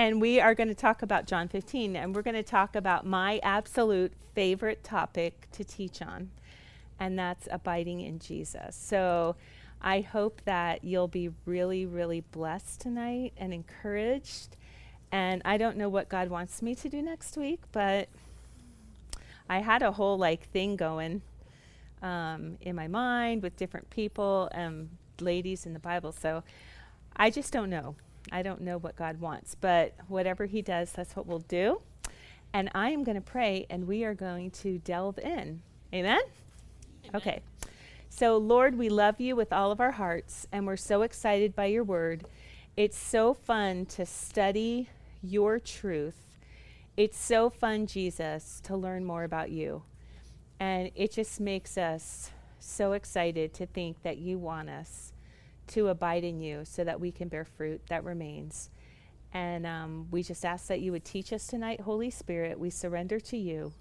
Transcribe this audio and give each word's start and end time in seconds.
and 0.00 0.18
we 0.18 0.40
are 0.40 0.54
going 0.54 0.68
to 0.70 0.74
talk 0.74 1.02
about 1.02 1.26
John 1.26 1.46
15, 1.46 1.94
and 1.94 2.14
we're 2.14 2.22
going 2.22 2.34
to 2.34 2.42
talk 2.42 2.74
about 2.74 3.04
my 3.04 3.38
absolute 3.42 4.14
favorite 4.34 4.82
topic 4.82 5.46
to 5.52 5.62
teach 5.62 6.00
on, 6.00 6.30
and 6.98 7.18
that's 7.18 7.46
abiding 7.50 8.00
in 8.00 8.18
Jesus. 8.18 8.74
So 8.76 9.36
I 9.82 10.00
hope 10.00 10.40
that 10.46 10.84
you'll 10.84 11.06
be 11.06 11.28
really, 11.44 11.84
really 11.84 12.22
blessed 12.22 12.80
tonight 12.80 13.34
and 13.36 13.52
encouraged. 13.52 14.56
And 15.12 15.42
I 15.44 15.58
don't 15.58 15.76
know 15.76 15.90
what 15.90 16.08
God 16.08 16.30
wants 16.30 16.62
me 16.62 16.74
to 16.76 16.88
do 16.88 17.02
next 17.02 17.36
week, 17.36 17.60
but 17.70 18.08
I 19.50 19.58
had 19.58 19.82
a 19.82 19.92
whole 19.92 20.16
like 20.16 20.48
thing 20.48 20.76
going 20.76 21.20
um, 22.00 22.56
in 22.62 22.74
my 22.74 22.88
mind 22.88 23.42
with 23.42 23.54
different 23.58 23.90
people 23.90 24.48
and 24.52 24.88
ladies 25.20 25.66
in 25.66 25.74
the 25.74 25.78
Bible. 25.78 26.12
So 26.12 26.42
I 27.14 27.28
just 27.28 27.52
don't 27.52 27.68
know. 27.68 27.96
I 28.32 28.42
don't 28.42 28.60
know 28.60 28.78
what 28.78 28.96
God 28.96 29.20
wants, 29.20 29.54
but 29.54 29.94
whatever 30.08 30.46
He 30.46 30.62
does, 30.62 30.92
that's 30.92 31.16
what 31.16 31.26
we'll 31.26 31.40
do. 31.40 31.80
And 32.52 32.70
I 32.74 32.90
am 32.90 33.04
going 33.04 33.16
to 33.16 33.20
pray, 33.20 33.66
and 33.70 33.86
we 33.86 34.04
are 34.04 34.14
going 34.14 34.50
to 34.52 34.78
delve 34.78 35.18
in. 35.18 35.62
Amen? 35.92 36.20
Amen? 36.20 36.20
Okay. 37.14 37.42
So, 38.08 38.36
Lord, 38.36 38.76
we 38.76 38.88
love 38.88 39.20
you 39.20 39.36
with 39.36 39.52
all 39.52 39.70
of 39.70 39.80
our 39.80 39.92
hearts, 39.92 40.46
and 40.50 40.66
we're 40.66 40.76
so 40.76 41.02
excited 41.02 41.54
by 41.54 41.66
your 41.66 41.84
word. 41.84 42.24
It's 42.76 42.98
so 42.98 43.34
fun 43.34 43.86
to 43.86 44.04
study 44.04 44.88
your 45.22 45.58
truth. 45.58 46.26
It's 46.96 47.18
so 47.18 47.50
fun, 47.50 47.86
Jesus, 47.86 48.60
to 48.64 48.76
learn 48.76 49.04
more 49.04 49.24
about 49.24 49.50
you. 49.50 49.84
And 50.58 50.90
it 50.94 51.12
just 51.12 51.40
makes 51.40 51.78
us 51.78 52.30
so 52.58 52.92
excited 52.92 53.54
to 53.54 53.66
think 53.66 54.02
that 54.02 54.18
you 54.18 54.38
want 54.38 54.68
us 54.68 55.09
to 55.70 55.88
abide 55.88 56.24
in 56.24 56.40
you 56.40 56.64
so 56.64 56.84
that 56.84 57.00
we 57.00 57.10
can 57.10 57.28
bear 57.28 57.44
fruit 57.44 57.80
that 57.88 58.04
remains. 58.04 58.70
And 59.32 59.66
um, 59.66 60.08
we 60.10 60.22
just 60.22 60.44
ask 60.44 60.66
that 60.66 60.80
you 60.80 60.92
would 60.92 61.04
teach 61.04 61.32
us 61.32 61.46
tonight, 61.46 61.80
Holy 61.80 62.10
Spirit. 62.10 62.58
We 62.58 62.70
surrender 62.70 63.20
to 63.20 63.36
you. 63.36 63.72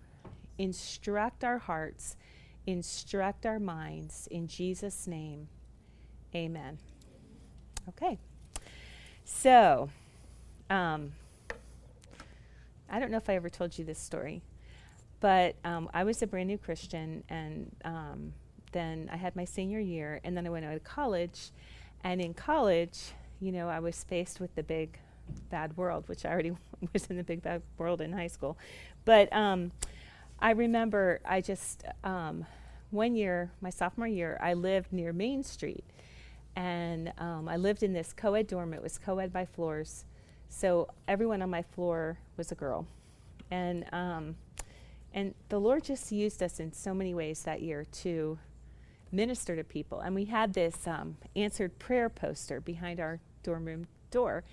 Instruct 0.58 1.44
our 1.44 1.58
hearts, 1.58 2.16
instruct 2.68 3.46
our 3.46 3.60
minds. 3.60 4.28
In 4.30 4.48
Jesus' 4.48 5.08
name, 5.08 5.48
amen. 6.36 6.78
Okay. 7.88 8.20
So, 9.24 9.90
um, 10.70 11.14
I 12.90 13.00
don't 13.00 13.12
know 13.12 13.18
if 13.18 13.30
I 13.30 13.36
ever 13.36 13.50
told 13.50 13.78
you 13.78 13.86
this 13.86 14.00
story, 14.00 14.42
but 15.20 15.56
um, 15.64 15.90
I 15.94 16.04
was 16.04 16.22
a 16.22 16.28
brand 16.28 16.48
new 16.48 16.58
Christian, 16.58 17.24
and 17.30 17.76
um, 17.86 18.34
then 18.72 19.10
I 19.12 19.16
had 19.16 19.36
my 19.36 19.46
senior 19.46 19.80
year, 19.80 20.20
and 20.24 20.36
then 20.36 20.46
I 20.46 20.50
went 20.50 20.66
out 20.66 20.74
to 20.74 20.80
college. 20.80 21.52
And 22.04 22.22
in 22.22 22.34
college, 22.34 23.12
you 23.40 23.52
know, 23.52 23.70
I 23.70 23.80
was 23.80 24.04
faced 24.04 24.40
with 24.40 24.54
the 24.56 24.64
big 24.64 24.98
bad 25.50 25.76
world, 25.78 26.08
which 26.08 26.26
I 26.26 26.30
already 26.30 26.56
was 26.94 27.06
in 27.08 27.18
the 27.18 27.24
big 27.24 27.42
bad 27.42 27.62
world 27.78 28.02
in 28.02 28.14
high 28.14 28.28
school. 28.28 28.58
But 29.06 29.32
um, 29.34 29.72
I 30.40 30.52
remember 30.52 31.20
I 31.26 31.42
just, 31.42 31.84
um, 32.04 32.46
one 32.92 33.16
year, 33.16 33.52
my 33.62 33.70
sophomore 33.70 34.08
year, 34.08 34.38
I 34.42 34.54
lived 34.54 34.92
near 34.92 35.14
Main 35.14 35.44
Street. 35.44 35.84
And 36.56 37.14
um, 37.18 37.48
I 37.48 37.58
lived 37.58 37.84
in 37.84 37.94
this 37.94 38.14
co 38.14 38.34
ed 38.34 38.48
dorm. 38.48 38.74
It 38.74 38.82
was 38.82 38.98
co 38.98 39.20
ed 39.20 39.32
by 39.32 39.46
floors. 39.46 40.06
So 40.50 40.90
everyone 41.08 41.42
on 41.42 41.50
my 41.50 41.62
floor 41.62 42.18
was 42.36 42.52
a 42.52 42.56
girl. 42.56 42.88
And, 43.52 43.86
um, 43.94 44.36
and 45.14 45.34
the 45.50 45.60
Lord 45.60 45.84
just 45.84 46.12
used 46.12 46.42
us 46.44 46.60
in 46.60 46.74
so 46.74 46.94
many 46.94 47.14
ways 47.14 47.44
that 47.44 47.62
year 47.62 47.86
to 47.86 48.40
minister 49.12 49.56
to 49.56 49.64
people. 49.64 50.00
And 50.00 50.16
we 50.16 50.26
had 50.26 50.54
this 50.54 50.88
um, 50.88 51.18
answered 51.36 51.78
prayer 51.80 52.10
poster 52.10 52.62
behind 52.62 53.00
our 53.00 53.20
dorm 53.44 53.66
room 53.66 53.88
door. 54.12 54.44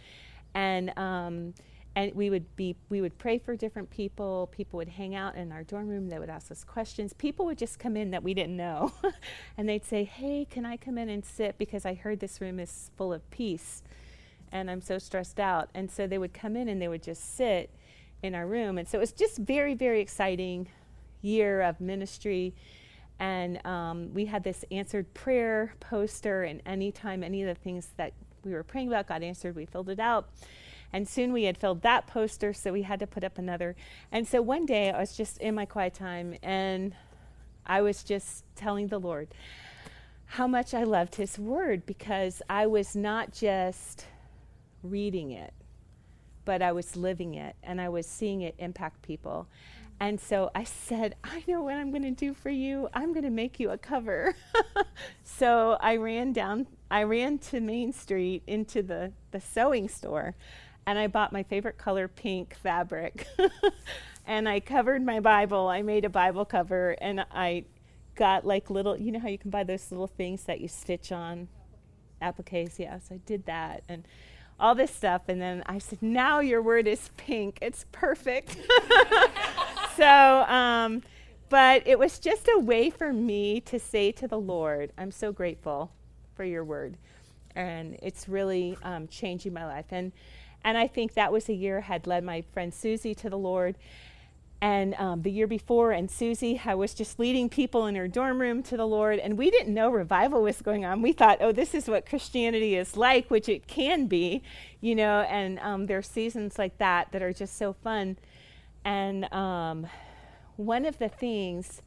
And, 0.54 0.96
um, 0.98 1.54
and 1.96 2.14
we 2.14 2.28
would 2.28 2.54
be 2.56 2.76
we 2.90 3.00
would 3.00 3.18
pray 3.18 3.38
for 3.38 3.56
different 3.56 3.88
people. 3.88 4.50
People 4.52 4.76
would 4.76 4.88
hang 4.90 5.14
out 5.14 5.34
in 5.34 5.50
our 5.50 5.64
dorm 5.64 5.88
room. 5.88 6.10
They 6.10 6.18
would 6.18 6.28
ask 6.28 6.50
us 6.50 6.62
questions. 6.62 7.14
People 7.14 7.46
would 7.46 7.56
just 7.56 7.78
come 7.78 7.96
in 7.96 8.10
that 8.10 8.22
we 8.22 8.34
didn't 8.34 8.56
know. 8.56 8.92
And 9.56 9.66
they'd 9.66 9.84
say 9.86 10.04
hey 10.04 10.46
can 10.48 10.66
i 10.66 10.76
come 10.76 10.98
in 10.98 11.08
and 11.08 11.24
sit? 11.24 11.56
Because 11.56 11.86
i 11.86 11.94
heard 11.94 12.20
this 12.20 12.40
room 12.42 12.60
is 12.60 12.90
full 12.98 13.12
of 13.12 13.28
peace 13.30 13.82
and 14.52 14.70
i'm 14.70 14.82
so 14.82 14.98
stressed 14.98 15.40
out. 15.40 15.70
And 15.74 15.90
so 15.90 16.06
they 16.06 16.18
would 16.18 16.34
come 16.34 16.56
in 16.56 16.68
and 16.68 16.80
they 16.80 16.88
would 16.88 17.02
just 17.02 17.36
sit 17.36 17.70
in 18.22 18.34
our 18.34 18.46
room. 18.46 18.76
And 18.76 18.86
so 18.86 18.98
it 18.98 19.00
was 19.00 19.12
just 19.12 19.38
very 19.38 19.74
very 19.74 20.00
exciting 20.00 20.68
year 21.22 21.62
of 21.62 21.80
ministry 21.80 22.54
and 23.18 23.64
um, 23.66 24.12
we 24.12 24.26
had 24.26 24.44
this 24.44 24.64
answered 24.70 25.12
prayer 25.14 25.74
poster, 25.80 26.42
and 26.42 26.60
anytime 26.66 27.22
any 27.22 27.42
of 27.42 27.48
the 27.48 27.54
things 27.54 27.88
that 27.96 28.12
we 28.44 28.52
were 28.52 28.62
praying 28.62 28.88
about 28.88 29.06
got 29.06 29.22
answered, 29.22 29.56
we 29.56 29.66
filled 29.66 29.88
it 29.88 29.98
out. 29.98 30.28
And 30.92 31.08
soon 31.08 31.32
we 31.32 31.44
had 31.44 31.58
filled 31.58 31.82
that 31.82 32.06
poster, 32.06 32.52
so 32.52 32.72
we 32.72 32.82
had 32.82 33.00
to 33.00 33.06
put 33.06 33.24
up 33.24 33.38
another. 33.38 33.74
And 34.12 34.26
so 34.26 34.40
one 34.40 34.66
day 34.66 34.90
I 34.90 35.00
was 35.00 35.16
just 35.16 35.38
in 35.38 35.54
my 35.54 35.66
quiet 35.66 35.94
time, 35.94 36.36
and 36.42 36.94
I 37.66 37.82
was 37.82 38.04
just 38.04 38.44
telling 38.54 38.88
the 38.88 39.00
Lord 39.00 39.28
how 40.26 40.46
much 40.46 40.74
I 40.74 40.84
loved 40.84 41.16
His 41.16 41.38
Word 41.38 41.86
because 41.86 42.42
I 42.48 42.66
was 42.66 42.94
not 42.94 43.32
just 43.32 44.06
reading 44.82 45.32
it, 45.32 45.52
but 46.44 46.62
I 46.62 46.72
was 46.72 46.96
living 46.96 47.34
it, 47.34 47.56
and 47.62 47.80
I 47.80 47.88
was 47.88 48.06
seeing 48.06 48.42
it 48.42 48.54
impact 48.58 49.02
people. 49.02 49.48
And 49.98 50.20
so 50.20 50.50
I 50.54 50.64
said, 50.64 51.16
I 51.24 51.42
know 51.48 51.62
what 51.62 51.74
I'm 51.74 51.90
going 51.90 52.02
to 52.02 52.10
do 52.10 52.34
for 52.34 52.50
you. 52.50 52.88
I'm 52.92 53.12
going 53.12 53.24
to 53.24 53.30
make 53.30 53.58
you 53.58 53.70
a 53.70 53.78
cover. 53.78 54.34
so 55.24 55.78
I 55.80 55.96
ran 55.96 56.32
down, 56.32 56.66
I 56.90 57.04
ran 57.04 57.38
to 57.38 57.60
Main 57.60 57.92
Street 57.92 58.42
into 58.46 58.82
the, 58.82 59.12
the 59.30 59.40
sewing 59.40 59.88
store 59.88 60.34
and 60.86 60.98
I 60.98 61.06
bought 61.06 61.32
my 61.32 61.42
favorite 61.42 61.78
color 61.78 62.08
pink 62.08 62.54
fabric. 62.54 63.26
and 64.26 64.48
I 64.48 64.60
covered 64.60 65.02
my 65.02 65.18
Bible. 65.18 65.68
I 65.68 65.82
made 65.82 66.04
a 66.04 66.10
Bible 66.10 66.44
cover 66.44 66.96
and 67.00 67.24
I 67.32 67.64
got 68.14 68.46
like 68.46 68.68
little, 68.68 68.98
you 68.98 69.12
know 69.12 69.18
how 69.18 69.28
you 69.28 69.38
can 69.38 69.50
buy 69.50 69.64
those 69.64 69.90
little 69.90 70.06
things 70.06 70.44
that 70.44 70.60
you 70.60 70.68
stitch 70.68 71.10
on? 71.10 71.48
Appliques, 72.20 72.78
yeah. 72.78 72.98
So 72.98 73.14
I 73.14 73.18
did 73.24 73.46
that. 73.46 73.82
And 73.88 74.06
all 74.58 74.74
this 74.74 74.94
stuff. 74.94 75.22
And 75.28 75.40
then 75.40 75.62
I 75.66 75.78
said, 75.78 76.02
Now 76.02 76.40
your 76.40 76.62
word 76.62 76.86
is 76.86 77.10
pink. 77.16 77.58
It's 77.60 77.84
perfect. 77.92 78.56
so, 79.96 80.52
um, 80.52 81.02
but 81.48 81.86
it 81.86 81.98
was 81.98 82.18
just 82.18 82.48
a 82.54 82.58
way 82.58 82.90
for 82.90 83.12
me 83.12 83.60
to 83.62 83.78
say 83.78 84.12
to 84.12 84.28
the 84.28 84.38
Lord, 84.38 84.92
I'm 84.98 85.10
so 85.10 85.32
grateful 85.32 85.92
for 86.34 86.44
your 86.44 86.64
word. 86.64 86.96
And 87.54 87.98
it's 88.02 88.28
really 88.28 88.76
um, 88.82 89.08
changing 89.08 89.52
my 89.52 89.64
life. 89.64 89.86
And, 89.90 90.12
and 90.64 90.76
I 90.76 90.86
think 90.86 91.14
that 91.14 91.32
was 91.32 91.48
a 91.48 91.54
year 91.54 91.78
I 91.78 91.82
had 91.82 92.06
led 92.06 92.24
my 92.24 92.42
friend 92.52 92.74
Susie 92.74 93.14
to 93.14 93.30
the 93.30 93.38
Lord 93.38 93.76
and 94.60 94.94
um, 94.94 95.22
the 95.22 95.30
year 95.30 95.46
before, 95.46 95.92
and 95.92 96.10
Susie 96.10 96.60
I 96.64 96.74
was 96.74 96.94
just 96.94 97.18
leading 97.18 97.48
people 97.48 97.86
in 97.86 97.94
her 97.94 98.08
dorm 98.08 98.40
room 98.40 98.62
to 98.64 98.76
the 98.76 98.86
Lord, 98.86 99.18
and 99.18 99.36
we 99.36 99.50
didn't 99.50 99.74
know 99.74 99.90
revival 99.90 100.42
was 100.42 100.62
going 100.62 100.84
on. 100.84 101.02
We 101.02 101.12
thought, 101.12 101.38
oh, 101.40 101.52
this 101.52 101.74
is 101.74 101.88
what 101.88 102.06
Christianity 102.06 102.74
is 102.74 102.96
like, 102.96 103.30
which 103.30 103.48
it 103.48 103.66
can 103.66 104.06
be, 104.06 104.42
you 104.80 104.94
know. 104.94 105.20
And 105.20 105.58
um, 105.58 105.86
there 105.86 105.98
are 105.98 106.02
seasons 106.02 106.58
like 106.58 106.78
that 106.78 107.12
that 107.12 107.22
are 107.22 107.34
just 107.34 107.58
so 107.58 107.74
fun. 107.74 108.16
And 108.86 109.30
um, 109.34 109.88
one 110.54 110.86
of 110.86 110.98
the 110.98 111.08
things 111.08 111.82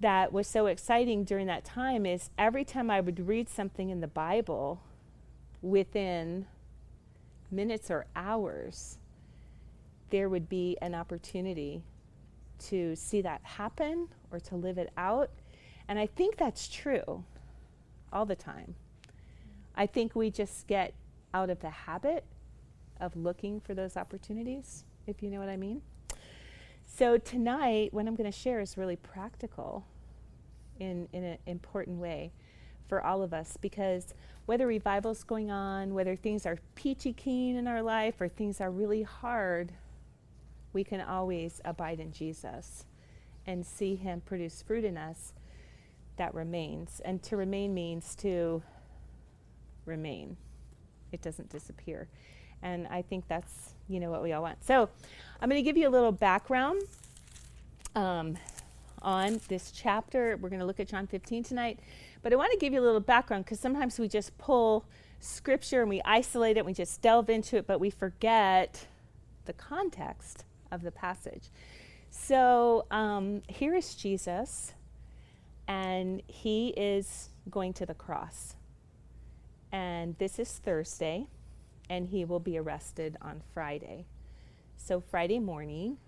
that 0.00 0.32
was 0.32 0.48
so 0.48 0.66
exciting 0.66 1.22
during 1.22 1.46
that 1.48 1.66
time 1.66 2.06
is 2.06 2.30
every 2.38 2.64
time 2.64 2.90
I 2.90 3.00
would 3.00 3.28
read 3.28 3.50
something 3.50 3.90
in 3.90 4.00
the 4.00 4.08
Bible, 4.08 4.80
within 5.60 6.46
minutes 7.50 7.90
or 7.90 8.06
hours 8.16 8.98
there 10.10 10.28
would 10.28 10.48
be 10.48 10.78
an 10.80 10.94
opportunity 10.94 11.82
to 12.58 12.96
see 12.96 13.20
that 13.20 13.40
happen 13.42 14.08
or 14.30 14.40
to 14.40 14.56
live 14.56 14.78
it 14.78 14.90
out. 14.96 15.30
And 15.88 15.98
I 15.98 16.06
think 16.06 16.38
that's 16.38 16.68
true 16.68 17.24
all 18.12 18.24
the 18.24 18.36
time. 18.36 18.74
I 19.76 19.86
think 19.86 20.14
we 20.14 20.30
just 20.30 20.66
get 20.68 20.94
out 21.34 21.50
of 21.50 21.60
the 21.60 21.70
habit 21.70 22.24
of 22.98 23.14
looking 23.14 23.60
for 23.60 23.74
those 23.74 23.96
opportunities, 23.96 24.84
if 25.06 25.22
you 25.22 25.28
know 25.28 25.38
what 25.38 25.50
I 25.50 25.56
mean. 25.58 25.82
So 26.96 27.18
tonight, 27.18 27.92
what 27.92 28.06
I'm 28.06 28.14
going 28.14 28.30
to 28.30 28.38
share 28.38 28.60
is 28.60 28.78
really 28.78 28.94
practical 28.94 29.84
in, 30.78 31.08
in 31.12 31.24
an 31.24 31.38
important 31.44 31.98
way 31.98 32.30
for 32.88 33.04
all 33.04 33.20
of 33.20 33.34
us 33.34 33.56
because 33.60 34.14
whether 34.46 34.68
revival's 34.68 35.24
going 35.24 35.50
on, 35.50 35.92
whether 35.92 36.14
things 36.14 36.46
are 36.46 36.56
peachy 36.76 37.12
keen 37.12 37.56
in 37.56 37.66
our 37.66 37.82
life 37.82 38.20
or 38.20 38.28
things 38.28 38.60
are 38.60 38.70
really 38.70 39.02
hard, 39.02 39.72
we 40.72 40.84
can 40.84 41.00
always 41.00 41.60
abide 41.64 41.98
in 41.98 42.12
Jesus 42.12 42.84
and 43.44 43.66
see 43.66 43.96
Him 43.96 44.22
produce 44.24 44.62
fruit 44.62 44.84
in 44.84 44.96
us 44.96 45.32
that 46.16 46.32
remains. 46.32 47.00
And 47.04 47.20
to 47.24 47.36
remain 47.36 47.74
means 47.74 48.14
to 48.16 48.62
remain, 49.84 50.36
it 51.10 51.22
doesn't 51.22 51.50
disappear. 51.50 52.06
And 52.62 52.86
I 52.88 53.02
think 53.02 53.28
that's, 53.28 53.74
you 53.88 54.00
know, 54.00 54.10
what 54.10 54.22
we 54.22 54.32
all 54.32 54.42
want. 54.42 54.64
So 54.64 54.88
I'm 55.40 55.48
going 55.48 55.62
to 55.62 55.64
give 55.64 55.76
you 55.76 55.88
a 55.88 55.90
little 55.90 56.12
background 56.12 56.82
um, 57.94 58.36
on 59.02 59.40
this 59.48 59.70
chapter. 59.70 60.38
We're 60.40 60.48
going 60.48 60.60
to 60.60 60.66
look 60.66 60.80
at 60.80 60.88
John 60.88 61.06
15 61.06 61.44
tonight. 61.44 61.78
But 62.22 62.32
I 62.32 62.36
want 62.36 62.52
to 62.52 62.58
give 62.58 62.72
you 62.72 62.80
a 62.80 62.82
little 62.82 63.00
background 63.00 63.44
because 63.44 63.60
sometimes 63.60 63.98
we 63.98 64.08
just 64.08 64.36
pull 64.38 64.84
scripture 65.20 65.80
and 65.80 65.88
we 65.88 66.00
isolate 66.04 66.56
it, 66.56 66.60
and 66.60 66.66
we 66.66 66.74
just 66.74 67.00
delve 67.02 67.30
into 67.30 67.56
it, 67.56 67.66
but 67.66 67.80
we 67.80 67.90
forget 67.90 68.86
the 69.46 69.52
context 69.52 70.44
of 70.70 70.82
the 70.82 70.90
passage. 70.90 71.50
So 72.10 72.86
um, 72.90 73.42
here 73.48 73.74
is 73.74 73.94
Jesus, 73.94 74.72
and 75.66 76.22
he 76.26 76.68
is 76.68 77.30
going 77.50 77.72
to 77.74 77.86
the 77.86 77.94
cross. 77.94 78.54
And 79.72 80.16
this 80.18 80.38
is 80.38 80.50
Thursday, 80.52 81.26
and 81.88 82.08
he 82.08 82.24
will 82.24 82.40
be 82.40 82.58
arrested 82.58 83.16
on 83.20 83.42
Friday. 83.52 84.06
So, 84.76 85.00
Friday 85.00 85.38
morning, 85.38 85.98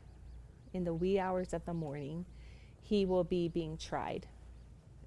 in 0.73 0.85
the 0.85 0.95
wee 0.95 1.19
hours 1.19 1.53
of 1.53 1.65
the 1.65 1.75
morning, 1.75 2.27
he 2.83 3.05
will 3.05 3.25
be 3.25 3.49
being 3.49 3.77
tried. 3.77 4.27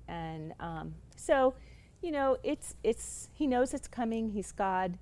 And 0.08 0.54
um, 0.60 0.96
so, 1.16 1.54
you 2.02 2.12
know, 2.12 2.38
it's, 2.44 2.76
it's, 2.84 3.30
he 3.34 3.48
knows 3.48 3.74
it's 3.74 3.88
coming. 3.88 4.30
He's 4.30 4.52
God. 4.52 4.98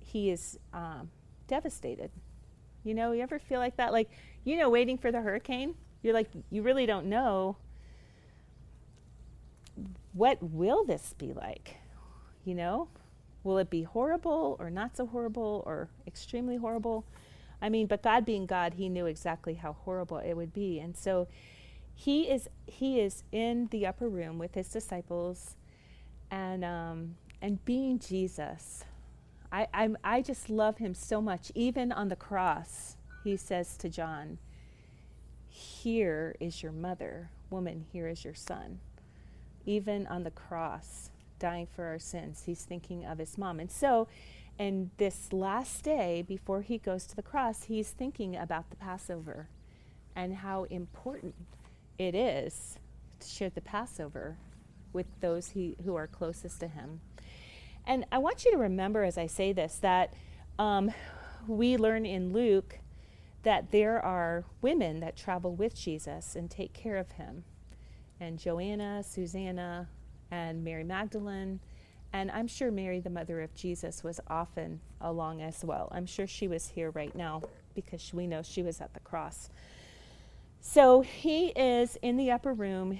He 0.00 0.30
is 0.30 0.58
um, 0.72 1.10
devastated. 1.46 2.10
You 2.82 2.94
know, 2.94 3.12
you 3.12 3.22
ever 3.22 3.38
feel 3.38 3.60
like 3.60 3.76
that? 3.76 3.92
Like, 3.92 4.10
you 4.44 4.56
know, 4.56 4.70
waiting 4.70 4.98
for 4.98 5.12
the 5.12 5.20
hurricane? 5.20 5.74
You're 6.02 6.14
like, 6.14 6.30
you 6.50 6.62
really 6.62 6.86
don't 6.86 7.06
know 7.06 7.56
what 10.12 10.42
will 10.42 10.84
this 10.84 11.14
be 11.16 11.32
like? 11.32 11.76
You 12.44 12.54
know, 12.54 12.88
will 13.42 13.58
it 13.58 13.70
be 13.70 13.82
horrible 13.82 14.56
or 14.58 14.70
not 14.70 14.96
so 14.96 15.06
horrible 15.06 15.62
or 15.66 15.88
extremely 16.06 16.56
horrible? 16.56 17.04
I 17.62 17.68
mean, 17.68 17.86
but 17.86 18.02
God 18.02 18.24
being 18.24 18.46
God, 18.46 18.74
he 18.74 18.88
knew 18.88 19.06
exactly 19.06 19.54
how 19.54 19.72
horrible 19.72 20.18
it 20.18 20.34
would 20.34 20.52
be. 20.52 20.78
And 20.78 20.96
so 20.96 21.28
he 21.94 22.30
is 22.30 22.48
he 22.66 23.00
is 23.00 23.22
in 23.32 23.68
the 23.70 23.86
upper 23.86 24.08
room 24.08 24.38
with 24.38 24.54
his 24.54 24.68
disciples 24.68 25.56
and 26.30 26.64
um, 26.64 27.16
and 27.42 27.64
being 27.64 27.98
Jesus. 27.98 28.84
I, 29.52 29.66
I'm, 29.74 29.96
I 30.04 30.22
just 30.22 30.48
love 30.48 30.78
him 30.78 30.94
so 30.94 31.20
much. 31.20 31.50
Even 31.54 31.90
on 31.90 32.08
the 32.08 32.16
cross, 32.16 32.96
he 33.24 33.36
says 33.36 33.76
to 33.78 33.88
John, 33.88 34.38
Here 35.48 36.36
is 36.40 36.62
your 36.62 36.72
mother. 36.72 37.30
Woman, 37.50 37.84
here 37.92 38.06
is 38.06 38.24
your 38.24 38.34
son. 38.34 38.78
Even 39.66 40.06
on 40.06 40.22
the 40.22 40.30
cross, 40.30 41.10
dying 41.40 41.66
for 41.66 41.86
our 41.86 41.98
sins, 41.98 42.44
he's 42.46 42.62
thinking 42.62 43.04
of 43.04 43.18
his 43.18 43.36
mom. 43.36 43.58
And 43.58 43.70
so, 43.70 44.06
and 44.58 44.90
this 44.98 45.32
last 45.32 45.82
day 45.82 46.22
before 46.22 46.62
he 46.62 46.78
goes 46.78 47.06
to 47.06 47.16
the 47.16 47.22
cross, 47.22 47.64
he's 47.64 47.90
thinking 47.90 48.36
about 48.36 48.70
the 48.70 48.76
Passover 48.76 49.48
and 50.14 50.36
how 50.36 50.64
important 50.64 51.34
it 51.98 52.14
is 52.14 52.78
to 53.20 53.28
share 53.28 53.50
the 53.50 53.60
Passover 53.60 54.36
with 54.92 55.06
those 55.20 55.48
he, 55.48 55.76
who 55.84 55.96
are 55.96 56.06
closest 56.06 56.60
to 56.60 56.68
him. 56.68 57.00
And 57.86 58.04
I 58.12 58.18
want 58.18 58.44
you 58.44 58.52
to 58.52 58.58
remember 58.58 59.02
as 59.02 59.16
I 59.16 59.26
say 59.26 59.52
this 59.52 59.76
that 59.76 60.12
um, 60.58 60.92
we 61.48 61.76
learn 61.76 62.04
in 62.04 62.32
Luke 62.32 62.78
that 63.42 63.70
there 63.70 64.04
are 64.04 64.44
women 64.60 65.00
that 65.00 65.16
travel 65.16 65.54
with 65.54 65.74
Jesus 65.74 66.36
and 66.36 66.50
take 66.50 66.74
care 66.74 66.98
of 66.98 67.12
him. 67.12 67.44
And 68.20 68.38
Joanna, 68.38 69.02
Susanna, 69.02 69.88
and 70.30 70.64
Mary 70.64 70.84
Magdalene, 70.84 71.60
and 72.12 72.30
I'm 72.30 72.48
sure 72.48 72.70
Mary, 72.70 73.00
the 73.00 73.10
mother 73.10 73.40
of 73.40 73.54
Jesus, 73.54 74.02
was 74.02 74.20
often 74.26 74.80
along 75.00 75.42
as 75.42 75.64
well. 75.64 75.88
I'm 75.92 76.06
sure 76.06 76.26
she 76.26 76.48
was 76.48 76.68
here 76.68 76.90
right 76.90 77.14
now 77.14 77.42
because 77.74 78.12
we 78.12 78.26
know 78.26 78.42
she 78.42 78.62
was 78.62 78.80
at 78.80 78.94
the 78.94 79.00
cross. 79.00 79.48
So 80.60 81.00
he 81.00 81.48
is 81.48 81.96
in 82.02 82.16
the 82.16 82.30
upper 82.30 82.52
room, 82.52 82.98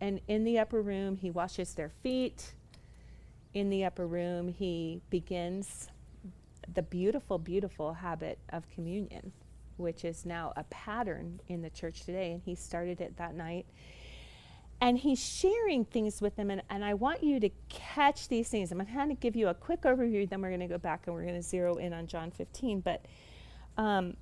and 0.00 0.20
in 0.26 0.44
the 0.44 0.58
upper 0.58 0.80
room, 0.80 1.16
he 1.16 1.30
washes 1.30 1.74
their 1.74 1.90
feet. 2.02 2.54
In 3.54 3.70
the 3.70 3.84
upper 3.84 4.06
room, 4.06 4.48
he 4.48 5.00
begins 5.10 5.88
the 6.74 6.82
beautiful, 6.82 7.38
beautiful 7.38 7.92
habit 7.92 8.38
of 8.50 8.68
communion, 8.70 9.32
which 9.76 10.04
is 10.04 10.26
now 10.26 10.52
a 10.56 10.64
pattern 10.64 11.40
in 11.48 11.62
the 11.62 11.70
church 11.70 12.04
today. 12.04 12.32
And 12.32 12.42
he 12.44 12.54
started 12.54 13.00
it 13.00 13.16
that 13.18 13.34
night. 13.34 13.66
And 14.80 14.98
he's 14.98 15.18
sharing 15.18 15.84
things 15.86 16.20
with 16.20 16.36
them. 16.36 16.50
And, 16.50 16.62
and 16.68 16.84
I 16.84 16.94
want 16.94 17.22
you 17.22 17.40
to 17.40 17.48
catch 17.68 18.28
these 18.28 18.48
things. 18.48 18.70
I'm 18.72 18.78
going 18.78 19.08
to 19.08 19.14
give 19.14 19.34
you 19.34 19.48
a 19.48 19.54
quick 19.54 19.82
overview, 19.82 20.28
then 20.28 20.42
we're 20.42 20.50
going 20.50 20.60
to 20.60 20.66
go 20.66 20.78
back 20.78 21.06
and 21.06 21.14
we're 21.14 21.22
going 21.22 21.34
to 21.34 21.42
zero 21.42 21.76
in 21.76 21.92
on 21.92 22.06
John 22.06 22.30
15. 22.30 22.80
But 22.80 23.04
um, 23.78 24.16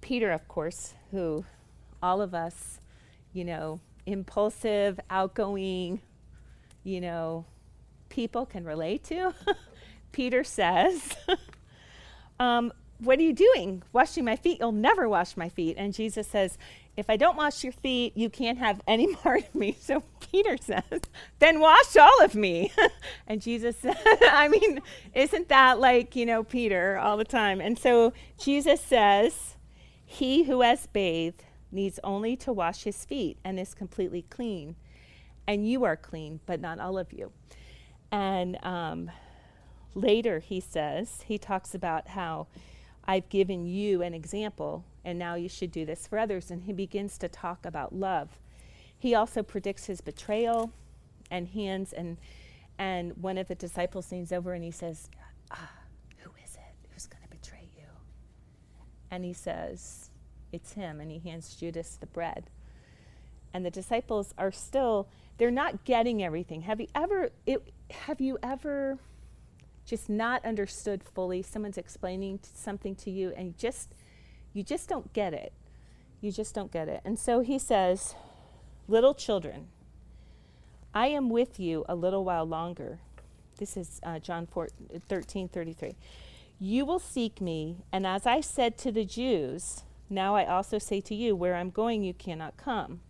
Peter, 0.00 0.32
of 0.32 0.48
course, 0.48 0.94
who 1.10 1.44
all 2.02 2.22
of 2.22 2.34
us, 2.34 2.80
you 3.32 3.44
know, 3.44 3.80
impulsive, 4.06 4.98
outgoing, 5.10 6.00
you 6.84 7.00
know, 7.00 7.44
people 8.08 8.46
can 8.46 8.64
relate 8.64 9.04
to. 9.04 9.34
Peter 10.12 10.42
says, 10.44 11.16
um, 12.40 12.72
What 12.98 13.18
are 13.18 13.22
you 13.22 13.32
doing? 13.32 13.82
Washing 13.92 14.24
my 14.24 14.36
feet? 14.36 14.58
You'll 14.60 14.72
never 14.72 15.08
wash 15.08 15.36
my 15.36 15.48
feet. 15.48 15.76
And 15.78 15.92
Jesus 15.92 16.26
says, 16.26 16.58
If 16.96 17.08
I 17.08 17.16
don't 17.16 17.36
wash 17.36 17.64
your 17.64 17.72
feet, 17.72 18.16
you 18.16 18.28
can't 18.28 18.58
have 18.58 18.80
any 18.86 19.14
part 19.14 19.48
of 19.48 19.54
me. 19.54 19.76
So 19.80 20.02
Peter 20.30 20.56
says, 20.56 21.00
Then 21.38 21.60
wash 21.60 21.96
all 21.96 22.22
of 22.22 22.34
me. 22.34 22.72
and 23.26 23.40
Jesus 23.40 23.76
said, 23.76 23.98
I 24.22 24.48
mean, 24.48 24.80
isn't 25.14 25.48
that 25.48 25.80
like, 25.80 26.16
you 26.16 26.26
know, 26.26 26.42
Peter 26.42 26.98
all 26.98 27.16
the 27.16 27.24
time? 27.24 27.60
And 27.60 27.78
so 27.78 28.12
Jesus 28.38 28.80
says, 28.80 29.56
He 30.04 30.44
who 30.44 30.60
has 30.62 30.86
bathed 30.86 31.44
needs 31.72 32.00
only 32.02 32.36
to 32.36 32.52
wash 32.52 32.82
his 32.82 33.04
feet 33.04 33.38
and 33.44 33.58
is 33.58 33.74
completely 33.74 34.22
clean. 34.22 34.76
And 35.46 35.68
you 35.68 35.84
are 35.84 35.96
clean, 35.96 36.40
but 36.46 36.60
not 36.60 36.80
all 36.80 36.98
of 36.98 37.12
you. 37.12 37.32
And 38.10 38.58
um, 38.64 39.10
later 39.94 40.40
he 40.40 40.60
says, 40.60 41.22
he 41.26 41.38
talks 41.38 41.74
about 41.74 42.08
how 42.08 42.46
I've 43.04 43.28
given 43.28 43.66
you 43.66 44.02
an 44.02 44.14
example, 44.14 44.84
and 45.04 45.18
now 45.18 45.34
you 45.34 45.48
should 45.48 45.70
do 45.70 45.84
this 45.84 46.06
for 46.06 46.18
others. 46.18 46.50
And 46.50 46.64
he 46.64 46.72
begins 46.72 47.18
to 47.18 47.28
talk 47.28 47.64
about 47.64 47.94
love. 47.94 48.38
He 48.98 49.14
also 49.14 49.42
predicts 49.42 49.86
his 49.86 50.00
betrayal 50.00 50.72
and 51.30 51.48
hands, 51.48 51.92
and, 51.92 52.18
and 52.78 53.16
one 53.16 53.38
of 53.38 53.48
the 53.48 53.54
disciples 53.54 54.12
leans 54.12 54.32
over 54.32 54.52
and 54.52 54.64
he 54.64 54.70
says, 54.70 55.08
ah, 55.50 55.70
Who 56.18 56.30
is 56.44 56.54
it? 56.54 56.88
Who's 56.90 57.06
going 57.06 57.22
to 57.22 57.28
betray 57.28 57.68
you? 57.76 57.86
And 59.10 59.24
he 59.24 59.32
says, 59.32 60.10
it's 60.52 60.72
him. 60.72 61.00
And 61.00 61.10
he 61.10 61.18
hands 61.18 61.54
Judas 61.54 61.96
the 61.96 62.06
bread. 62.06 62.50
And 63.52 63.64
the 63.64 63.70
disciples 63.70 64.34
are 64.38 64.52
still, 64.52 65.08
they're 65.38 65.50
not 65.50 65.84
getting 65.84 66.22
everything. 66.22 66.62
Have 66.62 66.80
you 66.80 66.86
ever, 66.94 67.30
it, 67.46 67.72
have 67.90 68.20
you 68.20 68.38
ever 68.42 68.98
just 69.84 70.08
not 70.08 70.44
understood 70.44 71.02
fully? 71.02 71.42
Someone's 71.42 71.78
explaining 71.78 72.40
something 72.42 72.94
to 72.96 73.10
you 73.10 73.32
and 73.36 73.56
just, 73.58 73.92
you 74.52 74.62
just 74.62 74.88
don't 74.88 75.12
get 75.12 75.32
it. 75.34 75.52
You 76.20 76.32
just 76.32 76.54
don't 76.54 76.72
get 76.72 76.88
it. 76.88 77.00
And 77.04 77.18
so 77.18 77.40
he 77.40 77.58
says, 77.58 78.14
Little 78.88 79.14
children, 79.14 79.68
I 80.92 81.06
am 81.08 81.30
with 81.30 81.60
you 81.60 81.84
a 81.88 81.94
little 81.94 82.24
while 82.24 82.44
longer. 82.44 82.98
This 83.58 83.76
is 83.76 84.00
uh, 84.02 84.18
John 84.18 84.46
4, 84.46 84.68
13 85.08 85.48
33. 85.48 85.94
You 86.58 86.84
will 86.84 86.98
seek 86.98 87.40
me, 87.40 87.84
and 87.92 88.06
as 88.06 88.26
I 88.26 88.40
said 88.40 88.76
to 88.78 88.92
the 88.92 89.04
Jews, 89.04 89.84
now 90.10 90.34
I 90.34 90.44
also 90.44 90.78
say 90.78 91.00
to 91.02 91.14
you, 91.14 91.36
where 91.36 91.54
I'm 91.54 91.70
going, 91.70 92.02
you 92.02 92.12
cannot 92.12 92.56
come. 92.56 93.00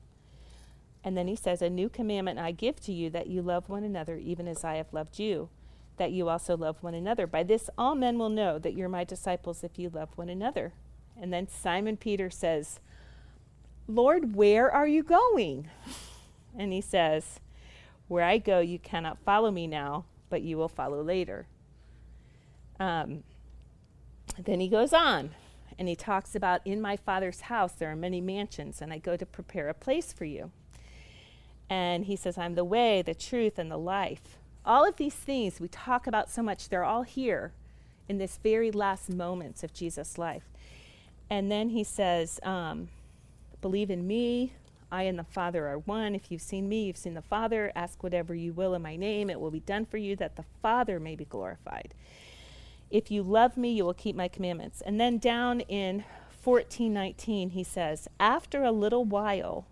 And 1.02 1.16
then 1.16 1.28
he 1.28 1.36
says, 1.36 1.62
A 1.62 1.70
new 1.70 1.88
commandment 1.88 2.38
I 2.38 2.52
give 2.52 2.80
to 2.82 2.92
you, 2.92 3.10
that 3.10 3.28
you 3.28 3.42
love 3.42 3.68
one 3.68 3.84
another, 3.84 4.16
even 4.16 4.46
as 4.46 4.64
I 4.64 4.74
have 4.74 4.92
loved 4.92 5.18
you, 5.18 5.48
that 5.96 6.12
you 6.12 6.28
also 6.28 6.56
love 6.56 6.82
one 6.82 6.94
another. 6.94 7.26
By 7.26 7.42
this 7.42 7.70
all 7.78 7.94
men 7.94 8.18
will 8.18 8.28
know 8.28 8.58
that 8.58 8.74
you're 8.74 8.88
my 8.88 9.04
disciples 9.04 9.64
if 9.64 9.78
you 9.78 9.88
love 9.88 10.10
one 10.16 10.28
another. 10.28 10.74
And 11.20 11.32
then 11.32 11.48
Simon 11.48 11.96
Peter 11.96 12.30
says, 12.30 12.80
Lord, 13.86 14.34
where 14.34 14.70
are 14.70 14.86
you 14.86 15.02
going? 15.02 15.68
And 16.56 16.72
he 16.72 16.80
says, 16.80 17.40
Where 18.08 18.24
I 18.24 18.38
go, 18.38 18.60
you 18.60 18.78
cannot 18.78 19.18
follow 19.18 19.50
me 19.50 19.66
now, 19.66 20.04
but 20.30 20.42
you 20.42 20.56
will 20.56 20.68
follow 20.68 21.02
later. 21.02 21.46
Um, 22.78 23.24
then 24.38 24.60
he 24.60 24.68
goes 24.68 24.92
on 24.92 25.30
and 25.78 25.88
he 25.88 25.94
talks 25.94 26.34
about, 26.34 26.60
In 26.64 26.80
my 26.80 26.96
Father's 26.96 27.42
house 27.42 27.72
there 27.72 27.90
are 27.90 27.96
many 27.96 28.20
mansions, 28.20 28.80
and 28.80 28.92
I 28.92 28.98
go 28.98 29.16
to 29.16 29.26
prepare 29.26 29.68
a 29.68 29.74
place 29.74 30.12
for 30.12 30.24
you. 30.24 30.50
And 31.68 32.06
he 32.06 32.16
says, 32.16 32.36
I'm 32.38 32.54
the 32.54 32.64
way, 32.64 33.02
the 33.02 33.14
truth, 33.14 33.58
and 33.58 33.70
the 33.70 33.78
life. 33.78 34.38
All 34.64 34.86
of 34.86 34.96
these 34.96 35.14
things 35.14 35.60
we 35.60 35.68
talk 35.68 36.06
about 36.06 36.30
so 36.30 36.42
much, 36.42 36.68
they're 36.68 36.84
all 36.84 37.02
here 37.02 37.52
in 38.08 38.18
this 38.18 38.38
very 38.42 38.70
last 38.70 39.08
moments 39.08 39.62
of 39.62 39.72
Jesus' 39.72 40.18
life. 40.18 40.42
And 41.30 41.50
then 41.50 41.70
he 41.70 41.84
says, 41.84 42.40
um, 42.42 42.88
Believe 43.60 43.90
in 43.90 44.06
me. 44.06 44.52
I 44.92 45.04
and 45.04 45.18
the 45.18 45.24
Father 45.24 45.68
are 45.68 45.78
one. 45.78 46.14
If 46.14 46.32
you've 46.32 46.42
seen 46.42 46.68
me, 46.68 46.84
you've 46.84 46.96
seen 46.96 47.14
the 47.14 47.22
Father. 47.22 47.70
Ask 47.76 48.02
whatever 48.02 48.34
you 48.34 48.52
will 48.52 48.74
in 48.74 48.82
my 48.82 48.96
name. 48.96 49.30
It 49.30 49.38
will 49.38 49.50
be 49.50 49.60
done 49.60 49.86
for 49.86 49.98
you 49.98 50.16
that 50.16 50.36
the 50.36 50.44
Father 50.60 50.98
may 50.98 51.14
be 51.14 51.24
glorified. 51.24 51.94
If 52.90 53.10
you 53.10 53.22
love 53.22 53.56
me, 53.56 53.72
you 53.72 53.84
will 53.84 53.94
keep 53.94 54.16
my 54.16 54.26
commandments. 54.26 54.80
And 54.80 55.00
then 55.00 55.18
down 55.18 55.60
in 55.60 56.04
1419, 56.42 57.50
he 57.50 57.62
says, 57.62 58.08
After 58.18 58.64
a 58.64 58.72
little 58.72 59.04
while, 59.04 59.66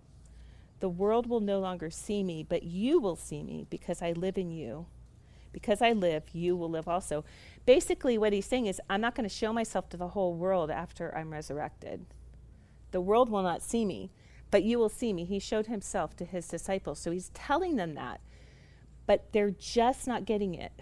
the 0.78 0.88
world 0.88 1.26
will 1.26 1.40
no 1.40 1.58
longer 1.58 1.90
see 1.90 2.22
me, 2.22 2.44
but 2.48 2.62
you 2.62 3.00
will 3.00 3.16
see 3.16 3.42
me 3.42 3.66
because 3.68 4.00
I 4.00 4.12
live 4.12 4.38
in 4.38 4.52
you. 4.52 4.86
Because 5.50 5.82
I 5.82 5.92
live, 5.92 6.24
you 6.32 6.54
will 6.54 6.70
live 6.70 6.86
also. 6.86 7.24
Basically, 7.68 8.16
what 8.16 8.32
he's 8.32 8.46
saying 8.46 8.64
is, 8.64 8.80
I'm 8.88 9.02
not 9.02 9.14
going 9.14 9.28
to 9.28 9.34
show 9.34 9.52
myself 9.52 9.90
to 9.90 9.98
the 9.98 10.08
whole 10.08 10.32
world 10.32 10.70
after 10.70 11.14
I'm 11.14 11.30
resurrected. 11.30 12.06
The 12.92 13.00
world 13.02 13.28
will 13.28 13.42
not 13.42 13.60
see 13.60 13.84
me, 13.84 14.10
but 14.50 14.62
you 14.62 14.78
will 14.78 14.88
see 14.88 15.12
me. 15.12 15.26
He 15.26 15.38
showed 15.38 15.66
himself 15.66 16.16
to 16.16 16.24
his 16.24 16.48
disciples. 16.48 16.98
So 16.98 17.10
he's 17.10 17.28
telling 17.34 17.76
them 17.76 17.94
that, 17.94 18.22
but 19.04 19.30
they're 19.32 19.50
just 19.50 20.06
not 20.06 20.24
getting 20.24 20.54
it. 20.54 20.72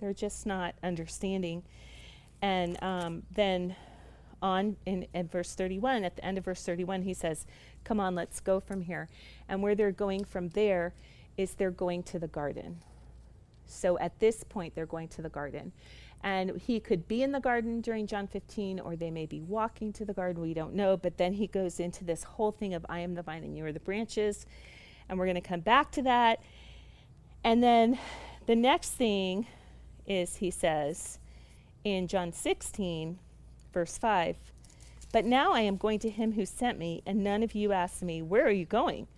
They're 0.00 0.12
just 0.12 0.44
not 0.44 0.74
understanding. 0.82 1.62
And 2.42 2.82
um, 2.82 3.22
then 3.30 3.76
on 4.42 4.78
in, 4.84 5.06
in 5.14 5.28
verse 5.28 5.54
31, 5.54 6.02
at 6.02 6.16
the 6.16 6.24
end 6.24 6.36
of 6.36 6.44
verse 6.44 6.64
31, 6.64 7.02
he 7.02 7.14
says, 7.14 7.46
Come 7.84 8.00
on, 8.00 8.16
let's 8.16 8.40
go 8.40 8.58
from 8.58 8.80
here. 8.80 9.08
And 9.48 9.62
where 9.62 9.76
they're 9.76 9.92
going 9.92 10.24
from 10.24 10.48
there 10.48 10.94
is 11.36 11.54
they're 11.54 11.70
going 11.70 12.02
to 12.02 12.18
the 12.18 12.26
garden. 12.26 12.82
So 13.66 13.98
at 13.98 14.18
this 14.18 14.44
point, 14.44 14.74
they're 14.74 14.86
going 14.86 15.08
to 15.08 15.22
the 15.22 15.28
garden. 15.28 15.72
And 16.24 16.60
he 16.60 16.78
could 16.78 17.08
be 17.08 17.22
in 17.22 17.32
the 17.32 17.40
garden 17.40 17.80
during 17.80 18.06
John 18.06 18.26
15, 18.26 18.78
or 18.80 18.94
they 18.94 19.10
may 19.10 19.26
be 19.26 19.40
walking 19.40 19.92
to 19.94 20.04
the 20.04 20.12
garden. 20.12 20.42
We 20.42 20.54
don't 20.54 20.74
know. 20.74 20.96
But 20.96 21.18
then 21.18 21.32
he 21.32 21.46
goes 21.46 21.80
into 21.80 22.04
this 22.04 22.22
whole 22.22 22.52
thing 22.52 22.74
of, 22.74 22.86
I 22.88 23.00
am 23.00 23.14
the 23.14 23.22
vine 23.22 23.42
and 23.42 23.56
you 23.56 23.64
are 23.66 23.72
the 23.72 23.80
branches. 23.80 24.46
And 25.08 25.18
we're 25.18 25.26
going 25.26 25.34
to 25.34 25.40
come 25.40 25.60
back 25.60 25.90
to 25.92 26.02
that. 26.02 26.40
And 27.42 27.62
then 27.62 27.98
the 28.46 28.54
next 28.54 28.90
thing 28.90 29.46
is 30.06 30.36
he 30.36 30.50
says 30.50 31.18
in 31.84 32.06
John 32.06 32.32
16, 32.32 33.18
verse 33.72 33.98
5, 33.98 34.36
But 35.12 35.24
now 35.24 35.52
I 35.52 35.60
am 35.60 35.76
going 35.76 35.98
to 36.00 36.10
him 36.10 36.32
who 36.32 36.46
sent 36.46 36.78
me, 36.78 37.02
and 37.04 37.24
none 37.24 37.42
of 37.42 37.54
you 37.54 37.72
ask 37.72 38.02
me, 38.02 38.22
Where 38.22 38.46
are 38.46 38.50
you 38.50 38.64
going? 38.64 39.08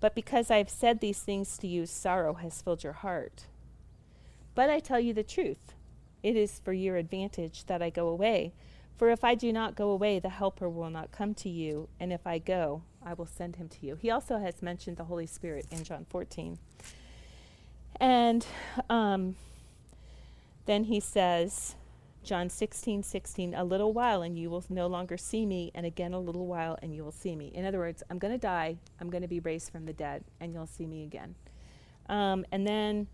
But 0.00 0.14
because 0.14 0.50
I 0.50 0.58
have 0.58 0.70
said 0.70 1.00
these 1.00 1.20
things 1.20 1.58
to 1.58 1.66
you, 1.66 1.84
sorrow 1.84 2.34
has 2.34 2.62
filled 2.62 2.84
your 2.84 2.92
heart. 2.92 3.46
But 4.58 4.70
I 4.70 4.80
tell 4.80 4.98
you 4.98 5.14
the 5.14 5.22
truth. 5.22 5.76
It 6.20 6.34
is 6.34 6.58
for 6.58 6.72
your 6.72 6.96
advantage 6.96 7.66
that 7.66 7.80
I 7.80 7.90
go 7.90 8.08
away. 8.08 8.54
For 8.96 9.08
if 9.08 9.22
I 9.22 9.36
do 9.36 9.52
not 9.52 9.76
go 9.76 9.90
away, 9.90 10.18
the 10.18 10.30
Helper 10.30 10.68
will 10.68 10.90
not 10.90 11.12
come 11.12 11.32
to 11.34 11.48
you, 11.48 11.88
and 12.00 12.12
if 12.12 12.26
I 12.26 12.38
go, 12.38 12.82
I 13.00 13.14
will 13.14 13.28
send 13.28 13.54
him 13.54 13.68
to 13.68 13.86
you. 13.86 13.94
He 13.94 14.10
also 14.10 14.38
has 14.38 14.60
mentioned 14.60 14.96
the 14.96 15.04
Holy 15.04 15.28
Spirit 15.28 15.66
in 15.70 15.84
John 15.84 16.06
14. 16.10 16.58
And 18.00 18.44
um, 18.90 19.36
then 20.66 20.82
he 20.82 20.98
says, 20.98 21.76
John 22.24 22.50
16, 22.50 23.04
16, 23.04 23.54
a 23.54 23.62
little 23.62 23.92
while 23.92 24.22
and 24.22 24.36
you 24.36 24.50
will 24.50 24.64
no 24.68 24.88
longer 24.88 25.16
see 25.16 25.46
me, 25.46 25.70
and 25.72 25.86
again 25.86 26.12
a 26.12 26.18
little 26.18 26.48
while 26.48 26.76
and 26.82 26.92
you 26.92 27.04
will 27.04 27.12
see 27.12 27.36
me. 27.36 27.52
In 27.54 27.64
other 27.64 27.78
words, 27.78 28.02
I'm 28.10 28.18
going 28.18 28.34
to 28.34 28.38
die, 28.38 28.78
I'm 29.00 29.08
going 29.08 29.22
to 29.22 29.28
be 29.28 29.38
raised 29.38 29.70
from 29.70 29.86
the 29.86 29.92
dead, 29.92 30.24
and 30.40 30.52
you'll 30.52 30.66
see 30.66 30.84
me 30.84 31.04
again. 31.04 31.36
Um, 32.08 32.44
and 32.50 32.66
then 32.66 33.06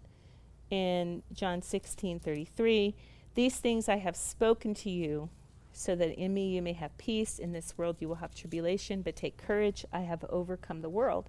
in 0.70 1.22
John 1.32 1.62
16, 1.62 2.20
33, 2.20 2.94
these 3.34 3.56
things 3.56 3.88
I 3.88 3.96
have 3.96 4.16
spoken 4.16 4.74
to 4.74 4.90
you, 4.90 5.28
so 5.72 5.96
that 5.96 6.14
in 6.14 6.32
me 6.32 6.54
you 6.54 6.62
may 6.62 6.72
have 6.72 6.96
peace. 6.98 7.38
In 7.38 7.52
this 7.52 7.76
world 7.76 7.96
you 7.98 8.08
will 8.08 8.16
have 8.16 8.34
tribulation, 8.34 9.02
but 9.02 9.16
take 9.16 9.36
courage, 9.36 9.84
I 9.92 10.00
have 10.00 10.24
overcome 10.30 10.82
the 10.82 10.88
world. 10.88 11.28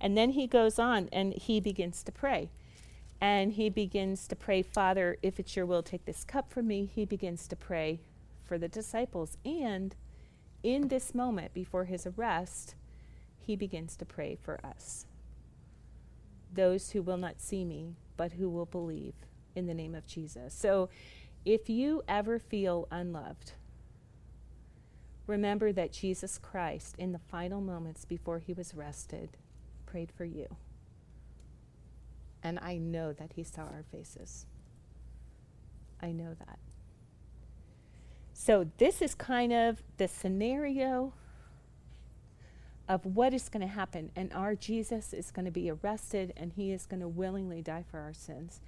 And 0.00 0.16
then 0.16 0.30
he 0.30 0.46
goes 0.46 0.78
on 0.78 1.08
and 1.12 1.32
he 1.32 1.60
begins 1.60 2.02
to 2.04 2.12
pray. 2.12 2.50
And 3.20 3.52
he 3.52 3.70
begins 3.70 4.26
to 4.28 4.36
pray, 4.36 4.62
Father, 4.62 5.16
if 5.22 5.38
it's 5.38 5.54
your 5.54 5.66
will, 5.66 5.82
take 5.82 6.06
this 6.06 6.24
cup 6.24 6.52
from 6.52 6.66
me. 6.66 6.90
He 6.92 7.04
begins 7.04 7.46
to 7.48 7.56
pray 7.56 8.00
for 8.44 8.58
the 8.58 8.68
disciples. 8.68 9.38
And 9.44 9.94
in 10.62 10.88
this 10.88 11.14
moment 11.14 11.54
before 11.54 11.84
his 11.84 12.06
arrest, 12.06 12.74
he 13.38 13.54
begins 13.54 13.96
to 13.96 14.04
pray 14.04 14.36
for 14.40 14.58
us. 14.64 15.06
Those 16.52 16.90
who 16.90 17.02
will 17.02 17.16
not 17.16 17.40
see 17.40 17.64
me, 17.64 17.94
but 18.22 18.34
who 18.34 18.48
will 18.48 18.66
believe 18.66 19.14
in 19.56 19.66
the 19.66 19.74
name 19.74 19.96
of 19.96 20.06
Jesus. 20.06 20.54
So 20.54 20.88
if 21.44 21.68
you 21.68 22.04
ever 22.06 22.38
feel 22.38 22.86
unloved, 22.88 23.54
remember 25.26 25.72
that 25.72 25.90
Jesus 25.90 26.38
Christ, 26.38 26.94
in 26.98 27.10
the 27.10 27.18
final 27.18 27.60
moments 27.60 28.04
before 28.04 28.38
he 28.38 28.52
was 28.52 28.74
arrested, 28.74 29.38
prayed 29.86 30.12
for 30.12 30.24
you. 30.24 30.54
And 32.44 32.60
I 32.62 32.78
know 32.78 33.12
that 33.12 33.32
He 33.34 33.42
saw 33.42 33.62
our 33.62 33.84
faces. 33.90 34.46
I 36.00 36.12
know 36.12 36.36
that. 36.46 36.60
So, 38.32 38.70
this 38.78 39.02
is 39.02 39.16
kind 39.16 39.52
of 39.52 39.82
the 39.96 40.06
scenario 40.06 41.12
of 42.92 43.06
what 43.06 43.32
is 43.32 43.48
going 43.48 43.66
to 43.66 43.72
happen. 43.72 44.10
And 44.14 44.30
our 44.34 44.54
Jesus 44.54 45.14
is 45.14 45.30
going 45.30 45.46
to 45.46 45.50
be 45.50 45.70
arrested 45.70 46.34
and 46.36 46.52
he 46.52 46.72
is 46.72 46.84
going 46.84 47.00
to 47.00 47.08
willingly 47.08 47.62
die 47.62 47.84
for 47.90 47.98
our 47.98 48.12
sins. 48.12 48.60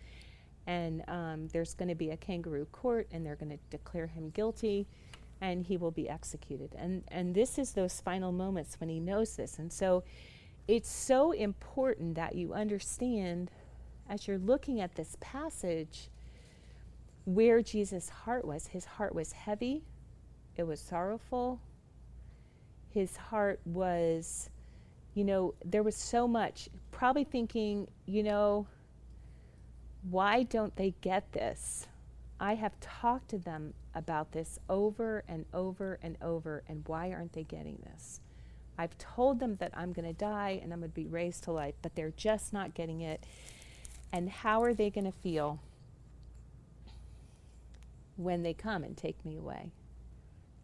And 0.66 1.04
um, 1.08 1.48
there's 1.48 1.74
going 1.74 1.90
to 1.90 1.94
be 1.94 2.10
a 2.10 2.16
kangaroo 2.16 2.64
court 2.72 3.06
and 3.12 3.26
they're 3.26 3.36
going 3.36 3.50
to 3.50 3.58
declare 3.68 4.06
him 4.06 4.30
guilty 4.30 4.86
and 5.42 5.66
he 5.66 5.76
will 5.76 5.90
be 5.90 6.08
executed. 6.08 6.74
And, 6.74 7.04
and 7.08 7.34
this 7.34 7.58
is 7.58 7.72
those 7.72 8.00
final 8.00 8.32
moments 8.32 8.80
when 8.80 8.88
he 8.88 8.98
knows 8.98 9.36
this. 9.36 9.58
And 9.58 9.70
so 9.70 10.04
it's 10.66 10.90
so 10.90 11.32
important 11.32 12.14
that 12.14 12.34
you 12.34 12.54
understand 12.54 13.50
as 14.08 14.26
you're 14.26 14.38
looking 14.38 14.80
at 14.80 14.94
this 14.94 15.18
passage, 15.20 16.08
where 17.26 17.60
Jesus' 17.60 18.08
heart 18.08 18.46
was. 18.46 18.68
His 18.68 18.86
heart 18.86 19.14
was 19.14 19.32
heavy, 19.32 19.82
it 20.56 20.62
was 20.62 20.80
sorrowful. 20.80 21.60
His 22.94 23.16
heart 23.16 23.60
was, 23.64 24.48
you 25.14 25.24
know, 25.24 25.54
there 25.64 25.82
was 25.82 25.96
so 25.96 26.28
much, 26.28 26.68
probably 26.92 27.24
thinking, 27.24 27.88
you 28.06 28.22
know, 28.22 28.68
why 30.08 30.44
don't 30.44 30.76
they 30.76 30.94
get 31.00 31.32
this? 31.32 31.88
I 32.38 32.54
have 32.54 32.78
talked 32.78 33.30
to 33.30 33.38
them 33.38 33.74
about 33.96 34.30
this 34.30 34.60
over 34.68 35.24
and 35.26 35.44
over 35.52 35.98
and 36.04 36.16
over, 36.22 36.62
and 36.68 36.84
why 36.86 37.10
aren't 37.10 37.32
they 37.32 37.42
getting 37.42 37.78
this? 37.84 38.20
I've 38.78 38.96
told 38.98 39.40
them 39.40 39.56
that 39.56 39.72
I'm 39.74 39.92
going 39.92 40.06
to 40.06 40.14
die 40.14 40.60
and 40.62 40.72
I'm 40.72 40.80
going 40.80 40.90
to 40.90 40.94
be 40.94 41.06
raised 41.06 41.44
to 41.44 41.52
life, 41.52 41.74
but 41.82 41.96
they're 41.96 42.12
just 42.16 42.52
not 42.52 42.74
getting 42.74 43.00
it. 43.00 43.24
And 44.12 44.30
how 44.30 44.62
are 44.62 44.74
they 44.74 44.90
going 44.90 45.04
to 45.04 45.12
feel 45.12 45.60
when 48.16 48.44
they 48.44 48.54
come 48.54 48.84
and 48.84 48.96
take 48.96 49.24
me 49.24 49.36
away? 49.36 49.72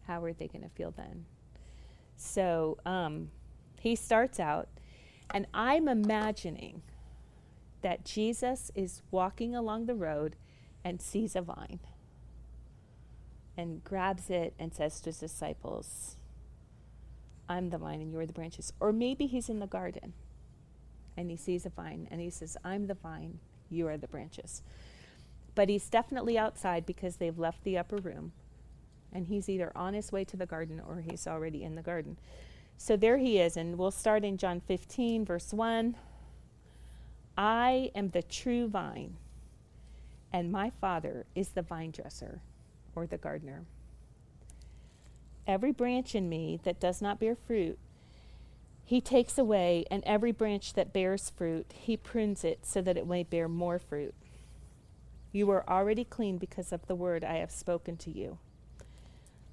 How 0.07 0.23
are 0.23 0.33
they 0.33 0.47
going 0.47 0.63
to 0.63 0.69
feel 0.69 0.91
then? 0.91 1.25
So 2.21 2.77
um, 2.85 3.31
he 3.79 3.95
starts 3.95 4.39
out, 4.39 4.69
and 5.33 5.47
I'm 5.55 5.87
imagining 5.87 6.83
that 7.81 8.05
Jesus 8.05 8.71
is 8.75 9.01
walking 9.09 9.55
along 9.55 9.87
the 9.87 9.95
road 9.95 10.35
and 10.83 11.01
sees 11.01 11.35
a 11.35 11.41
vine 11.41 11.79
and 13.57 13.83
grabs 13.83 14.29
it 14.29 14.53
and 14.59 14.71
says 14.71 15.01
to 15.01 15.09
his 15.09 15.17
disciples, 15.17 16.15
I'm 17.49 17.71
the 17.71 17.79
vine 17.79 18.01
and 18.01 18.11
you're 18.11 18.27
the 18.27 18.33
branches. 18.33 18.71
Or 18.79 18.93
maybe 18.93 19.25
he's 19.25 19.49
in 19.49 19.59
the 19.59 19.67
garden 19.67 20.13
and 21.17 21.31
he 21.31 21.37
sees 21.37 21.65
a 21.65 21.69
vine 21.69 22.07
and 22.11 22.21
he 22.21 22.29
says, 22.29 22.55
I'm 22.63 22.85
the 22.85 22.93
vine, 22.93 23.39
you 23.67 23.87
are 23.87 23.97
the 23.97 24.07
branches. 24.07 24.61
But 25.55 25.69
he's 25.69 25.89
definitely 25.89 26.37
outside 26.37 26.85
because 26.85 27.15
they've 27.15 27.39
left 27.39 27.63
the 27.63 27.79
upper 27.79 27.97
room 27.97 28.31
and 29.13 29.27
he's 29.27 29.49
either 29.49 29.71
on 29.75 29.93
his 29.93 30.11
way 30.11 30.23
to 30.25 30.37
the 30.37 30.45
garden 30.45 30.81
or 30.87 31.01
he's 31.01 31.27
already 31.27 31.63
in 31.63 31.75
the 31.75 31.81
garden. 31.81 32.17
So 32.77 32.97
there 32.97 33.17
he 33.17 33.39
is, 33.39 33.57
and 33.57 33.77
we'll 33.77 33.91
start 33.91 34.23
in 34.23 34.37
John 34.37 34.59
15, 34.59 35.25
verse 35.25 35.53
1. 35.53 35.95
I 37.37 37.91
am 37.95 38.09
the 38.09 38.23
true 38.23 38.67
vine, 38.67 39.17
and 40.33 40.51
my 40.51 40.71
Father 40.81 41.25
is 41.35 41.49
the 41.49 41.61
vine 41.61 41.91
dresser 41.91 42.41
or 42.95 43.05
the 43.05 43.17
gardener. 43.17 43.65
Every 45.47 45.71
branch 45.71 46.15
in 46.15 46.29
me 46.29 46.59
that 46.63 46.79
does 46.79 47.01
not 47.01 47.19
bear 47.19 47.35
fruit, 47.35 47.77
he 48.83 48.99
takes 48.99 49.37
away, 49.37 49.85
and 49.89 50.03
every 50.05 50.31
branch 50.31 50.73
that 50.73 50.91
bears 50.91 51.29
fruit, 51.29 51.73
he 51.73 51.95
prunes 51.95 52.43
it 52.43 52.65
so 52.65 52.81
that 52.81 52.97
it 52.97 53.07
may 53.07 53.23
bear 53.23 53.47
more 53.47 53.79
fruit. 53.79 54.13
You 55.31 55.49
are 55.51 55.63
already 55.67 56.03
clean 56.03 56.37
because 56.37 56.73
of 56.73 56.87
the 56.87 56.95
word 56.95 57.23
I 57.23 57.35
have 57.35 57.51
spoken 57.51 57.95
to 57.97 58.11
you. 58.11 58.37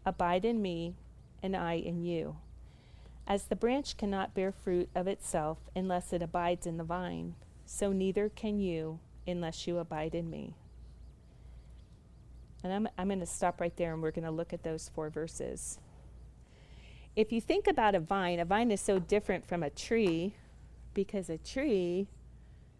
Abide 0.09 0.45
in 0.45 0.62
me, 0.62 0.95
and 1.43 1.55
I 1.55 1.75
in 1.75 2.03
you. 2.03 2.37
As 3.27 3.45
the 3.45 3.57
branch 3.57 3.97
cannot 3.97 4.35
bear 4.35 4.53
fruit 4.53 4.88
of 4.95 5.07
itself 5.07 5.59
unless 5.77 6.12
it 6.12 6.23
abides 6.23 6.67
in 6.67 6.79
the 6.79 6.85
vine, 6.85 7.35
so 7.67 7.93
neither 7.93 8.29
can 8.29 8.59
you 8.59 9.00
unless 9.27 9.67
you 9.67 9.79
abide 9.79 10.15
in 10.15 10.31
me. 10.31 10.55
And 12.65 12.73
I'm, 12.73 12.88
I'm 12.97 13.09
going 13.09 13.21
to 13.21 13.27
stop 13.27 13.61
right 13.61 13.77
there 13.77 13.93
and 13.93 14.03
we're 14.03 14.11
going 14.11 14.25
to 14.25 14.31
look 14.31 14.53
at 14.53 14.62
those 14.62 14.91
four 14.95 15.11
verses 15.11 15.79
if 17.19 17.33
you 17.33 17.41
think 17.41 17.67
about 17.67 17.97
a 17.97 18.00
vine, 18.00 18.38
a 18.38 18.45
vine 18.45 18.71
is 18.71 18.81
so 18.81 19.00
different 19.00 19.45
from 19.45 19.65
a 19.65 19.71
tree 19.71 20.35
because 20.95 21.29
a 21.29 21.37
tree 21.37 22.07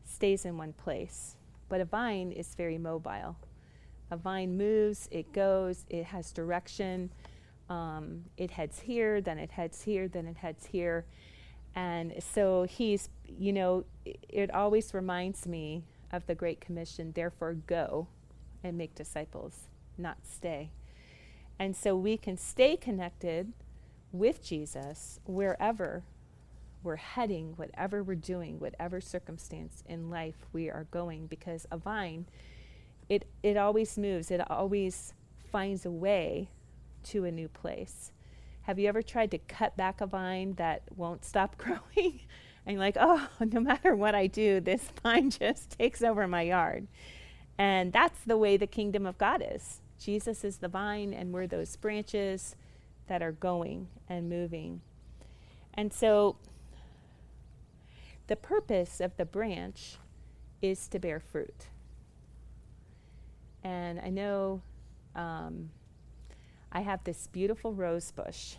stays 0.05 0.45
in 0.45 0.57
one 0.57 0.73
place, 0.73 1.35
but 1.69 1.81
a 1.81 1.85
vine 1.85 2.31
is 2.31 2.55
very 2.55 2.79
mobile. 2.79 3.35
A 4.11 4.17
vine 4.17 4.57
moves, 4.57 5.09
it 5.11 5.33
goes, 5.33 5.85
it 5.91 6.05
has 6.07 6.33
direction. 6.33 7.11
Um, 7.69 8.25
it 8.39 8.51
heads 8.51 8.81
here, 8.81 9.21
then 9.21 9.39
it 9.39 9.51
heads 9.51 9.83
here, 9.83 10.09
then 10.09 10.27
it 10.27 10.39
heads 10.39 10.67
here. 10.67 11.05
And 11.75 12.15
so 12.19 12.65
he's, 12.65 13.11
you 13.27 13.53
know, 13.53 13.85
it, 14.07 14.25
it 14.29 14.55
always 14.55 14.95
reminds 14.95 15.47
me 15.47 15.85
of 16.11 16.27
the 16.27 16.35
Great 16.35 16.61
Commission, 16.61 17.13
therefore 17.13 17.53
go 17.53 18.09
and 18.65 18.79
make 18.79 18.95
disciples, 18.95 19.69
not 19.99 20.17
stay. 20.25 20.71
And 21.59 21.77
so 21.77 21.95
we 21.95 22.17
can 22.17 22.39
stay 22.39 22.77
connected 22.77 23.53
with 24.13 24.43
Jesus 24.43 25.21
wherever 25.27 26.05
we're 26.83 26.97
heading, 26.97 27.53
whatever 27.57 28.03
we're 28.03 28.15
doing, 28.15 28.59
whatever 28.59 29.01
circumstance 29.01 29.83
in 29.87 30.09
life 30.09 30.47
we 30.53 30.71
are 30.71 30.87
going, 30.91 31.27
because 31.27 31.67
a 31.71 31.77
vine, 31.77 32.27
it, 33.09 33.27
it 33.43 33.57
always 33.57 33.97
moves, 33.97 34.31
it 34.31 34.41
always 34.51 35.15
finds 35.51 35.87
a 35.87 35.91
way 35.91 36.51
to 37.05 37.25
a 37.25 37.31
new 37.31 37.49
place. 37.49 38.13
Have 38.63 38.79
you 38.79 38.89
ever 38.89 39.03
tried 39.03 39.31
to 39.31 39.39
cut 39.39 39.77
back 39.77 40.01
a 40.01 40.07
vine 40.07 40.55
that 40.55 40.83
won't 40.95 41.25
stop 41.25 41.57
growing? 41.59 42.21
and 42.69 42.79
like, 42.79 42.97
oh, 43.01 43.29
no 43.41 43.61
matter 43.61 43.97
what 43.97 44.15
I 44.15 44.27
do, 44.27 44.61
this 44.61 44.93
vine 45.03 45.31
just 45.31 45.77
takes 45.79 46.03
over 46.03 46.29
my 46.29 46.43
yard. 46.43 46.87
And 47.57 47.93
that's 47.93 48.21
the 48.25 48.37
way 48.37 48.57
the 48.57 48.69
kingdom 48.69 49.07
of 49.07 49.19
God 49.19 49.43
is. 49.45 49.81
Jesus 49.99 50.45
is 50.45 50.59
the 50.59 50.69
vine, 50.69 51.13
and 51.13 51.33
we're 51.33 51.49
those 51.49 51.75
branches 51.75 52.55
that 53.09 53.23
are 53.23 53.33
going 53.33 53.89
and 54.09 54.29
moving. 54.29 54.83
And 55.75 55.93
so 55.93 56.37
the 58.29 58.37
purpose 58.37 59.01
of 59.01 59.17
the 59.17 59.25
branch 59.25 59.97
is 60.61 60.87
to 60.89 61.01
bear 61.01 61.19
fruit. 61.19 61.67
And 63.69 64.01
I 64.01 64.09
know 64.09 64.63
um, 65.15 65.69
I 66.73 66.81
have 66.81 67.05
this 67.05 67.27
beautiful 67.27 67.75
rose 67.75 68.11
bush. 68.11 68.55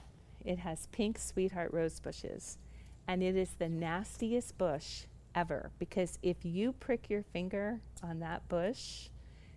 It 0.45 0.59
has 0.59 0.85
pink 0.91 1.17
sweetheart 1.17 1.73
rose 1.73 1.99
bushes. 1.99 2.59
And 3.07 3.23
it 3.23 3.35
is 3.35 3.55
the 3.57 3.69
nastiest 3.69 4.59
bush 4.59 5.05
ever 5.33 5.71
because 5.79 6.19
if 6.21 6.37
you 6.43 6.73
prick 6.73 7.09
your 7.09 7.23
finger 7.23 7.81
on 8.03 8.19
that 8.19 8.47
bush, 8.49 9.09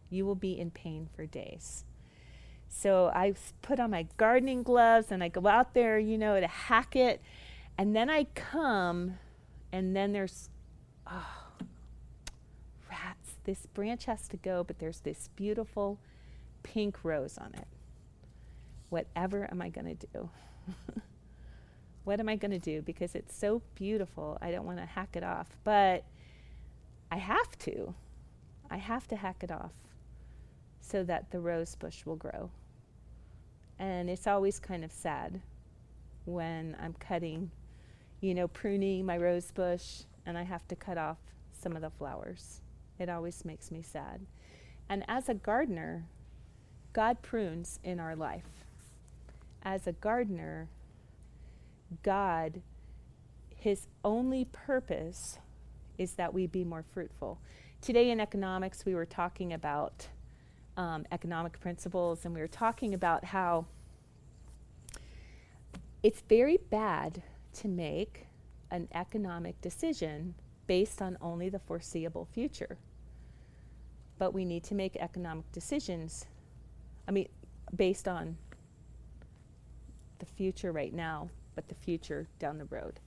you 0.08 0.24
will 0.24 0.34
be 0.34 0.58
in 0.58 0.70
pain 0.70 1.10
for 1.14 1.26
days. 1.26 1.84
So 2.70 3.12
I 3.14 3.34
put 3.60 3.78
on 3.78 3.90
my 3.90 4.06
gardening 4.16 4.62
gloves 4.62 5.12
and 5.12 5.22
I 5.22 5.28
go 5.28 5.46
out 5.46 5.74
there, 5.74 5.98
you 5.98 6.16
know, 6.16 6.40
to 6.40 6.46
hack 6.46 6.96
it. 6.96 7.20
And 7.76 7.94
then 7.94 8.08
I 8.08 8.24
come, 8.34 9.18
and 9.70 9.94
then 9.94 10.12
there's, 10.12 10.48
oh. 11.06 11.41
This 13.44 13.66
branch 13.66 14.04
has 14.04 14.28
to 14.28 14.36
go, 14.36 14.62
but 14.64 14.78
there's 14.78 15.00
this 15.00 15.28
beautiful 15.34 15.98
pink 16.62 16.98
rose 17.02 17.38
on 17.38 17.52
it. 17.54 17.66
Whatever 18.88 19.48
am 19.50 19.60
I 19.60 19.68
going 19.68 19.96
to 19.96 20.06
do? 20.06 20.30
what 22.04 22.20
am 22.20 22.28
I 22.28 22.36
going 22.36 22.52
to 22.52 22.58
do? 22.58 22.82
Because 22.82 23.14
it's 23.14 23.36
so 23.36 23.62
beautiful. 23.74 24.38
I 24.40 24.50
don't 24.50 24.66
want 24.66 24.78
to 24.78 24.86
hack 24.86 25.16
it 25.16 25.24
off. 25.24 25.56
But 25.64 26.04
I 27.10 27.16
have 27.16 27.58
to. 27.60 27.94
I 28.70 28.78
have 28.78 29.06
to 29.08 29.16
hack 29.16 29.42
it 29.42 29.50
off 29.50 29.72
so 30.80 31.04
that 31.04 31.30
the 31.30 31.40
rose 31.40 31.74
bush 31.74 32.06
will 32.06 32.16
grow. 32.16 32.50
And 33.78 34.08
it's 34.08 34.26
always 34.26 34.58
kind 34.58 34.84
of 34.84 34.92
sad 34.92 35.42
when 36.24 36.76
I'm 36.80 36.94
cutting, 36.94 37.50
you 38.20 38.34
know, 38.34 38.48
pruning 38.48 39.04
my 39.04 39.18
rose 39.18 39.50
bush 39.50 40.02
and 40.24 40.38
I 40.38 40.44
have 40.44 40.66
to 40.68 40.76
cut 40.76 40.96
off 40.96 41.18
some 41.52 41.76
of 41.76 41.82
the 41.82 41.90
flowers. 41.90 42.61
It 43.02 43.08
always 43.08 43.44
makes 43.44 43.72
me 43.72 43.82
sad. 43.82 44.20
And 44.88 45.04
as 45.08 45.28
a 45.28 45.34
gardener, 45.34 46.06
God 46.92 47.20
prunes 47.20 47.80
in 47.82 47.98
our 47.98 48.14
life. 48.14 48.64
As 49.64 49.88
a 49.88 49.92
gardener, 49.92 50.68
God, 52.04 52.62
his 53.56 53.88
only 54.04 54.44
purpose 54.44 55.40
is 55.98 56.12
that 56.12 56.32
we 56.32 56.46
be 56.46 56.62
more 56.62 56.84
fruitful. 56.94 57.40
Today 57.80 58.10
in 58.10 58.20
economics, 58.20 58.86
we 58.86 58.94
were 58.94 59.04
talking 59.04 59.52
about 59.52 60.06
um, 60.76 61.04
economic 61.10 61.58
principles, 61.58 62.24
and 62.24 62.32
we 62.32 62.40
were 62.40 62.46
talking 62.46 62.94
about 62.94 63.24
how 63.24 63.66
it's 66.04 66.20
very 66.28 66.58
bad 66.70 67.24
to 67.54 67.66
make 67.66 68.26
an 68.70 68.86
economic 68.94 69.60
decision 69.60 70.34
based 70.68 71.02
on 71.02 71.18
only 71.20 71.48
the 71.48 71.58
foreseeable 71.58 72.28
future. 72.32 72.78
But 74.22 74.32
we 74.32 74.44
need 74.44 74.62
to 74.66 74.76
make 74.76 74.94
economic 74.94 75.50
decisions, 75.50 76.26
I 77.08 77.10
mean, 77.10 77.26
based 77.74 78.06
on 78.06 78.36
the 80.20 80.26
future 80.26 80.70
right 80.70 80.94
now, 80.94 81.28
but 81.56 81.66
the 81.66 81.74
future 81.74 82.28
down 82.38 82.58
the 82.58 82.66
road. 82.66 83.00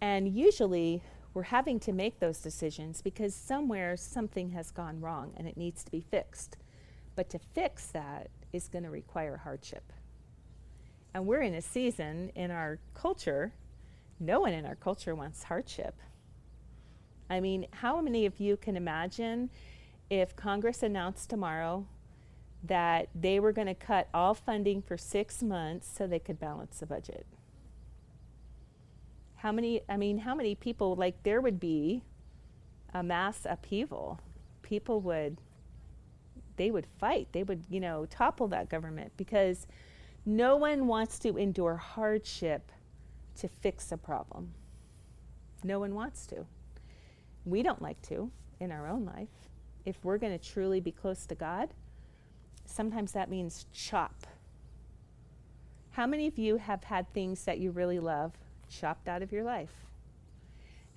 And 0.00 0.26
usually 0.26 1.04
we're 1.34 1.44
having 1.44 1.78
to 1.78 1.92
make 1.92 2.18
those 2.18 2.38
decisions 2.38 3.00
because 3.00 3.32
somewhere 3.32 3.96
something 3.96 4.50
has 4.50 4.72
gone 4.72 5.00
wrong 5.00 5.34
and 5.36 5.46
it 5.46 5.56
needs 5.56 5.84
to 5.84 5.92
be 5.92 6.00
fixed. 6.00 6.56
But 7.14 7.30
to 7.30 7.38
fix 7.38 7.86
that 7.92 8.28
is 8.52 8.66
going 8.66 8.82
to 8.82 8.90
require 8.90 9.36
hardship. 9.36 9.92
And 11.14 11.26
we're 11.26 11.42
in 11.42 11.54
a 11.54 11.62
season 11.62 12.32
in 12.34 12.50
our 12.50 12.80
culture, 12.92 13.52
no 14.18 14.40
one 14.40 14.52
in 14.52 14.66
our 14.66 14.74
culture 14.74 15.14
wants 15.14 15.44
hardship. 15.44 15.94
I 17.30 17.38
mean, 17.38 17.68
how 17.70 18.00
many 18.00 18.26
of 18.26 18.40
you 18.40 18.56
can 18.56 18.76
imagine 18.76 19.50
if 20.20 20.36
Congress 20.36 20.82
announced 20.82 21.30
tomorrow 21.30 21.86
that 22.62 23.08
they 23.14 23.38
were 23.38 23.52
going 23.52 23.66
to 23.66 23.74
cut 23.74 24.08
all 24.14 24.34
funding 24.34 24.80
for 24.80 24.96
six 24.96 25.42
months 25.42 25.90
so 25.94 26.06
they 26.06 26.18
could 26.18 26.38
balance 26.40 26.80
the 26.80 26.86
budget? 26.86 27.26
How 29.36 29.52
many, 29.52 29.82
I 29.88 29.96
mean, 29.96 30.18
how 30.18 30.34
many 30.34 30.54
people, 30.54 30.94
like, 30.94 31.22
there 31.22 31.40
would 31.40 31.60
be 31.60 32.02
a 32.94 33.02
mass 33.02 33.40
upheaval. 33.44 34.20
People 34.62 35.00
would 35.00 35.38
they 36.56 36.70
would 36.70 36.86
fight. 37.00 37.26
They 37.32 37.42
would, 37.42 37.64
you 37.68 37.80
know, 37.80 38.06
topple 38.06 38.46
that 38.48 38.68
government 38.68 39.10
because 39.16 39.66
no 40.24 40.54
one 40.54 40.86
wants 40.86 41.18
to 41.18 41.36
endure 41.36 41.76
hardship 41.76 42.70
to 43.40 43.48
fix 43.48 43.90
a 43.90 43.96
problem. 43.96 44.54
No 45.64 45.80
one 45.80 45.96
wants 45.96 46.26
to. 46.28 46.46
We 47.44 47.64
don't 47.64 47.82
like 47.82 48.00
to 48.02 48.30
in 48.60 48.70
our 48.70 48.86
own 48.86 49.04
life. 49.04 49.43
If 49.84 49.96
we're 50.02 50.18
going 50.18 50.36
to 50.36 50.44
truly 50.44 50.80
be 50.80 50.92
close 50.92 51.26
to 51.26 51.34
God, 51.34 51.70
sometimes 52.64 53.12
that 53.12 53.30
means 53.30 53.66
chop. 53.72 54.26
How 55.92 56.06
many 56.06 56.26
of 56.26 56.38
you 56.38 56.56
have 56.56 56.84
had 56.84 57.12
things 57.12 57.44
that 57.44 57.58
you 57.58 57.70
really 57.70 58.00
love 58.00 58.32
chopped 58.68 59.08
out 59.08 59.22
of 59.22 59.30
your 59.30 59.44
life? 59.44 59.86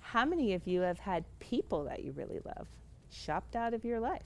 How 0.00 0.24
many 0.24 0.54
of 0.54 0.66
you 0.66 0.80
have 0.80 1.00
had 1.00 1.24
people 1.38 1.84
that 1.84 2.02
you 2.02 2.12
really 2.12 2.40
love 2.44 2.66
chopped 3.12 3.54
out 3.54 3.74
of 3.74 3.84
your 3.84 4.00
life? 4.00 4.22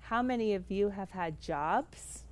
How 0.00 0.22
many 0.22 0.54
of 0.54 0.70
you 0.70 0.90
have 0.90 1.10
had 1.10 1.40
jobs 1.40 2.24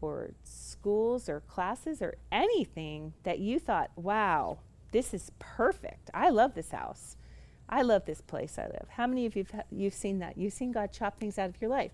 or 0.00 0.30
schools 0.42 1.28
or 1.28 1.40
classes 1.40 2.02
or 2.02 2.14
anything 2.30 3.14
that 3.24 3.38
you 3.38 3.58
thought, 3.58 3.90
wow, 3.96 4.58
this 4.92 5.14
is 5.14 5.32
perfect. 5.38 6.10
I 6.12 6.30
love 6.30 6.54
this 6.54 6.70
house. 6.70 7.16
I 7.68 7.82
love 7.82 8.04
this 8.04 8.20
place 8.20 8.58
I 8.58 8.66
live. 8.66 8.86
How 8.90 9.06
many 9.06 9.26
of 9.26 9.36
you 9.36 9.46
have 9.52 9.64
you've 9.70 9.94
seen 9.94 10.18
that? 10.18 10.36
You've 10.36 10.52
seen 10.52 10.72
God 10.72 10.92
chop 10.92 11.18
things 11.18 11.38
out 11.38 11.48
of 11.48 11.60
your 11.60 11.70
life. 11.70 11.92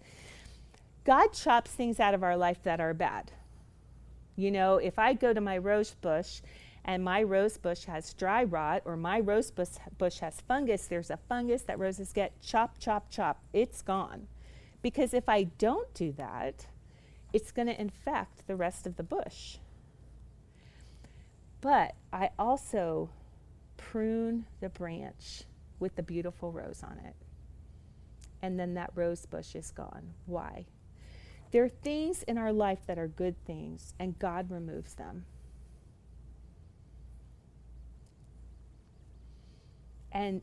God 1.05 1.33
chops 1.33 1.71
things 1.71 2.01
out 2.01 2.15
of 2.15 2.23
our 2.23 2.37
life 2.37 2.63
that 2.65 2.81
are 2.81 2.93
bad. 2.93 3.33
You 4.37 4.51
know, 4.51 4.77
if 4.77 4.99
I 4.99 5.15
go 5.15 5.33
to 5.33 5.41
my 5.41 5.59
rose 5.59 5.95
bush 6.01 6.41
and 6.85 7.05
my 7.05 7.23
rose 7.23 7.57
bush 7.59 7.85
has 7.85 8.15
dry 8.15 8.45
rot 8.45 8.83
or 8.85 8.97
my 8.97 9.21
rose 9.21 9.51
bush, 9.51 9.69
bush 9.99 10.19
has 10.19 10.41
fungus, 10.41 10.87
there's 10.87 11.11
a 11.11 11.19
fungus 11.29 11.63
that 11.63 11.79
roses 11.79 12.13
get 12.13 12.41
chop, 12.43 12.79
chop, 12.79 13.11
chop. 13.11 13.43
It's 13.53 13.83
gone. 13.83 14.27
Because 14.83 15.13
if 15.13 15.29
I 15.29 15.45
don't 15.45 15.93
do 15.95 16.13
that, 16.13 16.67
it's 17.33 17.53
going 17.53 17.69
to 17.69 17.81
infect 17.81 18.47
the 18.47 18.57
rest 18.57 18.87
of 18.87 18.97
the 18.97 19.03
bush. 19.03 19.59
But 21.61 21.95
I 22.13 22.31
also 22.39 23.11
prune 23.77 24.47
the 24.61 24.69
branch 24.69 25.45
with 25.81 25.97
the 25.97 26.03
beautiful 26.03 26.53
rose 26.53 26.83
on 26.85 26.99
it. 27.05 27.17
And 28.43 28.59
then 28.59 28.75
that 28.75 28.93
rose 28.95 29.27
bush 29.27 29.55
is 29.55 29.71
gone. 29.71 30.15
Why? 30.27 30.67
There 31.51 31.65
are 31.65 31.69
things 31.69 32.23
in 32.23 32.39
our 32.39 32.53
life 32.53 32.81
that 32.87 32.99
are 32.99 33.09
good 33.09 33.35
things, 33.45 33.95
and 33.99 34.19
God 34.19 34.51
removes 34.51 34.95
them. 34.95 35.25
And, 40.13 40.43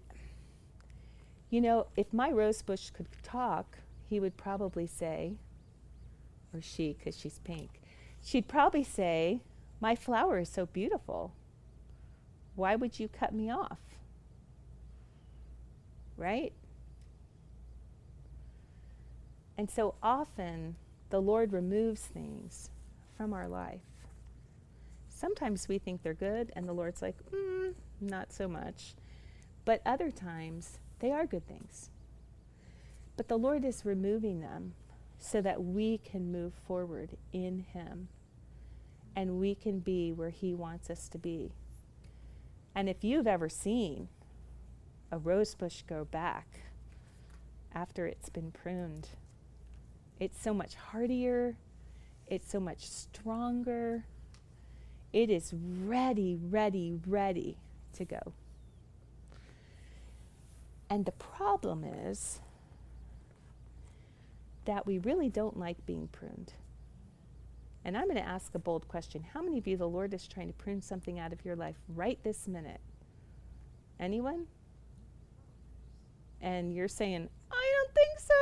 you 1.50 1.62
know, 1.62 1.88
if 1.96 2.14
my 2.14 2.32
rose 2.32 2.62
bush 2.62 2.90
could 2.90 3.08
talk, 3.24 3.78
he 4.10 4.20
would 4.20 4.38
probably 4.38 4.88
say, 4.88 5.34
or 6.54 6.62
she, 6.62 6.96
because 6.98 7.18
she's 7.18 7.40
pink, 7.40 7.82
she'd 8.22 8.48
probably 8.48 8.84
say, 8.84 9.42
My 9.80 9.96
flower 9.96 10.40
is 10.40 10.50
so 10.50 10.66
beautiful. 10.66 11.34
Why 12.56 12.76
would 12.76 13.00
you 13.00 13.08
cut 13.08 13.34
me 13.34 13.52
off? 13.52 13.80
Right? 16.18 16.54
And 19.58 19.70
so 19.72 19.96
often 20.04 20.76
the 21.10 21.22
Lord 21.22 21.54
removes 21.54 22.02
things 22.02 22.72
from 23.18 23.34
our 23.34 23.48
life. 23.48 23.82
Sometimes 25.10 25.68
we 25.68 25.80
think 25.80 26.04
they're 26.04 26.14
good, 26.14 26.52
and 26.56 26.68
the 26.68 26.74
Lord's 26.74 27.02
like, 27.02 27.18
mm, 27.32 27.74
not 28.02 28.34
so 28.34 28.48
much. 28.48 28.96
But 29.66 29.82
other 29.86 30.12
times, 30.12 30.80
they 31.00 31.12
are 31.12 31.26
good 31.26 31.48
things 31.48 31.90
But 33.18 33.28
the 33.30 33.38
Lord 33.38 33.66
is 33.66 33.86
removing 33.86 34.42
them 34.42 34.74
so 35.20 35.42
that 35.42 35.64
we 35.64 36.00
can 36.00 36.32
move 36.32 36.54
forward 36.68 37.18
in 37.34 37.66
Him 37.74 38.10
and 39.16 39.40
we 39.40 39.56
can 39.56 39.80
be 39.80 40.14
where 40.14 40.30
He 40.32 40.54
wants 40.54 40.90
us 40.90 41.10
to 41.10 41.18
be. 41.20 41.54
And 42.76 42.90
if 42.90 43.04
you've 43.04 43.28
ever 43.28 43.50
seen 43.50 44.10
a 45.12 45.18
rose 45.18 45.56
bush 45.56 45.84
go 45.88 46.06
back 46.06 46.48
after 47.74 48.06
it's 48.06 48.30
been 48.30 48.52
pruned, 48.52 49.10
it's 50.20 50.42
so 50.42 50.54
much 50.54 50.76
hardier, 50.76 51.56
it's 52.28 52.50
so 52.52 52.60
much 52.60 52.88
stronger. 52.88 54.06
It 55.14 55.30
is 55.30 55.54
ready, 55.54 56.38
ready, 56.50 57.00
ready 57.08 57.58
to 57.94 58.06
go. 58.06 58.34
And 60.90 61.06
the 61.06 61.12
problem 61.14 61.84
is 61.84 62.40
that 64.66 64.86
we 64.86 65.00
really 65.00 65.30
don't 65.30 65.58
like 65.58 65.86
being 65.86 66.08
pruned. 66.12 66.54
And 67.86 67.98
I'm 67.98 68.04
going 68.04 68.18
to 68.18 68.28
ask 68.28 68.54
a 68.54 68.60
bold 68.60 68.88
question. 68.90 69.24
How 69.34 69.42
many 69.42 69.58
of 69.58 69.66
you 69.66 69.78
the 69.78 69.88
Lord 69.88 70.14
is 70.14 70.28
trying 70.28 70.48
to 70.48 70.54
prune 70.54 70.82
something 70.82 71.20
out 71.20 71.32
of 71.32 71.46
your 71.46 71.56
life 71.56 71.78
right 71.88 72.20
this 72.24 72.48
minute? 72.48 72.82
Anyone? 74.00 74.48
And 76.42 76.74
you're 76.74 76.88
saying, 76.88 77.30
I 77.52 77.74
don't 77.76 77.94
think 77.94 78.20
so. 78.20 78.34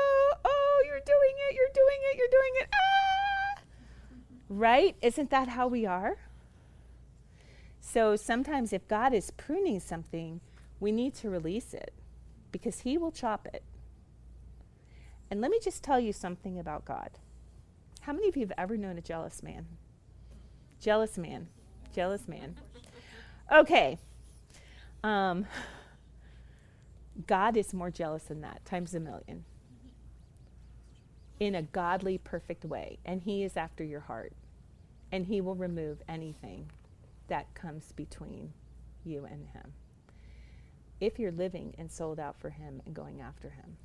Oh, 0.45 0.83
you're 0.85 0.99
doing 1.05 1.35
it, 1.49 1.55
you're 1.55 1.73
doing 1.73 1.99
it, 2.11 2.17
you're 2.17 2.27
doing 2.31 2.51
it. 2.61 2.69
Ah! 2.73 3.61
Right? 4.49 4.95
Isn't 5.01 5.29
that 5.29 5.49
how 5.49 5.67
we 5.67 5.85
are? 5.85 6.17
So 7.79 8.15
sometimes 8.15 8.73
if 8.73 8.87
God 8.87 9.13
is 9.13 9.31
pruning 9.31 9.79
something, 9.79 10.41
we 10.79 10.91
need 10.91 11.13
to 11.15 11.29
release 11.29 11.73
it 11.73 11.93
because 12.51 12.81
He 12.81 12.97
will 12.97 13.11
chop 13.11 13.47
it. 13.53 13.63
And 15.29 15.41
let 15.41 15.51
me 15.51 15.59
just 15.61 15.83
tell 15.83 15.99
you 15.99 16.13
something 16.13 16.59
about 16.59 16.85
God. 16.85 17.11
How 18.01 18.13
many 18.13 18.27
of 18.27 18.35
you 18.35 18.41
have 18.41 18.53
ever 18.57 18.77
known 18.77 18.97
a 18.97 19.01
jealous 19.01 19.41
man? 19.41 19.65
Jealous 20.79 21.17
man. 21.17 21.47
Jealous 21.93 22.27
man. 22.27 22.55
Okay. 23.51 23.97
Um, 25.03 25.45
God 27.27 27.57
is 27.57 27.73
more 27.73 27.89
jealous 27.89 28.23
than 28.23 28.41
that, 28.41 28.65
times 28.65 28.93
a 28.93 28.99
million. 28.99 29.45
In 31.39 31.55
a 31.55 31.61
godly, 31.61 32.17
perfect 32.17 32.65
way. 32.65 32.99
And 33.05 33.21
He 33.21 33.43
is 33.43 33.57
after 33.57 33.83
your 33.83 34.01
heart. 34.01 34.33
And 35.11 35.25
He 35.25 35.41
will 35.41 35.55
remove 35.55 36.01
anything 36.07 36.69
that 37.27 37.53
comes 37.53 37.91
between 37.93 38.53
you 39.03 39.25
and 39.25 39.45
Him 39.47 39.73
if 41.01 41.19
you're 41.19 41.31
living 41.31 41.75
and 41.77 41.91
sold 41.91 42.19
out 42.19 42.39
for 42.39 42.49
Him 42.49 42.81
and 42.85 42.95
going 42.95 43.21
after 43.21 43.49
Him. 43.49 43.77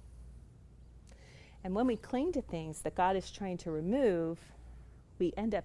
And 1.63 1.75
when 1.75 1.87
we 1.87 1.97
cling 1.97 2.33
to 2.33 2.43
things 2.43 2.83
that 2.83 2.95
God 2.95 3.17
is 3.17 3.31
trying 3.31 3.59
to 3.59 3.71
remove, 3.71 4.39
we 5.19 5.33
end 5.37 5.55
up 5.55 5.65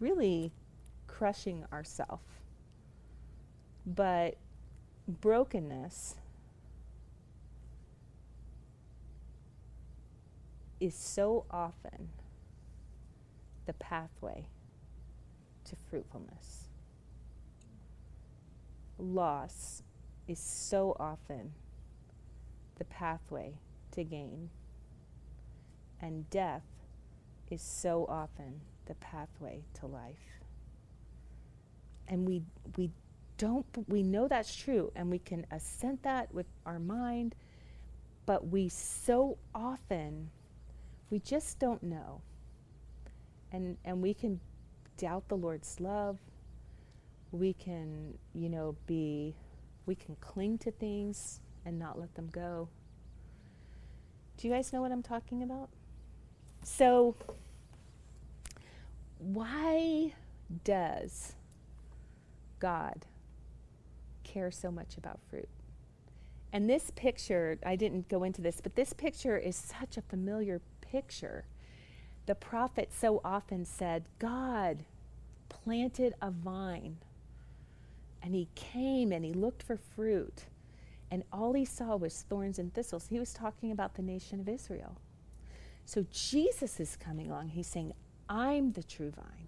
really 0.00 0.52
crushing 1.06 1.64
ourselves. 1.72 2.24
But 3.84 4.36
brokenness 5.06 6.16
is 10.80 10.94
so 10.94 11.44
often 11.50 12.08
the 13.66 13.72
pathway 13.74 14.46
to 15.64 15.76
fruitfulness. 15.90 16.68
Loss 18.98 19.82
is 20.28 20.38
so 20.38 20.96
often 20.98 21.52
the 22.78 22.84
pathway 22.84 23.54
to 23.92 24.04
gain. 24.04 24.50
And 26.00 26.28
death 26.30 26.62
is 27.50 27.62
so 27.62 28.06
often 28.08 28.60
the 28.86 28.94
pathway 28.94 29.62
to 29.74 29.86
life. 29.86 30.40
And 32.08 32.26
we, 32.26 32.42
we 32.76 32.90
don't, 33.38 33.66
we 33.88 34.02
know 34.02 34.28
that's 34.28 34.54
true 34.54 34.92
and 34.94 35.10
we 35.10 35.18
can 35.18 35.46
assent 35.50 36.02
that 36.04 36.32
with 36.32 36.46
our 36.64 36.78
mind, 36.78 37.34
but 38.24 38.48
we 38.48 38.68
so 38.68 39.38
often, 39.54 40.30
we 41.10 41.18
just 41.20 41.58
don't 41.58 41.82
know. 41.82 42.20
And, 43.52 43.76
and 43.84 44.02
we 44.02 44.12
can 44.14 44.40
doubt 44.96 45.28
the 45.28 45.36
Lord's 45.36 45.80
love. 45.80 46.18
We 47.32 47.52
can, 47.52 48.14
you 48.34 48.48
know, 48.48 48.76
be 48.86 49.34
we 49.86 49.94
can 49.94 50.16
cling 50.20 50.58
to 50.58 50.70
things 50.72 51.40
and 51.64 51.78
not 51.78 51.98
let 51.98 52.14
them 52.14 52.28
go. 52.30 52.68
Do 54.36 54.48
you 54.48 54.52
guys 54.52 54.72
know 54.72 54.82
what 54.82 54.92
I'm 54.92 55.02
talking 55.02 55.42
about? 55.42 55.70
So, 56.62 57.14
why 59.18 60.12
does 60.64 61.34
God 62.58 63.06
care 64.24 64.50
so 64.50 64.70
much 64.70 64.98
about 64.98 65.20
fruit? 65.30 65.48
And 66.52 66.68
this 66.68 66.90
picture, 66.96 67.58
I 67.64 67.76
didn't 67.76 68.08
go 68.08 68.24
into 68.24 68.42
this, 68.42 68.60
but 68.60 68.74
this 68.74 68.92
picture 68.92 69.38
is 69.38 69.56
such 69.56 69.96
a 69.96 70.02
familiar 70.02 70.60
picture. 70.90 71.44
The 72.26 72.34
prophet 72.34 72.90
so 72.92 73.20
often 73.24 73.64
said, 73.64 74.04
God 74.18 74.84
planted 75.48 76.14
a 76.20 76.30
vine 76.30 76.96
and 78.22 78.34
he 78.34 78.48
came 78.54 79.12
and 79.12 79.24
he 79.24 79.32
looked 79.32 79.62
for 79.62 79.76
fruit. 79.76 80.46
And 81.10 81.22
all 81.32 81.52
he 81.52 81.64
saw 81.64 81.94
was 81.94 82.24
thorns 82.28 82.58
and 82.58 82.74
thistles. 82.74 83.06
He 83.08 83.20
was 83.20 83.32
talking 83.32 83.70
about 83.70 83.94
the 83.94 84.02
nation 84.02 84.40
of 84.40 84.48
Israel. 84.48 84.98
So 85.84 86.04
Jesus 86.10 86.80
is 86.80 86.96
coming 86.96 87.30
along. 87.30 87.50
He's 87.50 87.68
saying, 87.68 87.92
I'm 88.28 88.72
the 88.72 88.82
true 88.82 89.12
vine, 89.12 89.46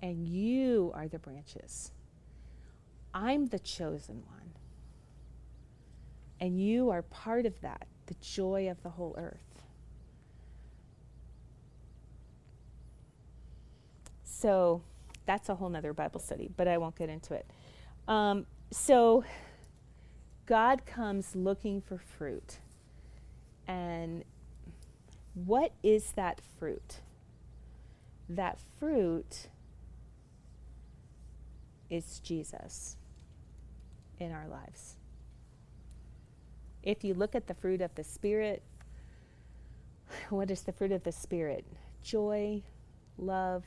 and 0.00 0.26
you 0.26 0.90
are 0.96 1.06
the 1.06 1.20
branches. 1.20 1.92
I'm 3.14 3.46
the 3.46 3.60
chosen 3.60 4.24
one. 4.26 4.52
And 6.40 6.60
you 6.60 6.90
are 6.90 7.02
part 7.02 7.46
of 7.46 7.60
that, 7.60 7.86
the 8.06 8.16
joy 8.20 8.68
of 8.68 8.82
the 8.82 8.90
whole 8.90 9.14
earth. 9.16 9.47
So 14.40 14.82
that's 15.26 15.48
a 15.48 15.56
whole 15.56 15.68
nother 15.68 15.92
Bible 15.92 16.20
study, 16.20 16.48
but 16.56 16.68
I 16.68 16.78
won't 16.78 16.94
get 16.94 17.08
into 17.08 17.34
it. 17.34 17.50
Um, 18.06 18.46
so 18.70 19.24
God 20.46 20.86
comes 20.86 21.34
looking 21.34 21.80
for 21.80 21.98
fruit. 21.98 22.58
And 23.66 24.22
what 25.34 25.72
is 25.82 26.12
that 26.12 26.40
fruit? 26.58 27.00
That 28.28 28.60
fruit 28.78 29.48
is 31.90 32.20
Jesus 32.20 32.96
in 34.20 34.30
our 34.30 34.46
lives. 34.46 34.94
If 36.84 37.02
you 37.02 37.12
look 37.12 37.34
at 37.34 37.48
the 37.48 37.54
fruit 37.54 37.80
of 37.80 37.92
the 37.96 38.04
Spirit, 38.04 38.62
what 40.30 40.48
is 40.48 40.62
the 40.62 40.72
fruit 40.72 40.92
of 40.92 41.02
the 41.02 41.12
Spirit? 41.12 41.64
Joy, 42.04 42.62
love, 43.18 43.64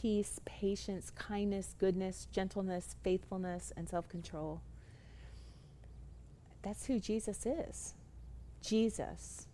peace, 0.00 0.40
patience, 0.46 1.10
kindness, 1.10 1.74
goodness, 1.78 2.26
gentleness, 2.32 2.96
faithfulness, 3.02 3.72
and 3.76 3.88
self 3.88 4.08
control. 4.08 4.62
That's 6.62 6.86
who 6.86 6.98
Jesus 6.98 7.44
is. 7.44 7.94
Jesus 8.62 9.48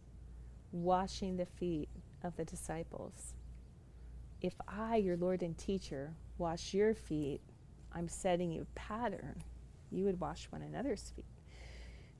washing 0.70 1.36
the 1.36 1.46
feet 1.46 1.88
of 2.22 2.36
the 2.36 2.44
disciples. 2.44 3.34
If 4.40 4.54
I, 4.68 4.96
your 4.96 5.16
Lord 5.16 5.42
and 5.42 5.58
teacher, 5.58 6.12
wash 6.36 6.72
your 6.72 6.94
feet, 6.94 7.40
I'm 7.92 8.08
setting 8.08 8.52
you 8.52 8.62
a 8.62 8.78
pattern. 8.78 9.42
You 9.90 10.04
would 10.04 10.20
wash 10.20 10.46
one 10.50 10.62
another's 10.62 11.12
feet. 11.16 11.24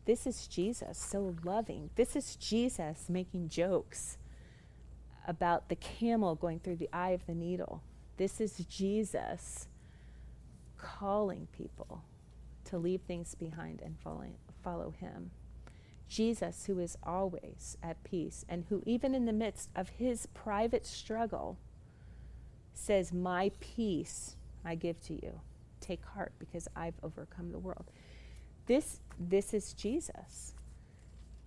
This 0.07 0.27
is 0.27 0.49
Jesus, 0.49 0.99
so 0.99 1.37
loving. 1.45 1.91
This 1.95 2.17
is 2.17 2.35
Jesus 2.35 3.05
making 3.09 3.51
jokes 3.51 4.17
about 5.27 5.69
the 5.69 5.77
camel 5.77 6.35
going 6.35 6.59
through 6.59 6.77
the 6.77 6.89
eye 6.93 7.11
of 7.11 7.27
the 7.27 7.35
needle. 7.35 7.83
This 8.19 8.41
is 8.41 8.65
Jesus 8.69 9.69
calling 10.77 11.47
people 11.57 12.03
to 12.65 12.77
leave 12.77 13.03
things 13.03 13.37
behind 13.37 13.81
and 13.81 13.97
follow, 14.01 14.27
follow 14.63 14.93
him. 14.99 15.31
Jesus, 16.09 16.65
who 16.67 16.81
is 16.81 16.99
always 17.05 17.79
at 17.81 18.03
peace 18.03 18.45
and 18.49 18.65
who, 18.69 18.83
even 18.85 19.15
in 19.15 19.25
the 19.25 19.33
midst 19.33 19.71
of 19.77 19.91
his 19.91 20.27
private 20.35 20.85
struggle, 20.85 21.59
says, 22.75 23.13
My 23.13 23.53
peace 23.61 24.35
I 24.65 24.75
give 24.75 25.01
to 25.03 25.15
you. 25.15 25.41
Take 25.81 26.05
heart 26.05 26.33
because 26.41 26.67
I've 26.75 26.99
overcome 27.05 27.53
the 27.53 27.59
world. 27.59 27.91
This, 28.67 28.99
this 29.17 29.55
is 29.55 29.75
Jesus. 29.75 30.55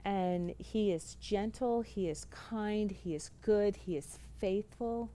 And 0.06 0.56
he 0.58 0.94
is 0.94 1.16
gentle, 1.16 1.82
he 1.82 2.08
is 2.08 2.26
kind, 2.32 2.92
he 2.92 3.14
is 3.14 3.30
good, 3.42 3.76
he 3.76 3.98
is 3.98 4.20
faithful. 4.40 5.10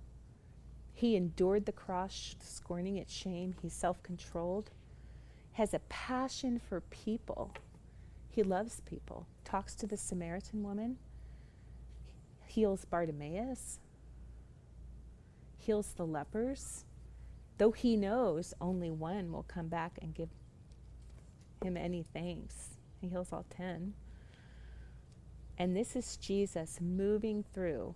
He 0.96 1.14
endured 1.14 1.66
the 1.66 1.72
cross, 1.72 2.36
scorning 2.40 2.96
its 2.96 3.12
shame. 3.12 3.54
He's 3.60 3.74
self 3.74 4.02
controlled, 4.02 4.70
has 5.52 5.74
a 5.74 5.80
passion 5.90 6.58
for 6.58 6.80
people. 6.80 7.52
He 8.30 8.42
loves 8.42 8.80
people. 8.80 9.26
Talks 9.44 9.74
to 9.74 9.86
the 9.86 9.98
Samaritan 9.98 10.62
woman, 10.62 10.96
heals 12.46 12.86
Bartimaeus, 12.86 13.78
heals 15.58 15.92
the 15.98 16.06
lepers, 16.06 16.86
though 17.58 17.72
he 17.72 17.94
knows 17.94 18.54
only 18.58 18.90
one 18.90 19.30
will 19.30 19.42
come 19.42 19.68
back 19.68 19.98
and 20.00 20.14
give 20.14 20.30
him 21.62 21.76
any 21.76 22.06
thanks. 22.14 22.78
He 23.02 23.08
heals 23.08 23.34
all 23.34 23.44
10. 23.50 23.92
And 25.58 25.76
this 25.76 25.94
is 25.94 26.16
Jesus 26.16 26.78
moving 26.80 27.44
through 27.52 27.94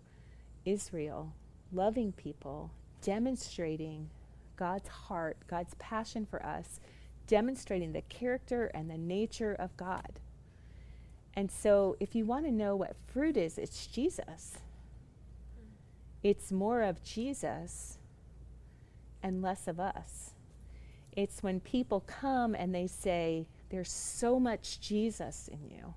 Israel, 0.67 1.33
loving 1.73 2.13
people, 2.13 2.73
demonstrating 3.03 4.11
God's 4.57 4.89
heart, 4.89 5.39
God's 5.49 5.75
passion 5.79 6.27
for 6.27 6.45
us, 6.45 6.81
demonstrating 7.27 7.93
the 7.93 8.03
character 8.03 8.71
and 8.75 8.91
the 8.91 8.99
nature 8.99 9.57
of 9.59 9.77
God. 9.77 10.21
And 11.35 11.51
so, 11.51 11.97
if 12.01 12.15
you 12.15 12.25
want 12.27 12.45
to 12.47 12.53
know 12.53 12.77
what 12.77 12.97
fruit 13.07 13.37
is, 13.37 13.57
it's 13.57 13.87
Jesus. 13.87 14.59
It's 16.23 16.53
more 16.53 16.83
of 16.83 17.03
Jesus 17.03 17.99
and 19.23 19.41
less 19.41 19.67
of 19.69 19.81
us. 19.81 20.33
It's 21.13 21.43
when 21.43 21.61
people 21.61 22.01
come 22.01 22.55
and 22.55 22.75
they 22.75 22.87
say, 22.87 23.47
There's 23.71 23.91
so 23.91 24.39
much 24.39 24.81
Jesus 24.81 25.49
in 25.49 25.71
you. 25.71 25.95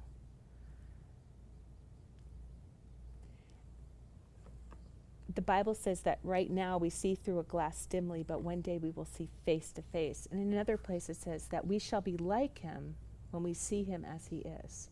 The 5.36 5.42
Bible 5.42 5.74
says 5.74 6.02
that 6.02 6.20
right 6.24 6.50
now 6.50 6.78
we 6.78 6.90
see 6.90 7.16
through 7.16 7.40
a 7.40 7.44
glass 7.44 7.86
dimly, 7.86 8.24
but 8.24 8.42
one 8.42 8.62
day 8.62 8.78
we 8.78 8.92
will 8.92 9.06
see 9.06 9.30
face 9.46 9.72
to 9.74 9.82
face. 9.82 10.28
And 10.32 10.40
in 10.40 10.54
another 10.54 10.78
place 10.78 11.10
it 11.10 11.18
says 11.18 11.48
that 11.48 11.68
we 11.68 11.80
shall 11.80 12.02
be 12.02 12.18
like 12.18 12.60
him 12.60 12.96
when 13.32 13.44
we 13.44 13.54
see 13.54 13.84
him 13.84 14.06
as 14.06 14.28
he 14.28 14.38
is. 14.38 14.90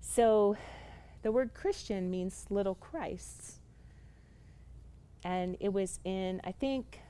So 0.00 0.56
the 1.22 1.32
word 1.32 1.54
Christian 1.54 2.10
means 2.10 2.46
little 2.50 2.74
Christs. 2.74 3.58
And 5.24 5.56
it 5.58 5.72
was 5.72 5.98
in, 6.04 6.40
I 6.44 6.52
think, 6.52 7.00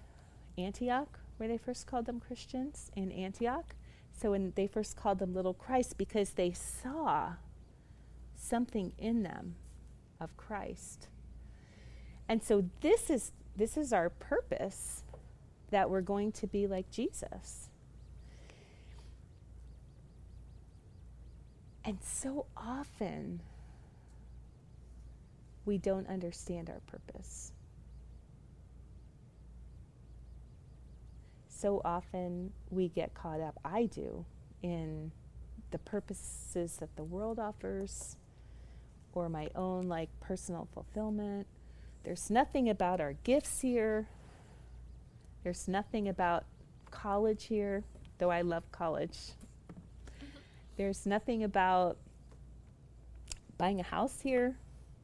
Antioch 0.57 1.19
where 1.37 1.49
they 1.49 1.59
first 1.59 1.87
called 1.87 2.07
them 2.07 2.21
Christians, 2.21 2.91
in 2.97 3.11
Antioch. 3.11 3.75
So 4.13 4.31
when 4.31 4.53
they 4.55 4.67
first 4.67 4.97
called 4.97 5.19
them 5.19 5.35
little 5.35 5.55
Christ 5.55 5.99
because 5.99 6.31
they 6.31 6.53
saw 6.53 7.33
something 8.37 8.93
in 8.99 9.23
them 9.23 9.57
of 10.21 10.37
Christ. 10.37 11.09
And 12.29 12.43
so 12.43 12.65
this 12.81 13.11
is 13.11 13.33
this 13.57 13.77
is 13.77 13.93
our 13.93 14.11
purpose 14.11 15.05
that 15.71 15.89
we're 15.89 16.01
going 16.01 16.33
to 16.33 16.47
be 16.47 16.67
like 16.67 16.91
Jesus. 16.91 17.69
And 21.85 21.99
so 22.03 22.47
often 22.57 23.41
we 25.65 25.79
don't 25.79 26.09
understand 26.09 26.71
our 26.71 26.81
purpose. 26.87 27.53
So 31.49 31.81
often 31.85 32.53
we 32.71 32.89
get 32.89 33.15
caught 33.15 33.41
up, 33.41 33.59
I 33.65 33.87
do, 33.87 34.25
in 34.63 35.13
the 35.71 35.79
purposes 35.79 36.77
that 36.77 36.95
the 36.97 37.05
world 37.05 37.39
offers 37.39 38.17
or 39.13 39.29
my 39.29 39.49
own 39.55 39.89
like 39.89 40.09
personal 40.21 40.69
fulfillment 40.73 41.47
there's 42.05 42.31
nothing 42.31 42.69
about 42.69 43.01
our 43.01 43.15
gifts 43.25 43.63
here. 43.63 44.07
There's 45.43 45.67
nothing 45.67 46.07
about 46.09 46.45
college 46.91 47.45
here, 47.45 47.83
though 48.19 48.31
I 48.31 48.43
love 48.43 48.71
college. 48.73 49.19
There's 50.77 51.07
nothing 51.07 51.43
about 51.43 51.97
buying 53.57 53.81
a 53.81 53.85
house 53.85 54.21
here, 54.21 54.57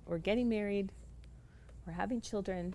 or 0.07 0.19
getting 0.19 0.49
married, 0.49 0.93
or 1.87 1.95
having 1.95 2.21
children. 2.21 2.75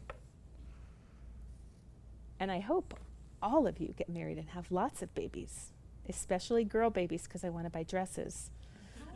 And 2.40 2.52
I 2.52 2.60
hope 2.62 2.96
all 3.42 3.68
of 3.68 3.80
you 3.80 3.94
get 3.96 4.10
married 4.10 4.38
and 4.38 4.50
have 4.50 4.72
lots 4.72 5.02
of 5.02 5.14
babies, 5.14 5.72
especially 6.10 6.64
girl 6.64 6.90
babies, 6.90 7.24
because 7.24 7.44
I 7.44 7.50
want 7.50 7.66
to 7.66 7.70
buy 7.70 7.84
dresses. 7.84 8.50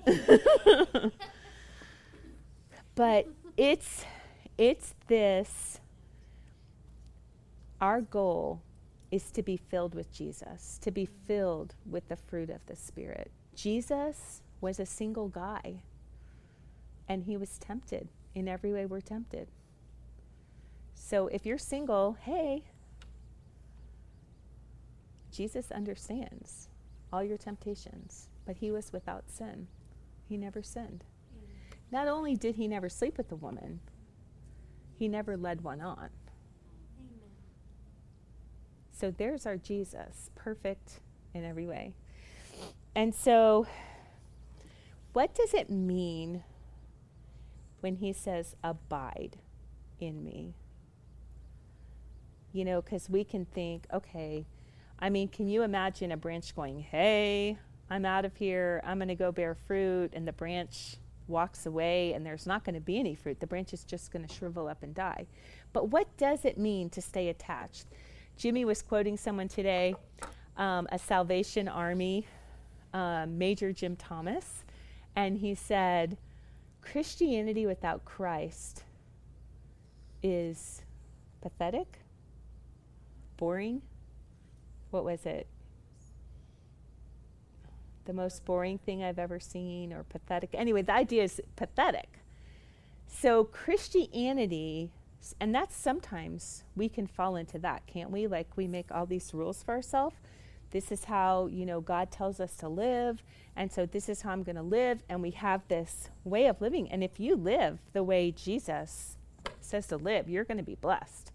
but 2.95 3.27
it's 3.57 4.05
it's 4.59 4.93
this 5.07 5.79
our 7.79 8.01
goal 8.01 8.61
is 9.09 9.31
to 9.31 9.41
be 9.41 9.55
filled 9.55 9.95
with 9.95 10.11
Jesus, 10.11 10.77
to 10.81 10.91
be 10.91 11.05
filled 11.05 11.75
with 11.89 12.09
the 12.09 12.17
fruit 12.17 12.49
of 12.49 12.59
the 12.65 12.75
Spirit. 12.75 13.31
Jesus 13.55 14.41
was 14.59 14.77
a 14.77 14.85
single 14.85 15.29
guy, 15.29 15.81
and 17.07 17.23
he 17.23 17.37
was 17.37 17.57
tempted 17.57 18.09
in 18.35 18.49
every 18.49 18.73
way 18.73 18.85
we're 18.85 18.99
tempted. 18.99 19.47
So 20.93 21.27
if 21.27 21.45
you're 21.45 21.57
single, 21.57 22.17
hey, 22.21 22.65
Jesus 25.31 25.71
understands 25.71 26.67
all 27.13 27.23
your 27.23 27.37
temptations, 27.37 28.27
but 28.45 28.57
he 28.57 28.71
was 28.71 28.91
without 28.91 29.31
sin. 29.31 29.67
He 30.27 30.35
never 30.35 30.61
sinned. 30.61 31.05
Mm. 31.33 31.77
Not 31.91 32.09
only 32.09 32.35
did 32.35 32.55
he 32.55 32.67
never 32.67 32.89
sleep 32.89 33.17
with 33.17 33.29
the 33.29 33.37
woman, 33.37 33.79
he 34.99 35.07
never 35.07 35.37
led 35.37 35.61
one 35.61 35.79
on. 35.79 36.09
Amen. 36.99 37.31
So 38.91 39.09
there's 39.09 39.45
our 39.45 39.55
Jesus, 39.55 40.29
perfect 40.35 40.99
in 41.33 41.45
every 41.45 41.65
way. 41.65 41.93
And 42.93 43.15
so, 43.15 43.65
what 45.13 45.33
does 45.33 45.53
it 45.53 45.69
mean 45.69 46.43
when 47.79 47.95
he 47.95 48.11
says, 48.11 48.57
abide 48.61 49.37
in 50.01 50.21
me? 50.23 50.55
You 52.51 52.65
know, 52.65 52.81
because 52.81 53.09
we 53.09 53.23
can 53.23 53.45
think, 53.45 53.85
okay, 53.93 54.45
I 54.99 55.09
mean, 55.09 55.29
can 55.29 55.47
you 55.47 55.63
imagine 55.63 56.11
a 56.11 56.17
branch 56.17 56.53
going, 56.53 56.79
hey, 56.81 57.57
I'm 57.89 58.05
out 58.05 58.25
of 58.25 58.35
here, 58.35 58.81
I'm 58.83 58.97
going 58.97 59.07
to 59.07 59.15
go 59.15 59.31
bear 59.31 59.55
fruit, 59.55 60.11
and 60.13 60.27
the 60.27 60.33
branch 60.33 60.97
walks 61.29 61.65
away 61.65 62.13
and 62.13 62.25
there's 62.25 62.47
not 62.47 62.63
going 62.63 62.75
to 62.75 62.81
be 62.81 62.99
any 62.99 63.15
fruit. 63.15 63.39
The 63.39 63.47
branch 63.47 63.73
is 63.73 63.83
just 63.83 64.11
going 64.11 64.25
to 64.25 64.33
shrivel 64.33 64.67
up 64.67 64.83
and 64.83 64.93
die. 64.93 65.27
But 65.71 65.89
what 65.89 66.15
does 66.17 66.45
it 66.45 66.57
mean 66.57 66.89
to 66.91 67.01
stay 67.01 67.29
attached? 67.29 67.85
Jimmy 68.37 68.65
was 68.65 68.81
quoting 68.81 69.17
someone 69.17 69.47
today, 69.47 69.95
um, 70.57 70.87
a 70.91 70.99
Salvation 70.99 71.67
Army 71.67 72.25
um, 72.93 73.37
Major 73.37 73.71
Jim 73.71 73.95
Thomas, 73.95 74.63
and 75.15 75.37
he 75.37 75.55
said, 75.55 76.17
Christianity 76.81 77.65
without 77.65 78.05
Christ 78.05 78.83
is 80.23 80.81
pathetic, 81.41 81.99
boring. 83.37 83.81
What 84.91 85.03
was 85.03 85.25
it? 85.25 85.47
The 88.09 88.13
most 88.13 88.43
boring 88.43 88.79
thing 88.79 89.03
I've 89.03 89.19
ever 89.19 89.39
seen 89.39 89.93
or 89.93 90.01
pathetic. 90.01 90.49
Anyway, 90.53 90.81
the 90.81 90.93
idea 90.93 91.23
is 91.23 91.39
pathetic. 91.55 92.09
So, 93.05 93.43
Christianity, 93.43 94.89
and 95.39 95.53
that's 95.53 95.75
sometimes 95.75 96.63
we 96.75 96.89
can 96.89 97.05
fall 97.05 97.35
into 97.35 97.59
that, 97.59 97.85
can't 97.85 98.09
we? 98.09 98.25
Like 98.25 98.47
we 98.55 98.67
make 98.67 98.87
all 98.91 99.05
these 99.05 99.31
rules 99.31 99.61
for 99.61 99.75
ourselves. 99.75 100.15
This 100.71 100.91
is 100.91 101.03
how, 101.03 101.45
you 101.51 101.67
know, 101.67 101.81
God 101.81 102.09
tells 102.09 102.39
us 102.39 102.55
to 102.57 102.67
live. 102.67 103.23
And 103.55 103.71
so 103.71 103.85
this 103.85 104.09
is 104.09 104.23
how 104.23 104.31
I'm 104.31 104.41
going 104.41 104.55
to 104.55 104.63
live. 104.63 105.03
And 105.07 105.21
we 105.21 105.31
have 105.31 105.61
this 105.67 106.09
way 106.23 106.47
of 106.47 106.61
living. 106.61 106.91
And 106.91 107.03
if 107.03 107.19
you 107.19 107.35
live 107.35 107.77
the 107.93 108.03
way 108.03 108.31
Jesus 108.31 109.17
says 109.61 109.85
to 109.87 109.97
live, 109.97 110.27
you're 110.27 110.45
going 110.45 110.57
to 110.57 110.63
be 110.63 110.75
blessed. 110.75 111.31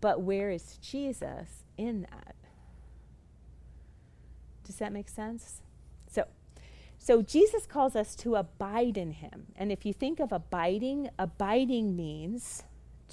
But 0.00 0.22
where 0.22 0.50
is 0.50 0.78
Jesus 0.78 1.62
in 1.76 2.08
that? 2.10 2.34
Does 4.70 4.78
that 4.78 4.92
make 4.92 5.08
sense? 5.08 5.62
So, 6.08 6.28
so 6.96 7.22
Jesus 7.22 7.66
calls 7.66 7.96
us 7.96 8.14
to 8.16 8.36
abide 8.36 8.96
in 8.96 9.10
him. 9.10 9.48
And 9.56 9.72
if 9.72 9.84
you 9.84 9.92
think 9.92 10.20
of 10.20 10.30
abiding, 10.30 11.10
abiding 11.18 11.96
means 11.96 12.62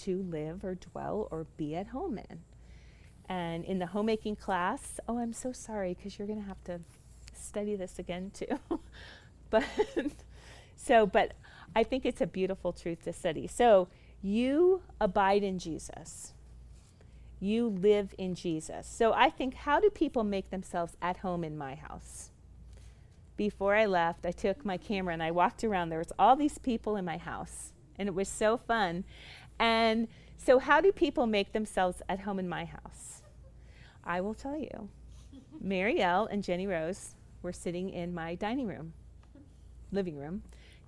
to 0.03 0.21
live 0.21 0.63
or 0.63 0.75
dwell 0.75 1.27
or 1.31 1.47
be 1.57 1.75
at 1.75 1.87
home 1.87 2.19
in. 2.19 2.41
And 3.27 3.65
in 3.65 3.79
the 3.79 3.87
homemaking 3.87 4.35
class, 4.35 4.99
oh, 5.07 5.17
I'm 5.17 5.33
so 5.33 5.51
sorry 5.51 5.95
because 5.95 6.19
you're 6.19 6.27
going 6.27 6.41
to 6.41 6.47
have 6.47 6.63
to 6.65 6.81
study 7.33 7.75
this 7.75 7.97
again 7.97 8.29
too. 8.35 8.59
but 9.49 9.63
so, 10.75 11.07
but 11.07 11.33
I 11.75 11.81
think 11.81 12.05
it's 12.05 12.21
a 12.21 12.27
beautiful 12.27 12.71
truth 12.71 13.03
to 13.05 13.13
study. 13.13 13.47
So, 13.47 13.87
you 14.21 14.83
abide 15.01 15.41
in 15.41 15.57
Jesus 15.57 16.33
you 17.39 17.67
live 17.67 18.13
in 18.17 18.35
Jesus. 18.35 18.87
So 18.87 19.13
I 19.13 19.29
think, 19.29 19.53
how 19.53 19.79
do 19.79 19.89
people 19.89 20.23
make 20.23 20.49
themselves 20.49 20.97
at 21.01 21.17
home 21.17 21.43
in 21.43 21.57
my 21.57 21.75
house? 21.75 22.31
Before 23.35 23.75
I 23.75 23.85
left, 23.85 24.25
I 24.25 24.31
took 24.31 24.65
my 24.65 24.77
camera 24.77 25.13
and 25.13 25.21
I 25.21 25.31
walked 25.31 25.63
around. 25.63 25.89
There 25.89 25.99
was 25.99 26.11
all 26.17 26.35
these 26.35 26.57
people 26.57 26.95
in 26.95 27.05
my 27.05 27.17
house, 27.17 27.73
and 27.97 28.09
it 28.09 28.15
was 28.15 28.27
so 28.27 28.57
fun. 28.57 29.03
And 29.59 30.07
so, 30.37 30.59
how 30.59 30.81
do 30.81 30.91
people 30.91 31.27
make 31.27 31.53
themselves 31.53 32.01
at 32.09 32.21
home 32.21 32.39
in 32.39 32.49
my 32.49 32.65
house? 32.65 33.21
I 34.03 34.21
will 34.21 34.33
tell 34.33 34.57
you. 34.57 34.89
Marielle 35.63 36.27
and 36.31 36.43
Jenny 36.43 36.65
Rose 36.65 37.15
were 37.41 37.53
sitting 37.53 37.89
in 37.89 38.13
my 38.13 38.35
dining 38.35 38.67
room, 38.67 38.93
living 39.91 40.17
room, 40.17 40.41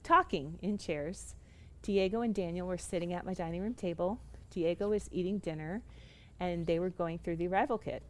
talking 0.04 0.58
in 0.62 0.78
chairs, 0.78 1.36
Diego 1.82 2.22
and 2.22 2.36
Daniel 2.36 2.68
were 2.68 2.78
sitting 2.78 3.14
at 3.14 3.26
my 3.26 3.34
dining 3.34 3.62
room 3.62 3.74
table. 3.74 4.20
Diego 4.50 4.90
was 4.90 5.10
eating 5.12 5.38
dinner, 5.40 5.82
and 6.40 6.66
they 6.66 6.80
were 6.80 6.90
going 6.90 7.20
through 7.20 7.36
the 7.36 7.48
arrival 7.48 7.78
kit. 7.78 8.04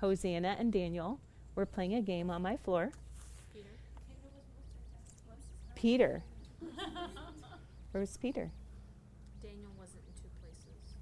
Hosanna 0.00 0.56
and 0.58 0.72
Daniel 0.72 1.18
were 1.54 1.66
playing 1.66 1.94
a 1.94 2.02
game 2.02 2.30
on 2.30 2.42
my 2.42 2.56
floor. 2.56 2.92
Peter. 5.74 6.22
Where 7.92 8.00
was 8.00 8.16
Peter? 8.16 8.50
Daniel 9.42 9.70
wasn't 9.78 10.02
in 10.06 10.22
two 10.22 10.28
places. 10.40 10.94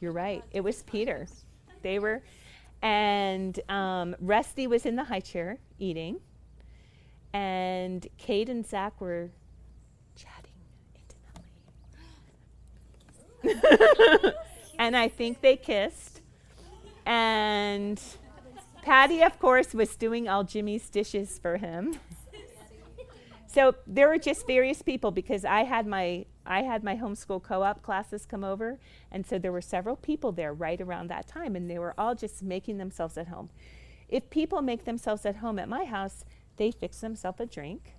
You're 0.00 0.12
right. 0.12 0.42
It 0.50 0.62
was 0.62 0.82
Peter. 0.82 1.26
They 1.82 1.98
were, 1.98 2.22
and 2.82 3.58
um, 3.68 4.16
Rusty 4.20 4.66
was 4.66 4.84
in 4.84 4.96
the 4.96 5.04
high 5.04 5.20
chair 5.20 5.58
eating, 5.78 6.18
and 7.32 8.06
Kate 8.16 8.48
and 8.48 8.66
Zach 8.66 9.00
were 9.00 9.30
chatting 10.16 10.50
intimately. 13.44 14.34
and 14.78 14.96
I 14.96 15.08
think 15.08 15.40
they 15.40 15.56
kissed. 15.56 16.20
And 17.04 18.00
Patty, 18.82 19.22
of 19.22 19.38
course, 19.38 19.74
was 19.74 19.96
doing 19.96 20.28
all 20.28 20.44
Jimmy's 20.44 20.88
dishes 20.88 21.38
for 21.38 21.56
him. 21.56 21.98
So 23.46 23.74
there 23.86 24.08
were 24.08 24.18
just 24.18 24.46
various 24.46 24.82
people 24.82 25.10
because 25.10 25.44
I 25.44 25.64
had 25.64 25.86
my 25.86 26.26
I 26.46 26.62
had 26.62 26.82
my 26.82 26.96
homeschool 26.96 27.42
co-op 27.42 27.82
classes 27.82 28.24
come 28.24 28.42
over, 28.42 28.78
and 29.10 29.26
so 29.26 29.38
there 29.38 29.52
were 29.52 29.60
several 29.60 29.96
people 29.96 30.32
there 30.32 30.54
right 30.54 30.80
around 30.80 31.08
that 31.08 31.26
time, 31.26 31.54
and 31.54 31.68
they 31.68 31.78
were 31.78 31.94
all 31.98 32.14
just 32.14 32.42
making 32.42 32.78
themselves 32.78 33.18
at 33.18 33.28
home. 33.28 33.50
If 34.08 34.30
people 34.30 34.62
make 34.62 34.84
themselves 34.84 35.26
at 35.26 35.36
home 35.36 35.58
at 35.58 35.68
my 35.68 35.84
house, 35.84 36.24
they 36.56 36.70
fix 36.70 37.00
themselves 37.00 37.40
a 37.40 37.46
drink. 37.46 37.94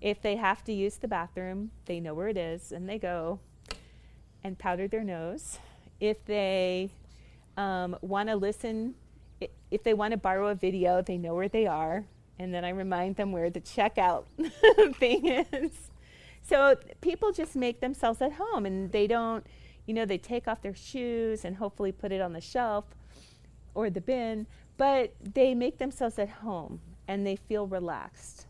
If 0.00 0.22
they 0.22 0.36
have 0.36 0.62
to 0.64 0.72
use 0.72 0.96
the 0.96 1.08
bathroom, 1.08 1.72
they 1.86 1.98
know 1.98 2.14
where 2.14 2.28
it 2.28 2.36
is 2.36 2.70
and 2.70 2.88
they 2.88 2.98
go 2.98 3.40
and 4.44 4.58
powder 4.58 4.88
their 4.88 5.04
nose. 5.04 5.58
If 6.00 6.24
they 6.24 6.90
um, 7.56 7.96
want 8.00 8.28
to 8.28 8.36
listen, 8.36 8.94
if 9.70 9.82
they 9.82 9.94
want 9.94 10.12
to 10.12 10.16
borrow 10.16 10.48
a 10.48 10.54
video, 10.54 11.02
they 11.02 11.18
know 11.18 11.34
where 11.34 11.48
they 11.48 11.66
are. 11.66 12.04
And 12.38 12.54
then 12.54 12.64
I 12.64 12.70
remind 12.70 13.16
them 13.16 13.32
where 13.32 13.50
the 13.50 13.60
checkout 13.60 14.24
thing 14.96 15.26
is. 15.26 15.72
So 16.42 16.76
people 17.00 17.32
just 17.32 17.56
make 17.56 17.80
themselves 17.80 18.22
at 18.22 18.32
home 18.32 18.64
and 18.64 18.92
they 18.92 19.06
don't, 19.06 19.44
you 19.86 19.94
know, 19.94 20.04
they 20.04 20.18
take 20.18 20.46
off 20.46 20.62
their 20.62 20.74
shoes 20.74 21.44
and 21.44 21.56
hopefully 21.56 21.92
put 21.92 22.12
it 22.12 22.20
on 22.20 22.32
the 22.32 22.40
shelf 22.40 22.84
or 23.74 23.90
the 23.90 24.00
bin, 24.00 24.46
but 24.76 25.14
they 25.20 25.54
make 25.54 25.78
themselves 25.78 26.18
at 26.18 26.28
home 26.28 26.80
and 27.06 27.26
they 27.26 27.36
feel 27.36 27.66
relaxed. 27.66 28.46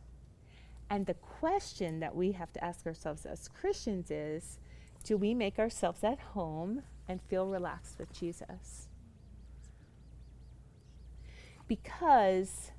And 0.90 1.06
the 1.06 1.14
question 1.14 2.00
that 2.00 2.14
we 2.14 2.32
have 2.32 2.52
to 2.52 2.64
ask 2.64 2.86
ourselves 2.86 3.26
as 3.26 3.48
Christians 3.48 4.10
is 4.10 4.58
do 5.08 5.16
we 5.16 5.32
make 5.32 5.58
ourselves 5.58 6.04
at 6.04 6.18
home 6.18 6.82
and 7.08 7.22
feel 7.30 7.46
relaxed 7.46 7.98
with 7.98 8.12
Jesus? 8.12 8.88
Because 11.66 12.72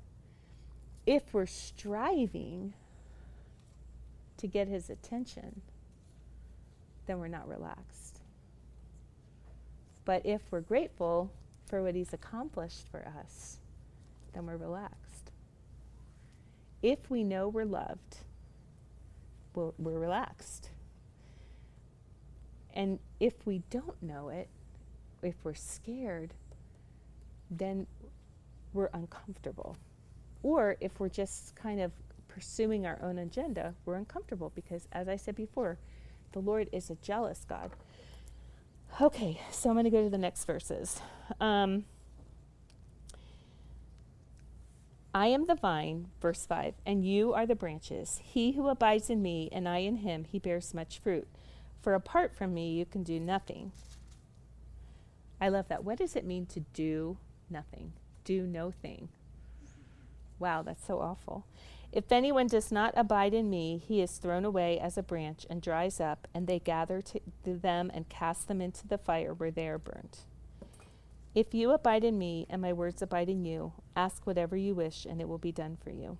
if 1.06 1.34
we're 1.34 1.44
striving 1.44 2.72
to 4.36 4.46
get 4.46 4.68
his 4.68 4.88
attention, 4.88 5.60
then 7.06 7.18
we're 7.18 7.26
not 7.26 7.48
relaxed. 7.48 8.20
But 10.04 10.24
if 10.24 10.40
we're 10.52 10.60
grateful 10.60 11.32
for 11.66 11.82
what 11.82 11.96
he's 11.96 12.12
accomplished 12.12 12.86
for 12.92 13.12
us, 13.20 13.58
then 14.34 14.46
we're 14.46 14.56
relaxed. 14.56 15.32
If 16.80 17.10
we 17.10 17.24
know 17.24 17.48
we're 17.48 17.64
loved, 17.64 18.18
we're, 19.52 19.72
relaxed. 19.80 20.70
And 22.74 22.98
if 23.18 23.34
we 23.46 23.62
don't 23.70 24.00
know 24.02 24.28
it, 24.28 24.48
if 25.22 25.34
we're 25.44 25.54
scared, 25.54 26.32
then 27.50 27.86
we're 28.72 28.90
uncomfortable. 28.92 29.76
Or 30.42 30.76
if 30.80 30.98
we're 30.98 31.08
just 31.08 31.54
kind 31.56 31.80
of 31.80 31.92
pursuing 32.28 32.86
our 32.86 32.98
own 33.02 33.18
agenda, 33.18 33.74
we're 33.84 33.96
uncomfortable 33.96 34.52
because, 34.54 34.88
as 34.92 35.08
I 35.08 35.16
said 35.16 35.34
before, 35.34 35.78
the 36.32 36.38
Lord 36.38 36.68
is 36.72 36.90
a 36.90 36.94
jealous 36.96 37.44
God. 37.48 37.70
Okay, 39.00 39.40
so 39.50 39.68
I'm 39.68 39.74
going 39.74 39.84
to 39.84 39.90
go 39.90 40.02
to 40.02 40.10
the 40.10 40.18
next 40.18 40.44
verses. 40.44 41.00
Um, 41.40 41.84
I 45.12 45.26
am 45.26 45.46
the 45.46 45.56
vine, 45.56 46.08
verse 46.20 46.46
5, 46.46 46.74
and 46.86 47.04
you 47.04 47.32
are 47.34 47.46
the 47.46 47.56
branches. 47.56 48.20
He 48.22 48.52
who 48.52 48.68
abides 48.68 49.10
in 49.10 49.22
me 49.22 49.48
and 49.50 49.68
I 49.68 49.78
in 49.78 49.96
him, 49.96 50.24
he 50.24 50.38
bears 50.38 50.72
much 50.72 51.00
fruit. 51.00 51.26
For 51.82 51.94
apart 51.94 52.34
from 52.34 52.52
me, 52.52 52.72
you 52.72 52.84
can 52.84 53.02
do 53.02 53.18
nothing. 53.18 53.72
I 55.40 55.48
love 55.48 55.68
that. 55.68 55.84
What 55.84 55.98
does 55.98 56.16
it 56.16 56.26
mean 56.26 56.46
to 56.46 56.60
do 56.60 57.16
nothing? 57.48 57.92
Do 58.24 58.46
no 58.46 58.70
thing. 58.70 59.08
Wow, 60.38 60.62
that's 60.62 60.86
so 60.86 61.00
awful. 61.00 61.46
If 61.92 62.12
anyone 62.12 62.46
does 62.46 62.70
not 62.70 62.94
abide 62.96 63.34
in 63.34 63.50
me, 63.50 63.82
he 63.84 64.00
is 64.00 64.18
thrown 64.18 64.44
away 64.44 64.78
as 64.78 64.96
a 64.96 65.02
branch 65.02 65.44
and 65.50 65.60
dries 65.60 66.00
up, 66.00 66.28
and 66.32 66.46
they 66.46 66.58
gather 66.58 67.02
to 67.02 67.20
them 67.44 67.90
and 67.92 68.08
cast 68.08 68.46
them 68.46 68.60
into 68.60 68.86
the 68.86 68.98
fire 68.98 69.34
where 69.34 69.50
they 69.50 69.66
are 69.66 69.78
burnt. 69.78 70.20
If 71.34 71.54
you 71.54 71.72
abide 71.72 72.04
in 72.04 72.18
me 72.18 72.46
and 72.48 72.60
my 72.62 72.72
words 72.72 73.02
abide 73.02 73.28
in 73.28 73.44
you, 73.44 73.72
ask 73.96 74.26
whatever 74.26 74.56
you 74.56 74.74
wish, 74.74 75.04
and 75.04 75.20
it 75.20 75.28
will 75.28 75.38
be 75.38 75.52
done 75.52 75.78
for 75.82 75.90
you. 75.90 76.18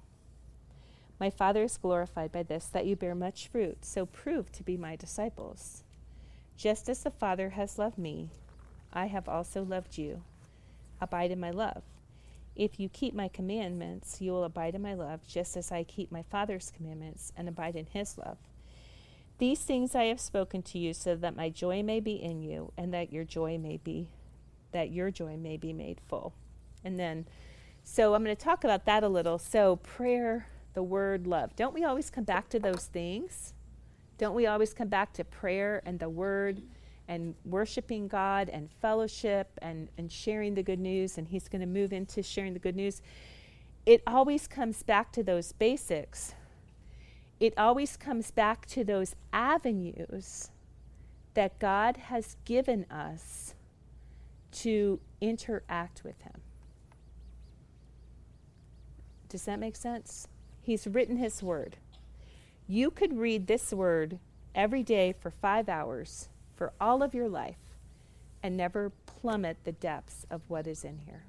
My 1.21 1.29
Father 1.31 1.65
is 1.65 1.77
glorified 1.77 2.33
by 2.33 2.43
this, 2.43 2.67
that 2.67 2.87
you 2.87 2.97
bear 2.97 3.15
much 3.15 3.49
fruit, 3.49 3.85
so 3.85 4.07
prove 4.07 4.51
to 4.53 4.63
be 4.63 4.79
my 4.79 4.97
disciples. 4.97 5.85
Just 6.57 6.89
as 6.89 7.03
the 7.03 7.11
Father 7.11 7.51
has 7.51 7.79
loved 7.79 7.99
me, 7.99 8.31
I 8.93 9.07
have 9.07 9.29
also 9.29 9.63
loved 9.63 9.99
you. 9.99 10.23
Abide 11.01 11.31
in 11.31 11.39
my 11.39 11.51
love. 11.51 11.83
If 12.57 12.81
you 12.81 12.89
keep 12.89 13.15
my 13.15 13.29
commandments, 13.29 14.21
you 14.21 14.33
will 14.33 14.45
abide 14.45 14.75
in 14.75 14.83
my 14.83 14.95
love, 14.95 15.21
just 15.29 15.57
as 15.57 15.71
I 15.71 15.85
keep 15.85 16.11
my 16.11 16.23
Father's 16.23 16.73
commandments 16.75 17.33
and 17.37 17.49
abide 17.49 17.77
in 17.77 17.87
his 17.87 18.17
love. 18.19 18.39
These 19.39 19.61
things 19.61 19.95
I 19.95 20.05
have 20.05 20.21
spoken 20.21 20.63
to 20.65 20.79
you 20.79 20.93
so 20.93 21.17
that 21.17 21.37
my 21.37 21.49
joy 21.49 21.83
may 21.83 22.01
be 22.01 22.13
in 22.13 22.43
you 22.43 22.73
and 22.77 22.93
that 22.93 23.13
your 23.13 23.25
joy 23.25 23.57
may 23.59 23.79
be 23.79 24.09
that 24.73 24.91
your 24.91 25.11
joy 25.11 25.37
may 25.37 25.57
be 25.57 25.73
made 25.73 25.99
full. 26.09 26.33
And 26.85 26.99
then 26.99 27.27
so 27.83 28.15
I'm 28.15 28.23
going 28.23 28.37
to 28.37 28.45
talk 28.45 28.63
about 28.63 28.85
that 28.85 29.03
a 29.03 29.09
little. 29.09 29.39
So 29.39 29.77
prayer, 29.77 30.47
the 30.75 30.83
word, 30.83 31.27
love. 31.27 31.55
Don't 31.57 31.75
we 31.75 31.85
always 31.85 32.11
come 32.11 32.25
back 32.25 32.49
to 32.51 32.59
those 32.59 32.87
things? 32.87 33.55
Don't 34.19 34.35
we 34.35 34.47
always 34.47 34.75
come 34.75 34.89
back 34.89 35.13
to 35.15 35.25
prayer 35.25 35.83
and 35.85 35.99
the 35.99 36.09
word 36.09 36.63
and 37.09 37.35
worshiping 37.45 38.07
God 38.07 38.49
and 38.49 38.71
fellowship 38.81 39.49
and, 39.63 39.89
and 39.99 40.11
sharing 40.13 40.55
the 40.55 40.63
good 40.63 40.79
news? 40.79 41.19
And 41.19 41.29
He's 41.29 41.49
going 41.49 41.61
to 41.61 41.67
move 41.67 41.93
into 41.93 42.23
sharing 42.23 42.53
the 42.53 42.59
good 42.59 42.77
news. 42.77 43.03
It 43.87 44.03
always 44.07 44.47
comes 44.47 44.83
back 44.83 45.11
to 45.13 45.23
those 45.23 45.53
basics. 45.53 46.35
It 47.41 47.55
always 47.57 47.97
comes 47.97 48.31
back 48.31 48.67
to 48.67 48.85
those 48.85 49.17
avenues 49.33 50.51
that 51.35 51.59
God 51.59 51.97
has 51.97 52.37
given 52.45 52.85
us 52.91 53.55
to 54.53 55.01
interact 55.21 56.05
with 56.05 56.21
Him. 56.23 56.43
Does 59.29 59.45
that 59.45 59.59
make 59.59 59.77
sense? 59.77 60.29
He's 60.71 60.87
written 60.87 61.17
His 61.17 61.43
Word. 61.43 61.79
You 62.69 62.93
could 62.93 63.19
read 63.19 63.49
this 63.49 63.73
Word 63.73 64.21
every 64.55 64.85
day 64.85 65.13
for 65.13 65.33
five 65.33 65.69
hours 65.69 66.29
for 66.55 66.73
all 66.81 67.03
of 67.03 67.13
your 67.13 67.29
life 67.29 67.59
and 68.41 68.57
never 68.57 68.93
plummet 69.05 69.57
the 69.65 69.73
depths 69.73 70.27
of 70.31 70.43
what 70.47 70.69
is 70.69 70.85
in 70.85 70.99
here. 70.99 71.25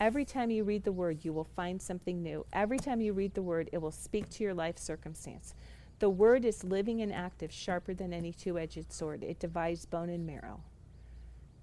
Every 0.00 0.24
time 0.24 0.50
you 0.50 0.64
read 0.64 0.82
the 0.82 0.90
Word, 0.90 1.24
you 1.24 1.32
will 1.32 1.46
find 1.54 1.80
something 1.80 2.20
new. 2.20 2.44
Every 2.52 2.80
time 2.80 3.00
you 3.00 3.12
read 3.12 3.34
the 3.34 3.42
Word, 3.42 3.70
it 3.72 3.78
will 3.78 3.92
speak 3.92 4.28
to 4.30 4.42
your 4.42 4.54
life 4.54 4.76
circumstance. 4.76 5.54
The 6.00 6.10
Word 6.10 6.44
is 6.44 6.64
living 6.64 7.02
and 7.02 7.12
active, 7.12 7.52
sharper 7.52 7.94
than 7.94 8.12
any 8.12 8.32
two 8.32 8.58
edged 8.58 8.92
sword. 8.92 9.22
It 9.22 9.38
divides 9.38 9.86
bone 9.86 10.10
and 10.10 10.26
marrow 10.26 10.64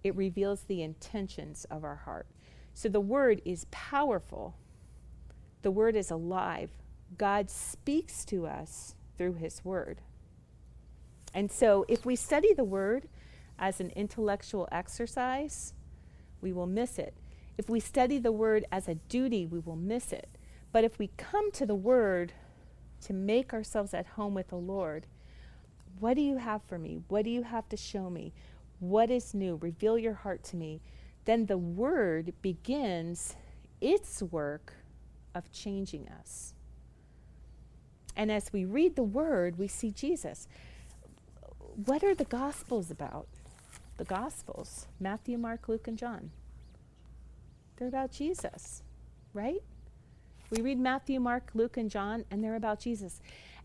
it 0.03 0.15
reveals 0.15 0.63
the 0.63 0.83
intentions 0.83 1.65
of 1.71 1.83
our 1.83 1.95
heart. 1.95 2.27
So 2.73 2.89
the 2.89 2.99
word 2.99 3.41
is 3.45 3.65
powerful. 3.71 4.55
The 5.63 5.71
word 5.71 5.95
is 5.95 6.11
alive. 6.11 6.69
God 7.17 7.49
speaks 7.49 8.23
to 8.25 8.45
us 8.45 8.95
through 9.17 9.33
his 9.35 9.63
word. 9.65 10.01
And 11.33 11.51
so 11.51 11.85
if 11.87 12.05
we 12.05 12.15
study 12.15 12.53
the 12.53 12.63
word 12.63 13.07
as 13.57 13.79
an 13.79 13.89
intellectual 13.95 14.67
exercise, 14.71 15.73
we 16.41 16.53
will 16.53 16.67
miss 16.67 16.99
it. 16.99 17.15
If 17.57 17.69
we 17.69 17.79
study 17.79 18.19
the 18.19 18.31
word 18.31 18.65
as 18.71 18.87
a 18.87 18.95
duty, 18.95 19.45
we 19.45 19.59
will 19.59 19.75
miss 19.75 20.11
it. 20.11 20.27
But 20.71 20.83
if 20.83 20.99
we 20.99 21.11
come 21.17 21.51
to 21.53 21.65
the 21.65 21.75
word 21.75 22.33
to 23.01 23.13
make 23.13 23.53
ourselves 23.53 23.93
at 23.93 24.05
home 24.05 24.33
with 24.33 24.49
the 24.49 24.55
Lord, 24.57 25.07
what 25.99 26.15
do 26.15 26.21
you 26.21 26.37
have 26.37 26.61
for 26.63 26.77
me? 26.77 27.01
What 27.07 27.23
do 27.23 27.29
you 27.29 27.43
have 27.43 27.69
to 27.69 27.77
show 27.77 28.09
me? 28.09 28.33
What 28.79 29.09
is 29.09 29.33
new? 29.33 29.55
Reveal 29.61 29.97
your 29.97 30.13
heart 30.13 30.43
to 30.45 30.55
me. 30.55 30.81
Then 31.25 31.45
the 31.45 31.57
word 31.57 32.33
begins 32.41 33.35
its 33.79 34.21
work 34.21 34.73
of 35.35 35.51
changing 35.51 36.07
us. 36.09 36.53
And 38.15 38.31
as 38.31 38.53
we 38.53 38.65
read 38.65 38.95
the 38.95 39.03
word, 39.03 39.57
we 39.57 39.67
see 39.67 39.91
Jesus. 39.91 40.47
What 41.85 42.03
are 42.03 42.15
the 42.15 42.25
gospels 42.25 42.91
about? 42.91 43.27
The 43.97 44.03
gospels 44.03 44.87
Matthew, 44.99 45.37
Mark, 45.37 45.67
Luke, 45.67 45.87
and 45.87 45.97
John. 45.97 46.31
They're 47.77 47.87
about 47.87 48.11
Jesus, 48.11 48.83
right? 49.33 49.63
We 50.51 50.61
read 50.61 50.79
Matthew, 50.79 51.19
Mark, 51.19 51.49
Luke, 51.55 51.77
and 51.77 51.89
John, 51.89 52.25
and 52.29 52.43
they're 52.43 52.55
about 52.55 52.79
Jesus. 52.79 53.19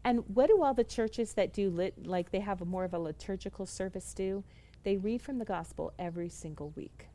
And 0.04 0.24
what 0.34 0.48
do 0.48 0.62
all 0.62 0.74
the 0.74 0.84
churches 0.84 1.34
that 1.34 1.52
do 1.52 1.68
lit, 1.68 2.06
like 2.06 2.30
they 2.30 2.40
have 2.40 2.64
more 2.64 2.84
of 2.84 2.94
a 2.94 2.98
liturgical 2.98 3.66
service 3.66 4.14
do? 4.14 4.42
They 4.84 4.96
read 4.96 5.20
from 5.20 5.38
the 5.38 5.44
gospel 5.44 5.92
every 5.98 6.30
single 6.30 6.70
week. 6.70 7.08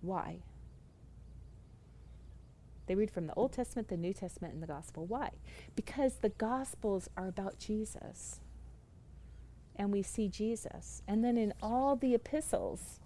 Why? 0.00 0.38
They 2.88 2.94
read 2.94 3.10
from 3.10 3.26
the 3.26 3.34
Old 3.34 3.52
Testament, 3.52 3.88
the 3.88 3.96
New 3.96 4.14
Testament, 4.14 4.54
and 4.54 4.62
the 4.62 4.66
gospel. 4.66 5.04
Why? 5.06 5.30
Because 5.76 6.14
the 6.16 6.30
gospels 6.30 7.08
are 7.16 7.28
about 7.28 7.58
Jesus. 7.58 8.40
And 9.76 9.92
we 9.92 10.02
see 10.02 10.26
Jesus. 10.28 11.02
And 11.06 11.22
then 11.22 11.36
in 11.36 11.52
all 11.62 11.94
the 11.94 12.14
epistles, 12.14 12.98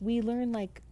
we 0.00 0.20
learn, 0.20 0.52
like, 0.52 0.82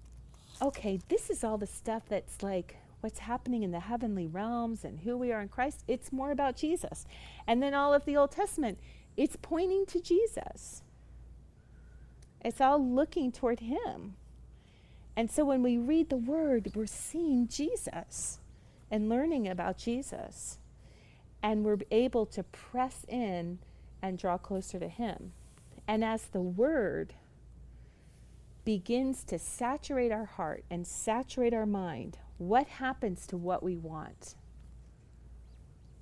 okay, 0.62 1.00
this 1.08 1.28
is 1.28 1.42
all 1.42 1.58
the 1.58 1.66
stuff 1.66 2.04
that's 2.08 2.42
like 2.42 2.76
what's 3.00 3.18
happening 3.20 3.62
in 3.62 3.72
the 3.72 3.80
heavenly 3.80 4.26
realms 4.26 4.84
and 4.84 5.00
who 5.00 5.16
we 5.16 5.32
are 5.32 5.40
in 5.40 5.48
Christ. 5.48 5.82
It's 5.88 6.12
more 6.12 6.30
about 6.30 6.56
Jesus. 6.56 7.06
And 7.46 7.62
then 7.62 7.74
all 7.74 7.92
of 7.92 8.04
the 8.04 8.16
Old 8.16 8.30
Testament, 8.30 8.78
it's 9.16 9.36
pointing 9.40 9.84
to 9.86 10.00
Jesus. 10.00 10.82
It's 12.42 12.60
all 12.60 12.82
looking 12.82 13.32
toward 13.32 13.60
Him. 13.60 14.14
And 15.20 15.30
so 15.30 15.44
when 15.44 15.62
we 15.62 15.76
read 15.76 16.08
the 16.08 16.16
Word, 16.16 16.72
we're 16.74 16.86
seeing 16.86 17.46
Jesus 17.46 18.38
and 18.90 19.10
learning 19.10 19.46
about 19.46 19.76
Jesus. 19.76 20.56
And 21.42 21.62
we're 21.62 21.76
able 21.90 22.24
to 22.24 22.42
press 22.42 23.04
in 23.06 23.58
and 24.00 24.16
draw 24.16 24.38
closer 24.38 24.78
to 24.78 24.88
Him. 24.88 25.32
And 25.86 26.02
as 26.02 26.22
the 26.22 26.40
Word 26.40 27.12
begins 28.64 29.22
to 29.24 29.38
saturate 29.38 30.10
our 30.10 30.24
heart 30.24 30.64
and 30.70 30.86
saturate 30.86 31.52
our 31.52 31.66
mind, 31.66 32.16
what 32.38 32.66
happens 32.66 33.26
to 33.26 33.36
what 33.36 33.62
we 33.62 33.76
want? 33.76 34.36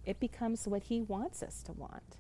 It 0.07 0.21
becomes 0.21 0.69
what 0.69 0.85
He 0.85 1.01
wants 1.01 1.43
us 1.43 1.65
to 1.65 1.73
want. 1.73 2.19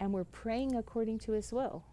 And 0.00 0.12
we're 0.12 0.24
praying 0.24 0.74
according 0.74 1.20
to 1.20 1.32
His 1.34 1.52
will. 1.52 1.84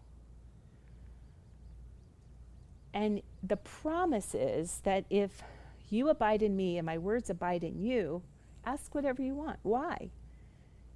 And 2.96 3.20
the 3.42 3.58
promise 3.58 4.34
is 4.34 4.80
that 4.84 5.04
if 5.10 5.42
you 5.90 6.08
abide 6.08 6.40
in 6.40 6.56
me 6.56 6.78
and 6.78 6.86
my 6.86 6.96
words 6.96 7.28
abide 7.28 7.62
in 7.62 7.78
you, 7.78 8.22
ask 8.64 8.94
whatever 8.94 9.20
you 9.20 9.34
want. 9.34 9.58
Why? 9.62 10.08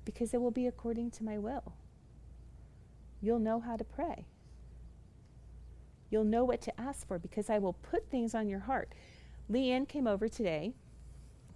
Because 0.06 0.32
it 0.32 0.40
will 0.40 0.50
be 0.50 0.66
according 0.66 1.10
to 1.10 1.24
my 1.24 1.36
will. 1.36 1.74
You'll 3.20 3.38
know 3.38 3.60
how 3.60 3.76
to 3.76 3.84
pray. 3.84 4.24
You'll 6.08 6.24
know 6.24 6.42
what 6.42 6.62
to 6.62 6.80
ask 6.80 7.06
for 7.06 7.18
because 7.18 7.50
I 7.50 7.58
will 7.58 7.74
put 7.74 8.08
things 8.08 8.34
on 8.34 8.48
your 8.48 8.60
heart. 8.60 8.94
Leanne 9.52 9.86
came 9.86 10.06
over 10.06 10.26
today 10.26 10.72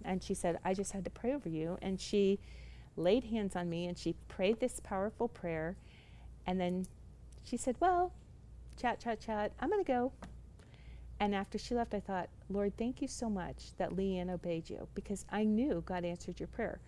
and 0.03 0.21
she 0.21 0.35
said, 0.35 0.59
I 0.63 0.75
just 0.75 0.91
had 0.91 1.05
to 1.05 1.09
pray 1.09 1.33
over 1.33 1.49
you. 1.49 1.79
And 1.81 1.99
she 1.99 2.39
laid 2.95 3.23
hands 3.23 3.55
on 3.55 3.67
me 3.67 3.87
and 3.87 3.97
she 3.97 4.13
prayed 4.27 4.59
this 4.59 4.79
powerful 4.79 5.27
prayer. 5.27 5.75
And 6.45 6.61
then 6.61 6.85
she 7.43 7.57
said, 7.57 7.77
Well, 7.79 8.13
chat, 8.79 8.99
chat, 8.99 9.19
chat, 9.19 9.51
I'm 9.59 9.71
going 9.71 9.83
to 9.83 9.91
go. 9.91 10.11
And 11.19 11.33
after 11.33 11.57
she 11.57 11.75
left, 11.75 11.93
I 11.93 11.99
thought, 11.99 12.29
Lord, 12.49 12.77
thank 12.77 13.01
you 13.01 13.07
so 13.07 13.29
much 13.29 13.75
that 13.77 13.91
Leanne 13.91 14.29
obeyed 14.29 14.69
you 14.69 14.87
because 14.95 15.25
I 15.31 15.43
knew 15.43 15.81
God 15.85 16.03
answered 16.03 16.39
your 16.39 16.47
prayer. 16.47 16.79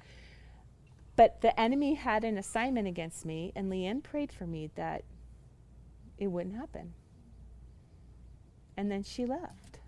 But 1.15 1.41
the 1.41 1.57
enemy 1.59 1.95
had 1.95 2.23
an 2.23 2.38
assignment 2.38 2.88
against 2.88 3.25
me, 3.25 3.51
and 3.55 3.71
Leanne 3.71 4.03
prayed 4.03 4.32
for 4.32 4.45
me 4.45 4.69
that 4.75 5.03
it 6.17 6.28
wouldn't 6.28 6.55
happen. 6.55 6.93
And 8.75 8.91
then 8.91 9.01
she 9.01 9.25
left. 9.25 9.80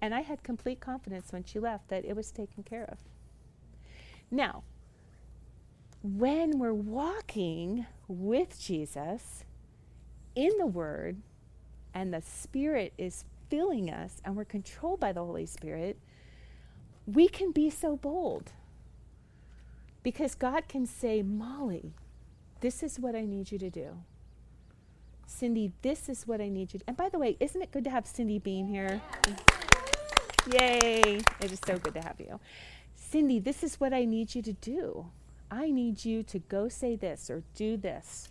And 0.00 0.14
I 0.14 0.20
had 0.20 0.42
complete 0.42 0.80
confidence 0.80 1.32
when 1.32 1.44
she 1.44 1.58
left 1.58 1.88
that 1.88 2.04
it 2.04 2.14
was 2.14 2.30
taken 2.30 2.62
care 2.62 2.84
of. 2.84 2.98
Now, 4.30 4.62
when 6.02 6.58
we're 6.58 6.74
walking 6.74 7.86
with 8.06 8.60
Jesus 8.60 9.44
in 10.34 10.50
the 10.58 10.66
Word, 10.66 11.22
and 11.94 12.12
the 12.12 12.20
Spirit 12.20 12.92
is 12.98 13.24
filling 13.48 13.88
us 13.88 14.20
and 14.24 14.36
we're 14.36 14.44
controlled 14.44 15.00
by 15.00 15.12
the 15.12 15.24
Holy 15.24 15.46
Spirit, 15.46 15.98
we 17.06 17.28
can 17.28 17.52
be 17.52 17.70
so 17.70 17.96
bold. 17.96 18.52
Because 20.02 20.34
God 20.34 20.68
can 20.68 20.86
say, 20.86 21.22
Molly, 21.22 21.94
this 22.60 22.82
is 22.82 22.98
what 22.98 23.14
I 23.14 23.24
need 23.24 23.52
you 23.52 23.58
to 23.58 23.70
do. 23.70 23.98
Cindy, 25.26 25.72
this 25.82 26.08
is 26.08 26.26
what 26.26 26.40
I 26.40 26.48
need 26.48 26.72
you 26.72 26.80
to 26.80 26.84
And 26.88 26.96
by 26.96 27.08
the 27.08 27.18
way, 27.18 27.36
isn't 27.40 27.60
it 27.62 27.70
good 27.70 27.84
to 27.84 27.90
have 27.90 28.06
Cindy 28.06 28.38
Bean 28.38 28.66
here? 28.66 29.00
Yay! 30.52 31.20
It 31.40 31.52
is 31.52 31.60
so 31.66 31.78
good 31.78 31.94
to 31.94 32.00
have 32.00 32.20
you. 32.20 32.38
Cindy, 32.94 33.38
this 33.38 33.62
is 33.62 33.80
what 33.80 33.94
I 33.94 34.04
need 34.04 34.34
you 34.34 34.42
to 34.42 34.52
do. 34.52 35.06
I 35.50 35.70
need 35.70 36.04
you 36.04 36.22
to 36.24 36.38
go 36.38 36.68
say 36.68 36.96
this 36.96 37.30
or 37.30 37.42
do 37.54 37.76
this. 37.76 38.28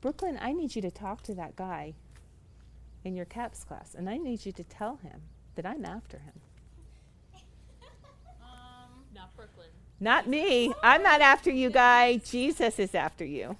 Brooklyn, 0.00 0.38
I 0.40 0.52
need 0.52 0.76
you 0.76 0.82
to 0.82 0.90
talk 0.90 1.22
to 1.22 1.34
that 1.34 1.56
guy 1.56 1.94
in 3.08 3.16
your 3.16 3.24
CAPS 3.24 3.64
class, 3.64 3.94
and 3.96 4.08
I 4.08 4.18
need 4.18 4.46
you 4.46 4.52
to 4.52 4.62
tell 4.62 4.96
him 4.96 5.22
that 5.56 5.66
I'm 5.66 5.84
after 5.84 6.18
him. 6.18 6.34
Um, 8.40 9.02
not 9.14 9.34
Brooklyn. 9.34 9.66
Not 9.98 10.28
me. 10.28 10.72
I'm 10.82 11.02
not 11.02 11.20
after 11.20 11.50
you, 11.50 11.70
guy. 11.70 12.18
Jesus 12.18 12.78
is 12.78 12.94
after 12.94 13.24
you. 13.24 13.56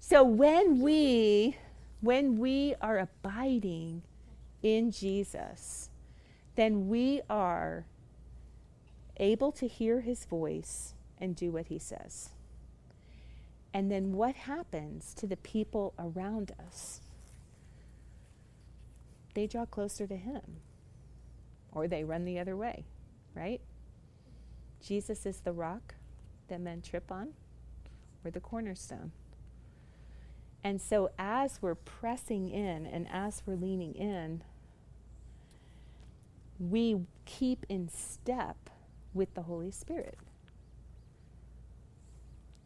So 0.00 0.22
when 0.22 0.80
we 0.80 1.56
when 2.00 2.38
we 2.38 2.74
are 2.80 2.98
abiding 2.98 4.02
in 4.62 4.90
Jesus, 4.90 5.90
then 6.56 6.88
we 6.88 7.20
are 7.30 7.86
able 9.18 9.52
to 9.52 9.68
hear 9.68 10.00
his 10.00 10.24
voice 10.24 10.94
and 11.18 11.36
do 11.36 11.52
what 11.52 11.66
he 11.66 11.78
says. 11.78 12.30
And 13.72 13.90
then 13.90 14.12
what 14.12 14.34
happens 14.34 15.14
to 15.14 15.26
the 15.26 15.36
people 15.36 15.92
around 15.98 16.52
us? 16.66 17.00
They 19.34 19.46
draw 19.46 19.66
closer 19.66 20.06
to 20.06 20.16
Him 20.16 20.58
or 21.72 21.86
they 21.86 22.04
run 22.04 22.24
the 22.24 22.38
other 22.38 22.56
way, 22.56 22.84
right? 23.34 23.60
Jesus 24.80 25.26
is 25.26 25.40
the 25.40 25.52
rock 25.52 25.94
that 26.48 26.60
men 26.60 26.82
trip 26.82 27.10
on 27.12 27.28
or 28.24 28.30
the 28.30 28.40
cornerstone. 28.40 29.12
And 30.62 30.80
so, 30.80 31.10
as 31.18 31.62
we're 31.62 31.74
pressing 31.74 32.50
in 32.50 32.86
and 32.86 33.06
as 33.10 33.42
we're 33.46 33.56
leaning 33.56 33.94
in, 33.94 34.42
we 36.58 37.06
keep 37.24 37.64
in 37.68 37.88
step 37.88 38.68
with 39.14 39.34
the 39.34 39.42
Holy 39.42 39.70
Spirit. 39.70 40.18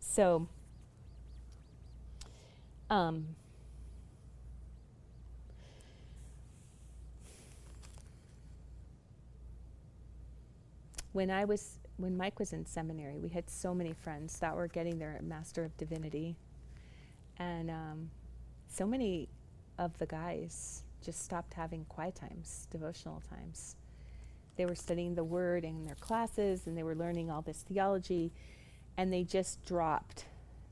So, 0.01 0.49
um, 2.91 3.37
when 11.15 11.31
I 11.31 11.45
was 11.45 11.79
when 11.97 12.17
Mike 12.17 12.41
was 12.41 12.53
in 12.53 12.67
seminary, 12.67 13.21
we 13.21 13.29
had 13.29 13.49
so 13.49 13.73
many 13.73 13.93
friends 13.93 14.41
that 14.41 14.55
were 14.57 14.67
getting 14.67 14.99
their 14.99 15.21
Master 15.23 15.65
of 15.65 15.77
Divinity, 15.77 16.35
and 17.39 17.71
um, 17.71 18.11
so 18.69 18.85
many 18.85 19.29
of 19.79 19.97
the 19.99 20.07
guys 20.07 20.83
just 21.05 21.25
stopped 21.25 21.55
having 21.55 21.85
quiet 21.85 22.17
times, 22.17 22.67
devotional 22.69 23.23
times. 23.31 23.77
They 24.57 24.67
were 24.67 24.75
studying 24.75 25.15
the 25.15 25.23
Word 25.23 25.65
in 25.65 25.85
their 25.85 25.95
classes, 25.95 26.67
and 26.67 26.77
they 26.77 26.83
were 26.83 26.97
learning 26.97 27.31
all 27.31 27.43
this 27.43 27.63
theology, 27.63 28.33
and 28.97 29.13
they 29.13 29.23
just 29.23 29.65
dropped 29.65 30.25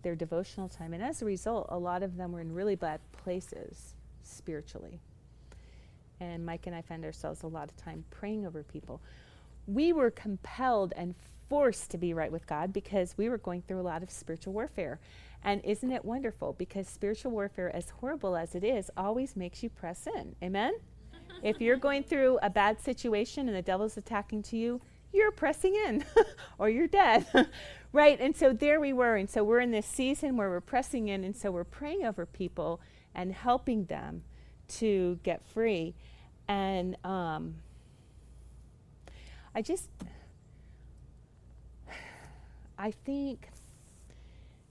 their 0.02 0.16
devotional 0.16 0.68
time. 0.68 0.92
And 0.92 1.04
as 1.04 1.22
a 1.22 1.24
result, 1.24 1.66
a 1.68 1.78
lot 1.78 2.02
of 2.02 2.16
them 2.16 2.32
were 2.32 2.40
in 2.40 2.52
really 2.52 2.74
bad 2.74 2.98
places 3.12 3.94
spiritually. 4.24 4.98
And 6.18 6.44
Mike 6.44 6.66
and 6.66 6.74
I 6.74 6.82
found 6.82 7.04
ourselves 7.04 7.44
a 7.44 7.48
lot 7.48 7.68
of 7.68 7.76
time 7.76 8.04
praying 8.10 8.44
over 8.44 8.64
people 8.64 9.00
we 9.66 9.92
were 9.92 10.10
compelled 10.10 10.92
and 10.96 11.14
forced 11.48 11.90
to 11.90 11.98
be 11.98 12.14
right 12.14 12.32
with 12.32 12.46
God 12.46 12.72
because 12.72 13.14
we 13.18 13.28
were 13.28 13.38
going 13.38 13.62
through 13.62 13.80
a 13.80 13.82
lot 13.82 14.02
of 14.02 14.10
spiritual 14.10 14.52
warfare. 14.52 14.98
And 15.44 15.60
isn't 15.64 15.90
it 15.90 16.04
wonderful? 16.04 16.54
Because 16.54 16.88
spiritual 16.88 17.32
warfare, 17.32 17.74
as 17.74 17.90
horrible 17.90 18.36
as 18.36 18.54
it 18.54 18.64
is, 18.64 18.90
always 18.96 19.36
makes 19.36 19.62
you 19.62 19.68
press 19.68 20.06
in. 20.06 20.34
Amen? 20.42 20.72
if 21.42 21.60
you're 21.60 21.76
going 21.76 22.04
through 22.04 22.38
a 22.42 22.50
bad 22.50 22.80
situation 22.80 23.48
and 23.48 23.56
the 23.56 23.62
devil's 23.62 23.96
attacking 23.96 24.42
to 24.44 24.56
you, 24.56 24.80
you're 25.12 25.30
pressing 25.30 25.74
in 25.74 26.04
or 26.58 26.70
you're 26.70 26.86
dead. 26.86 27.26
right? 27.92 28.18
And 28.18 28.34
so 28.34 28.52
there 28.52 28.80
we 28.80 28.92
were. 28.92 29.16
And 29.16 29.28
so 29.28 29.44
we're 29.44 29.60
in 29.60 29.72
this 29.72 29.86
season 29.86 30.36
where 30.36 30.48
we're 30.48 30.60
pressing 30.60 31.08
in. 31.08 31.22
And 31.24 31.36
so 31.36 31.50
we're 31.50 31.64
praying 31.64 32.04
over 32.04 32.24
people 32.24 32.80
and 33.14 33.32
helping 33.32 33.84
them 33.84 34.22
to 34.68 35.18
get 35.22 35.44
free. 35.44 35.94
And, 36.48 36.96
um, 37.04 37.56
I 39.54 39.60
just, 39.60 39.88
I 42.78 42.90
think 42.90 43.50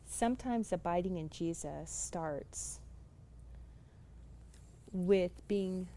sometimes 0.06 0.74
abiding 0.74 1.18
in 1.18 1.30
Jesus 1.30 1.90
starts 1.90 2.80
with 4.92 5.48
being 5.48 5.88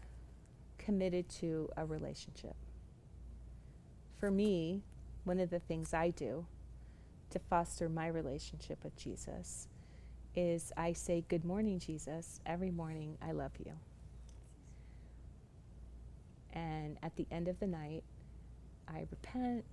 committed 0.77 1.27
to 1.29 1.69
a 1.75 1.85
relationship. 1.85 2.55
For 4.19 4.29
me, 4.29 4.83
one 5.23 5.39
of 5.39 5.49
the 5.49 5.59
things 5.59 5.93
I 5.93 6.11
do 6.11 6.45
to 7.31 7.39
foster 7.39 7.89
my 7.89 8.07
relationship 8.07 8.83
with 8.83 8.95
Jesus 8.95 9.67
is 10.35 10.71
I 10.77 10.93
say, 10.93 11.25
Good 11.27 11.43
morning, 11.43 11.79
Jesus, 11.79 12.39
every 12.45 12.71
morning. 12.71 13.17
I 13.21 13.31
love 13.31 13.51
you. 13.57 13.71
And 16.53 16.97
at 17.01 17.15
the 17.15 17.25
end 17.31 17.47
of 17.47 17.59
the 17.59 17.67
night, 17.67 18.03
I 18.87 19.05
repent, 19.09 19.63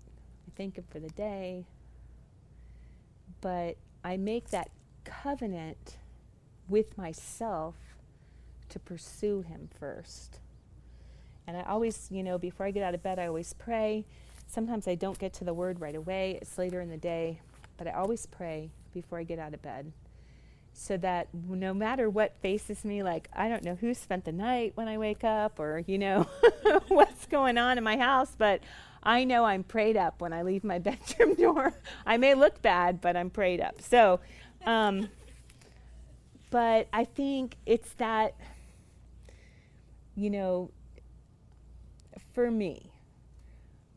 I 0.46 0.50
thank 0.56 0.76
Him 0.76 0.84
for 0.90 1.00
the 1.00 1.10
day, 1.10 1.66
but 3.40 3.76
I 4.04 4.16
make 4.16 4.50
that 4.50 4.70
covenant 5.04 5.98
with 6.68 6.96
myself 6.96 7.74
to 8.68 8.78
pursue 8.78 9.42
Him 9.42 9.68
first. 9.78 10.40
And 11.46 11.56
I 11.56 11.62
always, 11.62 12.08
you 12.10 12.22
know, 12.22 12.38
before 12.38 12.66
I 12.66 12.70
get 12.70 12.82
out 12.82 12.94
of 12.94 13.02
bed, 13.02 13.18
I 13.18 13.26
always 13.26 13.52
pray. 13.52 14.04
Sometimes 14.46 14.86
I 14.86 14.94
don't 14.94 15.18
get 15.18 15.32
to 15.34 15.44
the 15.44 15.54
word 15.54 15.80
right 15.80 15.94
away, 15.94 16.38
it's 16.40 16.58
later 16.58 16.80
in 16.80 16.88
the 16.88 16.96
day, 16.96 17.40
but 17.76 17.86
I 17.86 17.92
always 17.92 18.26
pray 18.26 18.70
before 18.92 19.18
I 19.18 19.24
get 19.24 19.38
out 19.38 19.54
of 19.54 19.62
bed 19.62 19.92
so 20.74 20.96
that 20.96 21.28
no 21.32 21.74
matter 21.74 22.08
what 22.08 22.34
faces 22.40 22.84
me, 22.84 23.02
like 23.02 23.28
I 23.32 23.48
don't 23.48 23.62
know 23.62 23.74
who 23.74 23.94
spent 23.94 24.24
the 24.24 24.32
night 24.32 24.72
when 24.74 24.88
I 24.88 24.98
wake 24.98 25.24
up 25.24 25.58
or, 25.58 25.82
you 25.86 25.98
know, 25.98 26.26
what's 26.88 27.26
going 27.26 27.58
on 27.58 27.78
in 27.78 27.84
my 27.84 27.96
house, 27.96 28.34
but 28.36 28.60
I 29.02 29.24
know 29.24 29.44
I'm 29.44 29.64
prayed 29.64 29.96
up 29.96 30.20
when 30.20 30.32
I 30.32 30.42
leave 30.42 30.64
my 30.64 30.78
bedroom 30.80 31.34
door. 31.34 31.74
I 32.06 32.16
may 32.16 32.34
look 32.34 32.62
bad, 32.62 33.00
but 33.00 33.16
I'm 33.16 33.30
prayed 33.30 33.60
up. 33.60 33.80
So, 33.80 34.20
um, 34.64 35.08
but 36.50 36.88
I 36.92 37.04
think 37.04 37.56
it's 37.66 37.92
that, 37.94 38.34
you 40.14 40.30
know, 40.30 40.70
for 42.34 42.50
me, 42.50 42.92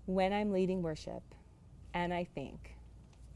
when 0.05 0.33
I'm 0.33 0.51
leading 0.51 0.81
worship 0.81 1.23
and 1.93 2.13
I 2.13 2.23
think, 2.23 2.75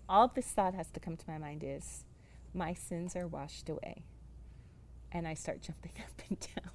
all 0.08 0.28
this 0.28 0.48
thought 0.48 0.74
has 0.74 0.90
to 0.92 1.00
come 1.00 1.16
to 1.18 1.26
my 1.28 1.38
mind 1.38 1.64
is, 1.66 2.06
my 2.54 2.74
sins 2.74 3.16
are 3.16 3.28
washed 3.28 3.70
away. 3.70 4.04
And 5.12 5.28
I 5.28 5.34
start 5.34 5.62
jumping 5.64 5.92
up 6.00 6.22
and 6.30 6.40
down. 6.40 6.72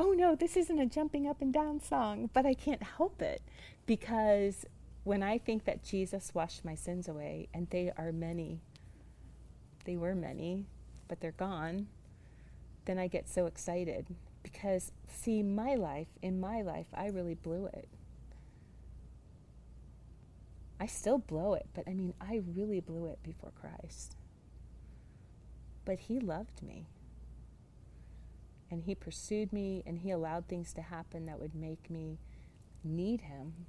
Oh 0.00 0.12
no, 0.12 0.36
this 0.36 0.56
isn't 0.56 0.78
a 0.78 0.86
jumping 0.86 1.26
up 1.26 1.42
and 1.42 1.52
down 1.52 1.80
song, 1.80 2.30
but 2.32 2.46
I 2.46 2.54
can't 2.54 2.84
help 2.84 3.20
it 3.20 3.42
because 3.84 4.64
when 5.02 5.24
I 5.24 5.38
think 5.38 5.64
that 5.64 5.82
Jesus 5.82 6.32
washed 6.34 6.64
my 6.64 6.76
sins 6.76 7.08
away, 7.08 7.48
and 7.52 7.68
they 7.70 7.90
are 7.96 8.12
many, 8.12 8.60
they 9.84 9.96
were 9.96 10.14
many, 10.14 10.66
but 11.08 11.20
they're 11.20 11.32
gone, 11.32 11.88
then 12.84 12.98
I 12.98 13.08
get 13.08 13.28
so 13.28 13.46
excited 13.46 14.06
because, 14.42 14.92
see, 15.08 15.42
my 15.42 15.74
life, 15.74 16.08
in 16.22 16.38
my 16.38 16.62
life, 16.62 16.86
I 16.94 17.08
really 17.08 17.34
blew 17.34 17.66
it. 17.66 17.88
I 20.78 20.86
still 20.86 21.18
blow 21.18 21.54
it, 21.54 21.66
but 21.74 21.88
I 21.88 21.94
mean, 21.94 22.14
I 22.20 22.42
really 22.54 22.80
blew 22.80 23.06
it 23.06 23.18
before 23.24 23.52
Christ. 23.60 24.14
But 25.84 26.00
He 26.00 26.20
loved 26.20 26.62
me. 26.62 26.86
And 28.70 28.82
He 28.82 28.94
pursued 28.94 29.52
me, 29.52 29.82
and 29.86 29.98
He 29.98 30.10
allowed 30.10 30.46
things 30.46 30.72
to 30.74 30.82
happen 30.82 31.26
that 31.26 31.40
would 31.40 31.54
make 31.54 31.90
me 31.90 32.18
need 32.84 33.22
Him 33.22 33.66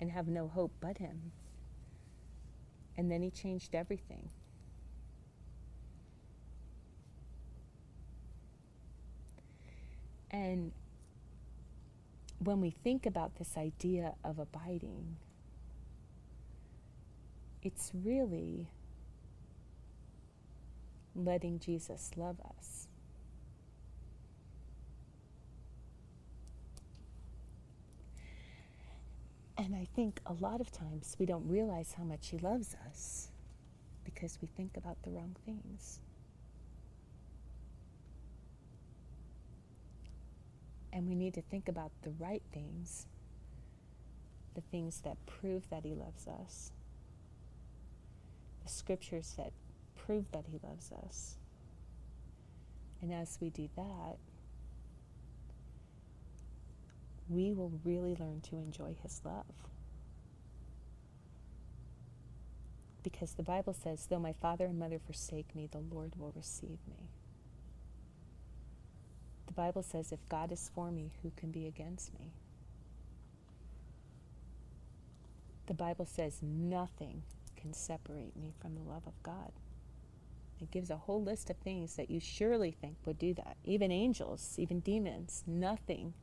and 0.00 0.10
have 0.10 0.28
no 0.28 0.48
hope 0.48 0.72
but 0.80 0.98
Him. 0.98 1.32
And 2.96 3.10
then 3.10 3.22
He 3.22 3.30
changed 3.30 3.74
everything. 3.74 4.30
And 10.30 10.72
when 12.38 12.60
we 12.60 12.70
think 12.70 13.06
about 13.06 13.36
this 13.36 13.56
idea 13.56 14.14
of 14.22 14.38
abiding, 14.38 15.16
it's 17.62 17.90
really 17.94 18.68
letting 21.14 21.58
Jesus 21.58 22.10
love 22.16 22.36
us. 22.40 22.87
And 29.58 29.74
I 29.74 29.88
think 29.96 30.20
a 30.24 30.32
lot 30.34 30.60
of 30.60 30.70
times 30.70 31.16
we 31.18 31.26
don't 31.26 31.46
realize 31.48 31.92
how 31.98 32.04
much 32.04 32.28
He 32.28 32.38
loves 32.38 32.76
us 32.88 33.28
because 34.04 34.38
we 34.40 34.46
think 34.56 34.76
about 34.76 35.02
the 35.02 35.10
wrong 35.10 35.34
things. 35.44 35.98
And 40.92 41.08
we 41.08 41.16
need 41.16 41.34
to 41.34 41.42
think 41.42 41.68
about 41.68 41.90
the 42.02 42.10
right 42.20 42.42
things, 42.52 43.06
the 44.54 44.60
things 44.60 45.00
that 45.00 45.16
prove 45.26 45.68
that 45.70 45.84
He 45.84 45.92
loves 45.92 46.28
us, 46.28 46.70
the 48.64 48.70
scriptures 48.70 49.34
that 49.36 49.52
prove 49.96 50.30
that 50.30 50.44
He 50.46 50.60
loves 50.62 50.92
us. 51.04 51.34
And 53.02 53.12
as 53.12 53.38
we 53.40 53.50
do 53.50 53.68
that, 53.76 54.18
we 57.28 57.52
will 57.52 57.72
really 57.84 58.16
learn 58.18 58.40
to 58.50 58.56
enjoy 58.56 58.96
His 59.02 59.20
love. 59.24 59.44
Because 63.02 63.32
the 63.32 63.42
Bible 63.42 63.72
says, 63.72 64.06
though 64.06 64.18
my 64.18 64.32
father 64.32 64.66
and 64.66 64.78
mother 64.78 64.98
forsake 64.98 65.54
me, 65.54 65.68
the 65.70 65.78
Lord 65.78 66.12
will 66.18 66.32
receive 66.36 66.78
me. 66.88 67.08
The 69.46 69.52
Bible 69.54 69.82
says, 69.82 70.12
if 70.12 70.28
God 70.28 70.52
is 70.52 70.70
for 70.74 70.90
me, 70.90 71.12
who 71.22 71.32
can 71.36 71.50
be 71.50 71.66
against 71.66 72.12
me? 72.18 72.32
The 75.66 75.74
Bible 75.74 76.06
says, 76.06 76.38
nothing 76.42 77.22
can 77.56 77.72
separate 77.72 78.36
me 78.36 78.52
from 78.60 78.74
the 78.74 78.82
love 78.82 79.06
of 79.06 79.22
God. 79.22 79.52
It 80.60 80.70
gives 80.70 80.90
a 80.90 80.96
whole 80.96 81.22
list 81.22 81.50
of 81.50 81.56
things 81.56 81.94
that 81.96 82.10
you 82.10 82.20
surely 82.20 82.72
think 82.72 82.96
would 83.04 83.18
do 83.18 83.32
that. 83.34 83.56
Even 83.64 83.92
angels, 83.92 84.54
even 84.58 84.80
demons, 84.80 85.44
nothing 85.46 86.14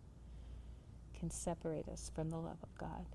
can 1.25 1.31
separate 1.31 1.87
us 1.89 2.11
from 2.13 2.29
the 2.29 2.37
love 2.37 2.57
of 2.61 2.77
God. 2.77 3.05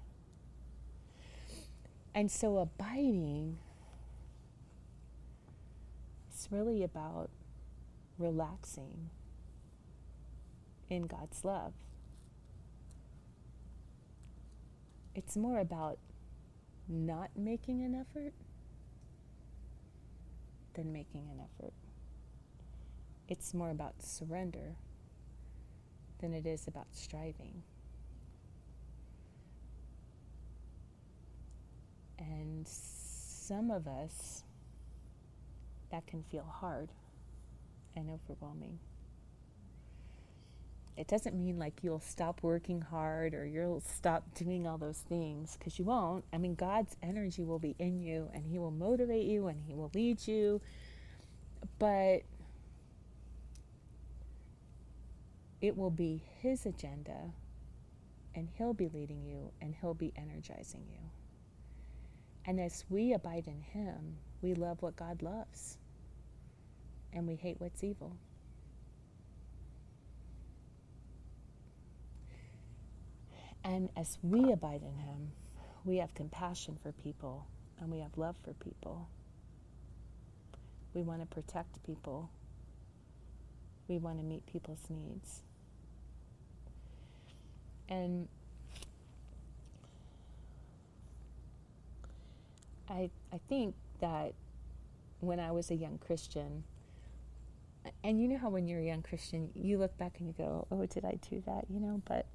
And 2.12 2.28
so 2.28 2.58
abiding 2.58 3.58
is 6.34 6.48
really 6.50 6.82
about 6.82 7.30
relaxing 8.18 9.11
in 10.88 11.02
God's 11.02 11.44
love. 11.44 11.72
It's 15.14 15.36
more 15.36 15.61
about 15.61 15.98
not 16.88 17.30
making 17.36 17.82
an 17.82 17.94
effort 17.94 18.32
than 20.74 20.92
making 20.92 21.28
an 21.30 21.40
effort. 21.40 21.74
It's 23.28 23.54
more 23.54 23.70
about 23.70 24.02
surrender 24.02 24.74
than 26.18 26.34
it 26.34 26.44
is 26.44 26.66
about 26.66 26.88
striving. 26.90 27.62
And 32.21 32.68
some 32.68 33.71
of 33.71 33.89
us, 33.89 34.45
that 35.91 36.07
can 36.07 36.23
feel 36.23 36.45
hard 36.45 36.91
and 37.97 38.11
overwhelming. 38.11 38.79
It 40.97 41.09
doesn't 41.09 41.35
mean 41.35 41.59
like 41.59 41.83
you'll 41.83 42.01
stop 42.01 42.43
working 42.43 42.83
hard 42.83 43.35
or 43.35 43.47
you'll 43.47 43.81
stop 43.81 44.35
doing 44.35 44.66
all 44.66 44.77
those 44.77 44.99
things 44.99 45.57
because 45.59 45.79
you 45.79 45.85
won't. 45.85 46.25
I 46.33 46.39
mean, 46.39 46.55
God's 46.55 46.97
energy 47.03 47.43
will 47.43 47.59
be 47.59 47.75
in 47.79 48.01
you 48.01 48.29
and 48.35 48.45
He 48.47 48.59
will 48.59 48.71
motivate 48.71 49.27
you 49.27 49.47
and 49.47 49.62
He 49.66 49.75
will 49.75 49.91
lead 49.95 50.27
you. 50.27 50.61
But 51.79 52.23
it 55.61 55.77
will 55.77 55.91
be 55.91 56.23
His 56.41 56.66
agenda 56.66 57.33
and 58.35 58.49
He'll 58.59 58.75
be 58.75 58.89
leading 58.89 59.25
you 59.25 59.53
and 59.61 59.75
He'll 59.81 59.95
be 59.95 60.12
energizing 60.16 60.85
you. 60.91 61.20
And 62.47 62.59
as 62.61 62.84
we 62.88 63.12
abide 63.12 63.47
in 63.47 63.61
Him, 63.61 64.16
we 64.43 64.55
love 64.55 64.82
what 64.82 64.97
God 64.97 65.22
loves 65.22 65.78
and 67.12 67.26
we 67.26 67.36
hate 67.36 67.57
what's 67.61 67.84
evil. 67.84 68.16
And 73.62 73.91
as 73.97 74.18
we 74.22 74.53
abide 74.53 74.82
in 74.82 74.97
Him, 74.97 75.32
we 75.84 75.99
have 75.99 76.14
compassion 76.14 76.78
for 76.82 76.93
people 76.93 77.47
and 77.80 77.91
we 77.91 77.99
have 78.01 78.16
love 78.16 78.36
for 78.43 78.53
people. 78.55 79.09
We 80.95 81.03
want 81.03 81.20
to 81.20 81.26
protect 81.26 81.84
people. 81.84 82.30
We 83.88 83.99
want 83.99 84.18
to 84.18 84.24
meet 84.24 84.47
people's 84.47 84.86
needs. 84.88 85.43
And 87.88 88.28
I, 92.91 93.11
I 93.32 93.41
think 93.49 93.74
that 94.01 94.34
when 95.20 95.38
I 95.38 95.53
was 95.53 95.70
a 95.70 95.74
young 95.74 95.99
Christian, 95.99 96.64
and 98.05 98.20
you 98.20 98.28
know 98.28 98.38
how 98.38 98.51
when 98.51 98.66
you're 98.66 98.80
a 98.80 98.84
young 98.84 99.03
Christian, 99.03 99.51
you 99.55 99.78
look 99.78 99.97
back 99.97 100.16
and 100.18 100.26
you 100.26 100.34
go, 100.36 100.66
oh, 100.70 100.84
did 100.86 101.05
I 101.05 101.18
do 101.30 101.43
that? 101.47 101.64
You 101.70 101.80
know, 101.80 102.03
but 102.05 102.26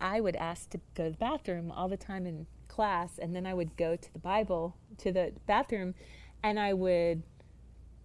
I 0.00 0.20
would 0.20 0.36
ask 0.36 0.70
to 0.70 0.80
go 0.94 1.04
to 1.04 1.10
the 1.10 1.16
bathroom 1.16 1.70
all 1.70 1.88
the 1.88 1.96
time 1.96 2.26
in 2.26 2.46
class, 2.68 3.18
and 3.18 3.36
then 3.36 3.46
I 3.46 3.54
would 3.54 3.76
go 3.76 3.96
to 3.96 4.12
the 4.12 4.18
Bible, 4.18 4.76
to 4.98 5.12
the 5.12 5.32
bathroom, 5.46 5.94
and 6.42 6.58
I 6.58 6.72
would 6.72 7.22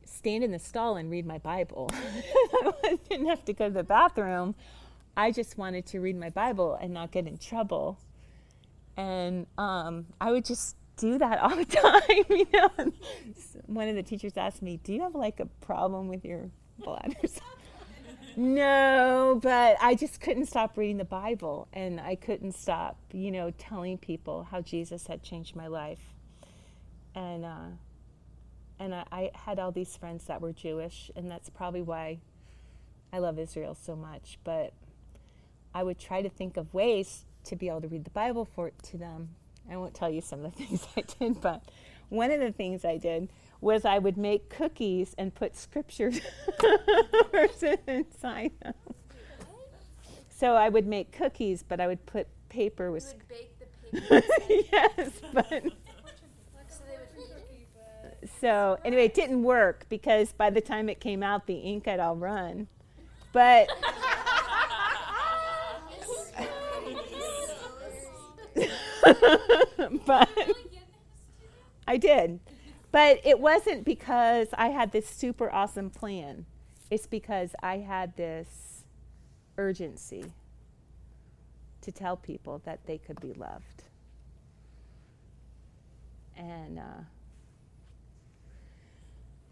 stand 0.06 0.44
in 0.44 0.52
the 0.52 0.60
stall 0.60 0.98
and 0.98 1.10
read 1.10 1.26
my 1.26 1.38
Bible. 1.38 1.90
I 1.94 3.00
didn't 3.10 3.28
have 3.28 3.46
to 3.46 3.54
go 3.54 3.68
to 3.68 3.74
the 3.74 3.84
bathroom. 3.84 4.56
I 5.16 5.32
just 5.32 5.58
wanted 5.58 5.86
to 5.88 6.00
read 6.00 6.18
my 6.18 6.30
Bible 6.30 6.78
and 6.82 6.94
not 6.94 7.12
get 7.12 7.28
in 7.28 7.38
trouble. 7.38 8.00
And 8.96 9.48
um, 9.58 10.08
I 10.20 10.32
would 10.32 10.46
just 10.46 10.76
do 11.00 11.18
that 11.18 11.40
all 11.40 11.56
the 11.56 11.66
time, 11.66 12.26
you 12.30 12.48
know. 12.54 12.70
And 12.78 12.94
one 13.66 13.88
of 13.88 13.96
the 13.96 14.04
teachers 14.04 14.38
asked 14.38 14.62
me, 14.62 14.80
"Do 14.84 14.94
you 14.94 15.02
have 15.02 15.16
like 15.16 15.40
a 15.40 15.46
problem 15.46 16.08
with 16.08 16.26
your 16.26 16.50
bladders?" 16.78 17.40
no, 18.36 19.40
but 19.42 19.78
I 19.82 19.96
just 19.96 20.22
couldn't 20.22 20.46
stop 20.46 20.78
reading 20.78 20.98
the 20.98 21.06
Bible, 21.06 21.68
and 21.74 22.00
I 22.00 22.16
couldn't 22.16 22.54
stop, 22.54 22.98
you 23.12 23.32
know, 23.32 23.52
telling 23.52 23.98
people 23.98 24.48
how 24.52 24.62
Jesus 24.62 25.08
had 25.08 25.24
changed 25.24 25.56
my 25.56 25.68
life, 25.68 26.14
and 27.16 27.46
uh, 27.46 27.70
and 28.80 28.94
I, 28.94 29.06
I 29.12 29.32
had 29.34 29.60
all 29.60 29.72
these 29.72 29.96
friends 29.96 30.26
that 30.26 30.42
were 30.42 30.54
Jewish, 30.54 31.10
and 31.16 31.30
that's 31.30 31.50
probably 31.50 31.82
why 31.82 32.20
I 33.12 33.20
love 33.20 33.40
Israel 33.40 33.76
so 33.76 33.96
much. 33.96 34.38
But 34.44 34.74
I 35.74 35.84
would 35.84 36.00
try 36.00 36.22
to 36.22 36.30
think 36.30 36.58
of 36.58 36.74
ways 36.74 37.26
to 37.46 37.56
be 37.56 37.70
able 37.70 37.82
to 37.82 37.88
read 37.88 38.04
the 38.04 38.12
Bible 38.12 38.46
for 38.46 38.72
to 38.84 38.98
them 38.98 39.30
I 39.72 39.78
won't 39.78 39.94
tell 39.94 40.10
you 40.10 40.22
some 40.22 40.46
of 40.46 40.56
the 40.56 40.64
things 40.66 40.88
I 40.96 41.02
did, 41.02 41.42
but 41.42 41.64
one 42.10 42.32
of 42.32 42.40
the 42.40 42.52
things 42.52 42.84
I 42.84 42.98
did 42.98 43.30
was 43.62 43.86
I 43.86 44.00
would 44.00 44.18
make 44.18 44.50
cookies 44.50 45.14
and 45.18 45.34
put 45.36 45.56
scriptures 45.56 46.20
inside 47.88 48.52
them. 48.62 48.74
So 50.30 50.56
I 50.56 50.70
would 50.70 50.88
make 50.88 51.12
cookies, 51.12 51.64
but 51.64 51.82
I 51.82 51.88
would 51.88 52.06
put 52.06 52.28
paper 52.48 52.92
with. 52.92 53.14
You 53.14 53.20
would 53.20 53.28
bake 53.28 53.60
the 53.92 54.22
paper. 54.22 54.68
yes, 54.72 55.12
but. 55.34 55.64
So 58.40 58.78
anyway, 58.86 59.06
it 59.06 59.14
didn't 59.14 59.44
work 59.44 59.86
because 59.90 60.32
by 60.32 60.50
the 60.50 60.62
time 60.62 60.88
it 60.88 61.00
came 61.02 61.22
out, 61.24 61.46
the 61.46 61.56
ink 61.56 61.86
had 61.86 62.00
all 62.00 62.16
run. 62.16 62.68
But 63.34 63.70
but 70.06 70.30
I 71.88 71.98
did. 71.98 72.40
But 72.92 73.20
it 73.24 73.40
wasn't 73.40 73.86
because 73.86 74.48
I 74.54 74.70
had 74.70 74.92
this 74.92 75.08
super 75.08 75.52
awesome 75.52 75.90
plan. 75.90 76.46
It's 76.90 77.06
because 77.06 77.52
I 77.62 77.78
had 77.78 78.16
this 78.18 78.84
urgency 79.58 80.34
to 81.82 81.92
tell 81.92 82.18
people 82.18 82.62
that 82.66 82.86
they 82.86 82.98
could 82.98 83.20
be 83.22 83.34
loved. 83.34 83.84
And 86.36 86.80
uh, 86.80 87.04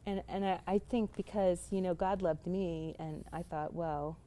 and 0.06 0.24
and 0.28 0.46
I, 0.46 0.60
I 0.66 0.78
think 0.80 1.16
because 1.16 1.68
you 1.70 1.82
know 1.82 1.94
God 1.94 2.22
loved 2.22 2.48
me, 2.48 2.96
and 2.98 3.26
I 3.34 3.44
thought, 3.44 3.74
well, 3.74 4.18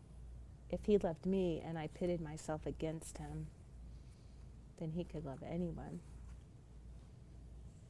if 0.71 0.81
He 0.85 0.99
loved 0.99 1.27
me, 1.27 1.63
and 1.65 1.79
I 1.79 1.89
pitted 1.89 2.21
myself 2.21 2.67
against 2.67 3.19
Him, 3.19 3.47
then 4.81 4.91
he 4.91 5.05
could 5.05 5.25
love 5.25 5.39
anyone. 5.49 6.01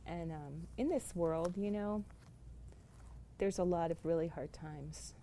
And 0.06 0.32
um, 0.32 0.66
in 0.76 0.88
this 0.88 1.12
world, 1.14 1.54
you 1.56 1.70
know, 1.70 2.04
there's 3.38 3.58
a 3.58 3.64
lot 3.64 3.90
of 3.90 3.96
really 4.04 4.28
hard 4.28 4.52
times. 4.52 5.14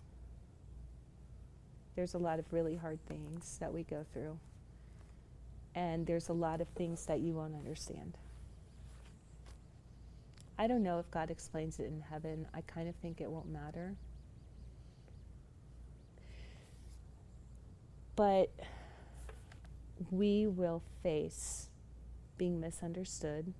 There's 1.94 2.14
a 2.14 2.18
lot 2.18 2.38
of 2.38 2.52
really 2.52 2.76
hard 2.76 2.98
things 3.06 3.58
that 3.60 3.72
we 3.72 3.82
go 3.82 4.04
through. 4.12 4.38
And 5.74 6.06
there's 6.06 6.28
a 6.28 6.32
lot 6.32 6.60
of 6.60 6.68
things 6.68 7.04
that 7.06 7.20
you 7.20 7.34
won't 7.34 7.54
understand. 7.54 8.16
I 10.58 10.66
don't 10.66 10.82
know 10.82 10.98
if 10.98 11.10
God 11.10 11.30
explains 11.30 11.78
it 11.78 11.84
in 11.84 12.00
heaven. 12.00 12.46
I 12.52 12.62
kind 12.62 12.88
of 12.88 12.96
think 12.96 13.20
it 13.20 13.30
won't 13.30 13.48
matter. 13.48 13.94
But 18.16 18.50
we 20.10 20.46
will 20.46 20.82
face 21.02 21.68
being 22.36 22.60
misunderstood, 22.60 23.52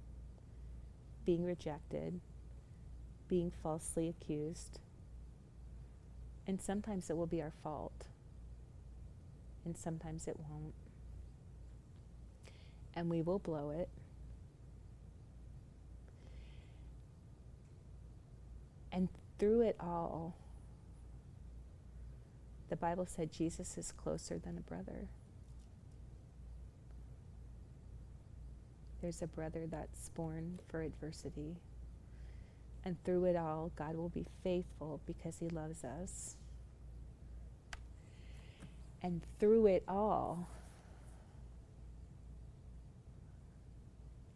being 1.24 1.44
rejected, 1.44 2.20
being 3.28 3.50
falsely 3.62 4.08
accused. 4.08 4.80
And 6.46 6.62
sometimes 6.62 7.10
it 7.10 7.16
will 7.16 7.26
be 7.26 7.42
our 7.42 7.52
fault, 7.62 8.06
and 9.64 9.76
sometimes 9.76 10.26
it 10.26 10.36
won't. 10.38 10.74
And 12.94 13.10
we 13.10 13.20
will 13.20 13.38
blow 13.38 13.70
it. 13.70 13.88
And 18.90 19.08
through 19.38 19.60
it 19.62 19.76
all, 19.78 20.34
the 22.70 22.76
Bible 22.76 23.06
said 23.06 23.32
Jesus 23.32 23.76
is 23.76 23.92
closer 23.92 24.38
than 24.38 24.56
a 24.56 24.62
brother. 24.62 25.08
There's 29.00 29.22
a 29.22 29.28
brother 29.28 29.66
that's 29.66 30.08
born 30.10 30.58
for 30.68 30.82
adversity. 30.82 31.56
And 32.84 32.96
through 33.04 33.26
it 33.26 33.36
all, 33.36 33.70
God 33.76 33.96
will 33.96 34.08
be 34.08 34.26
faithful 34.42 35.00
because 35.06 35.38
He 35.38 35.48
loves 35.48 35.84
us. 35.84 36.36
And 39.02 39.22
through 39.38 39.66
it 39.66 39.84
all, 39.86 40.48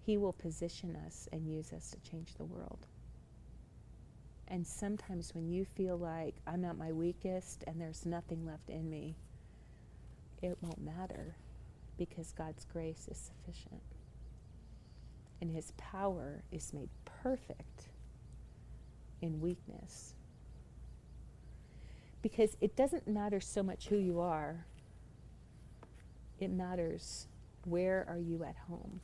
He 0.05 0.17
will 0.17 0.33
position 0.33 0.97
us 1.07 1.29
and 1.33 1.49
use 1.49 1.73
us 1.73 1.91
to 1.91 2.11
change 2.11 2.35
the 2.35 2.45
world. 2.45 2.87
And 4.49 4.67
sometimes 4.67 5.35
when 5.35 5.49
you 5.49 5.65
feel 5.65 5.97
like 5.97 6.35
I'm 6.47 6.65
at 6.65 6.77
my 6.77 6.93
weakest 6.93 7.65
and 7.67 7.81
there's 7.81 8.05
nothing 8.05 8.45
left 8.45 8.69
in 8.69 8.91
me, 8.91 9.17
it 10.43 10.59
won't 10.61 10.81
matter 10.81 11.37
because 11.97 12.33
God's 12.33 12.67
grace 12.73 13.09
is 13.11 13.17
sufficient 13.17 13.92
and 15.43 15.51
his 15.51 15.73
power 15.73 16.45
is 16.53 16.73
made 16.73 16.89
perfect 17.05 17.89
in 19.21 19.41
weakness. 19.41 20.15
Because 22.23 22.57
it 22.61 22.77
doesn't 22.77 23.09
matter 23.09 23.41
so 23.41 23.61
much 23.61 23.89
who 23.89 23.97
you 23.97 24.21
are, 24.21 24.65
it 26.39 26.53
matters 26.53 27.27
where 27.65 28.07
are 28.09 28.21
you 28.21 28.45
at 28.45 28.55
home. 28.69 29.01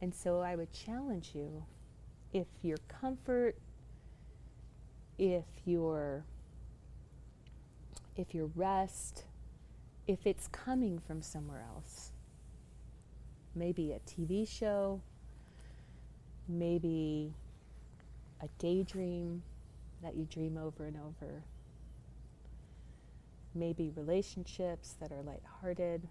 And 0.00 0.14
so 0.14 0.38
I 0.38 0.54
would 0.54 0.72
challenge 0.72 1.32
you 1.34 1.64
if 2.32 2.46
your 2.62 2.78
comfort, 2.86 3.56
if 5.18 5.44
your 5.64 6.24
if 8.16 8.32
your 8.32 8.46
rest, 8.54 9.24
if 10.10 10.26
it's 10.26 10.48
coming 10.48 10.98
from 10.98 11.22
somewhere 11.22 11.64
else. 11.72 12.10
Maybe 13.54 13.92
a 13.92 14.00
TV 14.00 14.46
show, 14.46 15.00
maybe 16.48 17.32
a 18.42 18.48
daydream 18.58 19.42
that 20.02 20.16
you 20.16 20.24
dream 20.24 20.58
over 20.58 20.84
and 20.86 20.96
over, 20.96 21.44
maybe 23.54 23.92
relationships 23.94 24.96
that 25.00 25.12
are 25.12 25.22
lighthearted, 25.22 26.08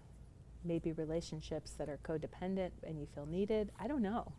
maybe 0.64 0.92
relationships 0.92 1.72
that 1.72 1.90
are 1.90 1.98
codependent 2.02 2.70
and 2.82 2.98
you 2.98 3.06
feel 3.14 3.26
needed. 3.26 3.70
I 3.78 3.86
don't 3.86 4.02
know. 4.02 4.32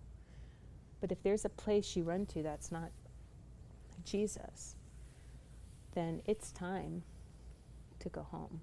But 1.01 1.11
if 1.11 1.21
there's 1.21 1.45
a 1.45 1.49
place 1.49 1.95
you 1.95 2.03
run 2.03 2.25
to 2.27 2.41
that's 2.41 2.71
not 2.71 2.89
Jesus, 4.05 4.75
then 5.93 6.23
it's 6.25 6.51
time 6.51 7.03
to 7.99 8.09
go 8.09 8.23
home. 8.23 8.61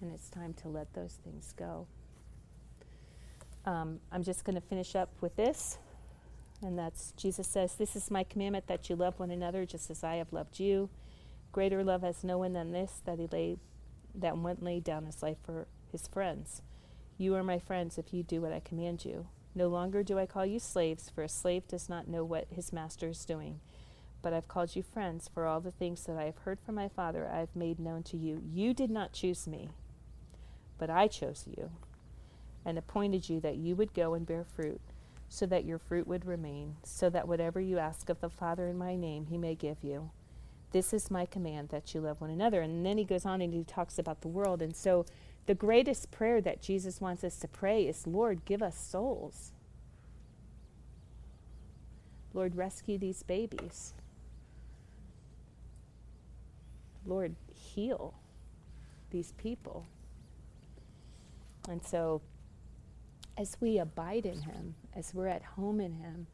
And 0.00 0.12
it's 0.12 0.28
time 0.28 0.54
to 0.54 0.68
let 0.68 0.92
those 0.94 1.18
things 1.24 1.52
go. 1.56 1.86
Um, 3.64 4.00
I'm 4.12 4.22
just 4.22 4.44
going 4.44 4.54
to 4.54 4.60
finish 4.60 4.94
up 4.94 5.10
with 5.20 5.36
this, 5.36 5.78
and 6.62 6.78
that's 6.78 7.12
Jesus 7.16 7.46
says, 7.46 7.74
This 7.74 7.96
is 7.96 8.10
my 8.10 8.24
commandment 8.24 8.66
that 8.66 8.88
you 8.88 8.96
love 8.96 9.18
one 9.18 9.30
another 9.30 9.66
just 9.66 9.90
as 9.90 10.02
I 10.02 10.16
have 10.16 10.32
loved 10.32 10.58
you. 10.58 10.88
Greater 11.52 11.82
love 11.82 12.02
has 12.02 12.24
no 12.24 12.38
one 12.38 12.52
than 12.52 12.72
this, 12.72 13.02
that 13.04 13.18
he 13.18 13.26
laid, 13.26 13.58
that 14.14 14.36
one 14.36 14.58
laid 14.60 14.84
down 14.84 15.06
his 15.06 15.22
life 15.22 15.38
for 15.44 15.66
his 15.90 16.06
friends. 16.06 16.62
You 17.16 17.34
are 17.34 17.42
my 17.42 17.58
friends 17.58 17.98
if 17.98 18.14
you 18.14 18.22
do 18.22 18.40
what 18.40 18.52
I 18.52 18.60
command 18.60 19.04
you. 19.04 19.26
No 19.54 19.68
longer 19.68 20.02
do 20.02 20.18
I 20.18 20.26
call 20.26 20.46
you 20.46 20.60
slaves, 20.60 21.10
for 21.10 21.24
a 21.24 21.28
slave 21.28 21.66
does 21.66 21.88
not 21.88 22.06
know 22.06 22.24
what 22.24 22.46
his 22.50 22.72
master 22.72 23.08
is 23.08 23.24
doing. 23.24 23.60
But 24.22 24.32
I've 24.32 24.48
called 24.48 24.76
you 24.76 24.82
friends, 24.82 25.28
for 25.32 25.46
all 25.46 25.60
the 25.60 25.70
things 25.70 26.04
that 26.04 26.16
I 26.16 26.24
have 26.24 26.38
heard 26.38 26.60
from 26.60 26.76
my 26.76 26.88
Father 26.88 27.28
I 27.32 27.38
have 27.40 27.56
made 27.56 27.80
known 27.80 28.02
to 28.04 28.16
you. 28.16 28.42
You 28.44 28.72
did 28.72 28.90
not 28.90 29.12
choose 29.12 29.46
me 29.46 29.70
but 30.78 30.90
I 30.90 31.08
chose 31.08 31.44
you 31.46 31.70
and 32.64 32.78
appointed 32.78 33.28
you 33.28 33.40
that 33.40 33.56
you 33.56 33.74
would 33.76 33.94
go 33.94 34.14
and 34.14 34.26
bear 34.26 34.44
fruit, 34.44 34.80
so 35.28 35.46
that 35.46 35.64
your 35.64 35.78
fruit 35.78 36.06
would 36.06 36.24
remain, 36.24 36.76
so 36.82 37.10
that 37.10 37.28
whatever 37.28 37.60
you 37.60 37.78
ask 37.78 38.08
of 38.08 38.20
the 38.20 38.30
Father 38.30 38.66
in 38.66 38.78
my 38.78 38.96
name, 38.96 39.26
he 39.26 39.36
may 39.36 39.54
give 39.54 39.78
you. 39.82 40.10
This 40.70 40.92
is 40.92 41.10
my 41.10 41.24
command 41.26 41.70
that 41.70 41.94
you 41.94 42.00
love 42.00 42.20
one 42.20 42.30
another. 42.30 42.60
And 42.60 42.84
then 42.84 42.98
he 42.98 43.04
goes 43.04 43.24
on 43.24 43.40
and 43.40 43.54
he 43.54 43.64
talks 43.64 43.98
about 43.98 44.20
the 44.20 44.28
world. 44.28 44.60
And 44.60 44.76
so 44.76 45.06
the 45.46 45.54
greatest 45.54 46.10
prayer 46.10 46.40
that 46.42 46.60
Jesus 46.60 47.00
wants 47.00 47.24
us 47.24 47.38
to 47.38 47.48
pray 47.48 47.86
is 47.86 48.06
Lord, 48.06 48.44
give 48.44 48.62
us 48.62 48.78
souls. 48.78 49.52
Lord, 52.34 52.54
rescue 52.54 52.98
these 52.98 53.22
babies. 53.22 53.94
Lord, 57.06 57.34
heal 57.50 58.14
these 59.10 59.32
people. 59.38 59.86
And 61.68 61.84
so, 61.84 62.22
as 63.36 63.56
we 63.60 63.78
abide 63.78 64.26
in 64.26 64.40
Him, 64.40 64.74
as 64.94 65.14
we're 65.14 65.28
at 65.28 65.42
home 65.42 65.80
in 65.80 65.92
Him, 65.92 66.26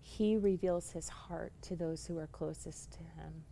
He 0.00 0.36
reveals 0.36 0.90
His 0.90 1.08
heart 1.08 1.52
to 1.62 1.76
those 1.76 2.06
who 2.06 2.18
are 2.18 2.28
closest 2.28 2.92
to 2.92 2.98
Him. 2.98 3.44